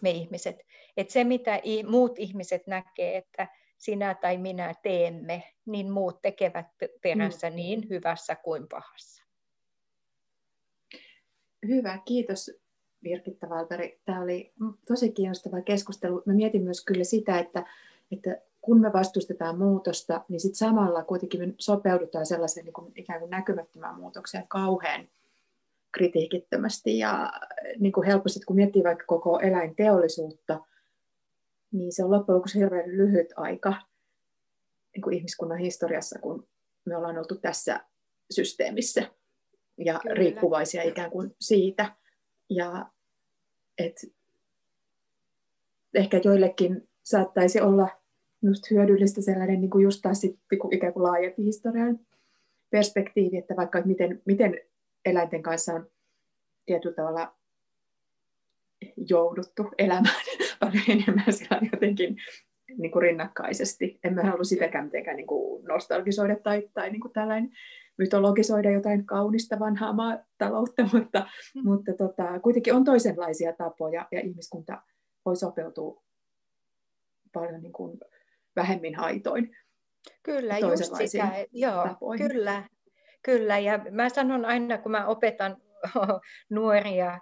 me 0.02 0.11
ihmiset. 0.11 0.56
Että 0.96 1.12
se, 1.12 1.24
mitä 1.24 1.61
muut 1.88 2.18
ihmiset 2.18 2.66
näkee, 2.66 3.16
että 3.16 3.48
sinä 3.81 4.14
tai 4.14 4.39
minä 4.39 4.74
teemme, 4.83 5.43
niin 5.66 5.91
muut 5.91 6.22
tekevät 6.22 6.66
perässä 7.03 7.51
mm. 7.51 7.57
niin 7.57 7.89
hyvässä 7.91 8.37
kuin 8.37 8.68
pahassa. 8.68 9.24
Hyvä, 11.68 11.99
kiitos 12.05 12.51
Virkitta 13.05 13.49
Valtari. 13.49 14.01
Tämä 14.05 14.22
oli 14.22 14.53
tosi 14.89 15.12
kiinnostava 15.12 15.62
keskustelu. 15.62 16.22
Mä 16.26 16.33
mietin 16.33 16.62
myös 16.62 16.85
kyllä 16.85 17.05
sitä, 17.05 17.39
että, 17.39 17.66
että 18.12 18.37
kun 18.61 18.81
me 18.81 18.93
vastustetaan 18.93 19.59
muutosta, 19.59 20.24
niin 20.28 20.41
sitten 20.41 20.59
samalla 20.59 21.05
kuitenkin 21.05 21.41
me 21.41 21.55
sopeudutaan 21.59 22.26
sellaiseen 22.26 22.64
niin 22.64 22.72
kuin 22.72 22.93
ikään 22.97 23.20
kuin 23.20 23.31
näkymättömään 23.31 23.97
muutokseen 23.97 24.49
kauhean 24.49 25.09
kritiikittömästi. 25.93 26.99
Ja 26.99 27.33
niin 27.78 27.93
kuin 27.93 28.07
helposti, 28.07 28.41
kun 28.47 28.57
miettii 28.57 28.85
vaikka 28.85 29.05
koko 29.07 29.39
eläinteollisuutta, 29.39 30.61
niin 31.72 31.92
se 31.92 32.04
on 32.04 32.10
loppujen 32.10 32.36
lopuksi 32.36 32.58
hirveän 32.58 32.90
lyhyt 32.90 33.28
aika 33.36 33.74
niin 34.94 35.02
kuin 35.02 35.16
ihmiskunnan 35.16 35.58
historiassa, 35.58 36.18
kun 36.18 36.48
me 36.84 36.96
ollaan 36.96 37.18
oltu 37.18 37.34
tässä 37.34 37.80
systeemissä 38.30 39.02
ja 39.78 39.98
Kyllä. 40.02 40.14
riippuvaisia 40.14 40.82
ikään 40.82 41.10
kuin 41.10 41.36
siitä. 41.40 41.96
Ja 42.50 42.90
et 43.78 43.96
ehkä 45.94 46.20
joillekin 46.24 46.88
saattaisi 47.02 47.60
olla 47.60 47.88
just 48.42 48.70
hyödyllistä 48.70 49.22
sellainen 49.22 49.60
niin 49.60 49.70
kuin 49.70 49.82
just 49.82 50.00
taas 50.02 50.20
sit, 50.20 50.38
niin 50.50 50.58
kuin 50.58 50.74
ikään 50.74 50.92
kuin 50.92 51.02
laajempi 51.02 51.44
historian 51.44 52.00
perspektiivi, 52.70 53.36
että 53.36 53.56
vaikka 53.56 53.78
että 53.78 53.88
miten, 53.88 54.22
miten 54.24 54.60
eläinten 55.04 55.42
kanssa 55.42 55.72
on 55.72 55.90
tietyllä 56.66 56.94
tavalla 56.94 57.36
jouduttu 58.96 59.62
elämään 59.78 60.24
paljon 60.64 60.84
enemmän 60.88 61.32
siellä 61.32 61.68
jotenkin 61.72 62.16
niin 62.78 62.92
kuin 62.92 63.02
rinnakkaisesti. 63.02 63.98
Emme 64.04 64.22
halua 64.22 64.44
sitäkään 64.44 64.84
mitenkään 64.84 65.16
niin 65.16 65.26
kuin 65.26 65.64
nostalgisoida 65.64 66.36
tai, 66.36 66.68
tai 66.74 66.90
niin 66.90 67.00
kuin 67.00 67.12
tällainen 67.12 67.50
mytologisoida 67.98 68.70
jotain 68.70 69.06
kaunista 69.06 69.58
vanhaa 69.58 69.92
maataloutta, 69.92 70.82
mutta, 70.92 71.26
mm. 71.54 71.64
mutta 71.64 71.92
tota, 71.98 72.40
kuitenkin 72.40 72.74
on 72.74 72.84
toisenlaisia 72.84 73.52
tapoja 73.52 74.08
ja 74.12 74.20
ihmiskunta 74.20 74.82
voi 75.26 75.36
sopeutua 75.36 76.02
paljon 77.32 77.62
niin 77.62 77.72
kuin 77.72 78.00
vähemmin 78.56 78.94
haitoin. 78.94 79.56
Kyllä, 80.22 80.58
just 80.58 80.94
sitä. 80.94 81.46
Joo, 81.52 81.84
tapoihin. 81.88 82.28
kyllä, 82.28 82.68
kyllä. 83.22 83.58
Ja 83.58 83.78
mä 83.90 84.08
sanon 84.08 84.44
aina, 84.44 84.78
kun 84.78 84.92
mä 84.92 85.06
opetan 85.06 85.56
nuoria 86.50 87.18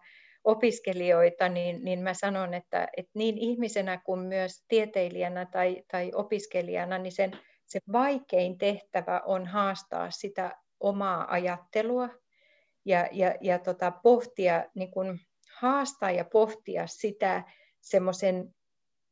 opiskelijoita, 0.49 1.49
niin, 1.49 1.85
niin 1.85 2.01
mä 2.01 2.15
sanon, 2.15 2.55
että, 2.55 2.89
että 2.97 3.13
niin 3.15 3.39
ihmisenä 3.39 4.01
kuin 4.05 4.21
myös 4.21 4.65
tieteilijänä 4.69 5.47
tai, 5.47 5.83
tai 5.93 6.11
opiskelijana, 6.15 6.99
niin 6.99 7.13
sen, 7.13 7.33
se 7.67 7.79
vaikein 7.93 8.59
tehtävä 8.59 9.23
on 9.27 9.47
haastaa 9.47 10.11
sitä 10.11 10.57
omaa 10.81 11.33
ajattelua 11.33 12.09
ja, 12.85 13.09
ja, 13.13 13.35
ja 13.41 13.59
tota, 13.59 13.91
pohtia, 13.91 14.65
niin 14.75 14.91
kun, 14.91 15.19
haastaa 15.61 16.11
ja 16.11 16.25
pohtia 16.25 16.87
sitä 16.87 17.43
semmoisen 17.81 18.55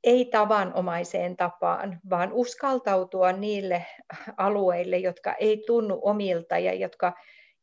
ei 0.05 0.25
tavanomaiseen 0.25 1.37
tapaan, 1.37 2.01
vaan 2.11 2.33
uskaltautua 2.33 3.33
niille 3.33 3.87
alueille, 4.37 4.99
jotka 4.99 5.33
ei 5.33 5.63
tunnu 5.67 6.01
omilta 6.03 6.59
ja 6.59 6.75
jotka, 6.75 7.13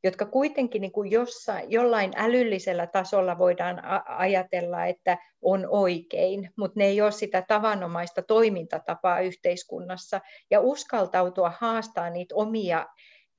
jotka 0.04 0.26
kuitenkin 0.26 0.82
niin 0.82 0.92
kuin 0.92 1.12
jossain, 1.12 1.72
jollain 1.72 2.12
älyllisellä 2.16 2.88
tasolla 2.88 3.38
voidaan 3.38 3.82
ajatella, 4.06 4.86
että 4.86 5.18
on 5.42 5.68
oikein, 5.70 6.50
mutta 6.58 6.80
ne 6.80 6.86
ei 6.86 7.02
ole 7.02 7.12
sitä 7.12 7.44
tavanomaista 7.48 8.22
toimintatapaa 8.22 9.20
yhteiskunnassa. 9.20 10.22
Ja 10.52 10.60
uskaltautua 10.60 11.54
haastaa 11.60 12.10
niitä 12.10 12.36
omia 12.36 12.86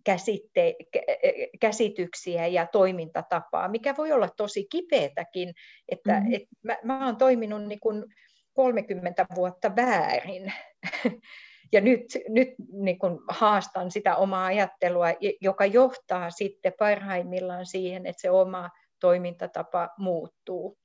käsitte, 0.04 0.74
käsityksiä 1.60 2.46
ja 2.46 2.66
toimintatapaa, 2.66 3.68
mikä 3.68 3.94
voi 3.98 4.12
olla 4.12 4.28
tosi 4.36 4.66
kipeätäkin, 4.70 5.52
että 5.88 6.12
mm-hmm. 6.12 6.34
et 6.34 6.42
mä, 6.62 6.76
mä 6.82 7.06
oon 7.06 7.16
toiminut 7.16 7.62
niin 7.62 7.80
kuin 7.80 8.04
30 8.52 9.26
vuotta 9.34 9.76
väärin. 9.76 10.52
Ja 11.74 11.80
nyt, 11.80 12.02
nyt 12.28 12.48
niin 12.72 12.98
kuin 12.98 13.18
haastan 13.28 13.90
sitä 13.90 14.16
omaa 14.16 14.46
ajattelua, 14.46 15.06
joka 15.40 15.66
johtaa 15.66 16.30
sitten 16.30 16.72
parhaimmillaan 16.78 17.66
siihen, 17.66 18.06
että 18.06 18.20
se 18.20 18.30
oma 18.30 18.70
toimintatapa 19.00 19.88
muuttuu. 19.98 20.78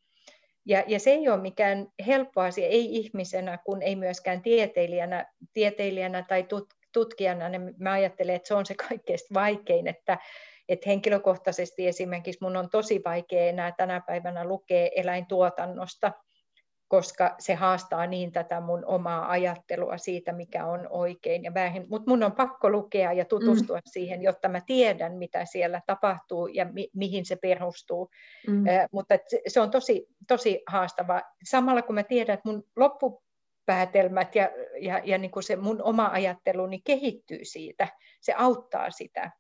Ja, 0.66 0.84
ja 0.88 1.00
se 1.00 1.12
ei 1.12 1.30
ole 1.30 1.42
mikään 1.42 1.88
helppo 2.08 2.42
asia, 2.42 2.68
ei 2.68 2.96
ihmisenä, 2.96 3.58
kun 3.66 3.82
ei 3.82 3.96
myöskään 3.96 4.42
tieteilijänä, 4.42 5.26
tieteilijänä 5.54 6.26
tai 6.28 6.48
tutkijana. 6.94 7.50
Niin 7.50 7.74
mä 7.78 7.92
ajattelen, 7.92 8.36
että 8.36 8.48
se 8.48 8.54
on 8.54 8.66
se 8.66 8.76
kaikkein 8.90 9.20
vaikein, 9.34 9.88
että, 9.88 10.18
että 10.70 10.90
henkilökohtaisesti 10.90 11.88
esimerkiksi 11.88 12.40
mun 12.42 12.58
on 12.58 12.70
tosi 12.70 13.02
vaikea 13.06 13.50
enää 13.50 13.72
tänä 13.78 14.02
päivänä 14.08 14.46
lukea 14.46 14.90
eläintuotannosta– 14.96 16.12
koska 16.90 17.36
se 17.40 17.54
haastaa 17.54 18.08
niin 18.08 18.32
tätä 18.32 18.62
mun 18.62 18.86
omaa 18.86 19.30
ajattelua 19.30 19.98
siitä, 19.98 20.32
mikä 20.32 20.66
on 20.66 20.88
oikein 20.90 21.44
ja 21.44 21.54
väärin. 21.54 21.86
Mutta 21.90 22.12
mun 22.12 22.24
on 22.24 22.32
pakko 22.32 22.70
lukea 22.70 23.14
ja 23.14 23.26
tutustua 23.26 23.78
mm. 23.78 23.82
siihen, 23.86 24.22
jotta 24.22 24.50
mä 24.50 24.62
tiedän, 24.66 25.14
mitä 25.14 25.46
siellä 25.46 25.82
tapahtuu 25.88 26.48
ja 26.48 26.66
mi- 26.66 26.90
mihin 26.94 27.26
se 27.26 27.36
perustuu. 27.36 28.10
Mm. 28.48 28.68
Äh, 28.68 28.88
mutta 28.92 29.16
se 29.48 29.62
on 29.62 29.72
tosi, 29.72 30.08
tosi 30.28 30.64
haastava. 30.68 31.22
Samalla 31.44 31.82
kun 31.82 31.96
mä 31.96 32.04
tiedän, 32.04 32.34
että 32.34 32.50
mun 32.50 32.64
loppupäätelmät 32.76 34.36
ja, 34.36 34.50
ja, 34.82 35.02
ja 35.04 35.18
niin 35.18 35.32
kuin 35.32 35.44
se 35.44 35.56
mun 35.56 35.84
oma 35.84 36.10
ajatteluni 36.14 36.82
kehittyy 36.86 37.46
siitä, 37.46 37.88
se 38.22 38.34
auttaa 38.38 38.92
sitä. 38.92 39.32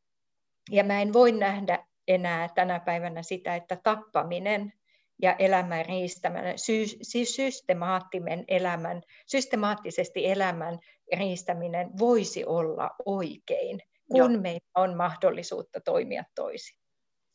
Ja 0.71 0.83
mä 0.83 1.01
en 1.01 1.13
voi 1.13 1.31
nähdä 1.31 1.85
enää 2.07 2.49
tänä 2.55 2.79
päivänä 2.79 3.23
sitä, 3.23 3.55
että 3.55 3.77
tappaminen 3.83 4.73
ja 5.21 5.35
elämän 5.39 5.85
riistäminen, 5.85 6.59
siis 7.01 7.35
systemaattinen 7.35 8.45
elämän, 8.47 9.01
systemaattisesti 9.27 10.27
elämän 10.31 10.79
riistäminen 11.17 11.89
voisi 11.99 12.45
olla 12.45 12.89
oikein, 13.05 13.79
kun 14.11 14.31
Joo. 14.33 14.41
meillä 14.41 14.69
on 14.75 14.97
mahdollisuutta 14.97 15.81
toimia 15.81 16.23
toisin. 16.35 16.79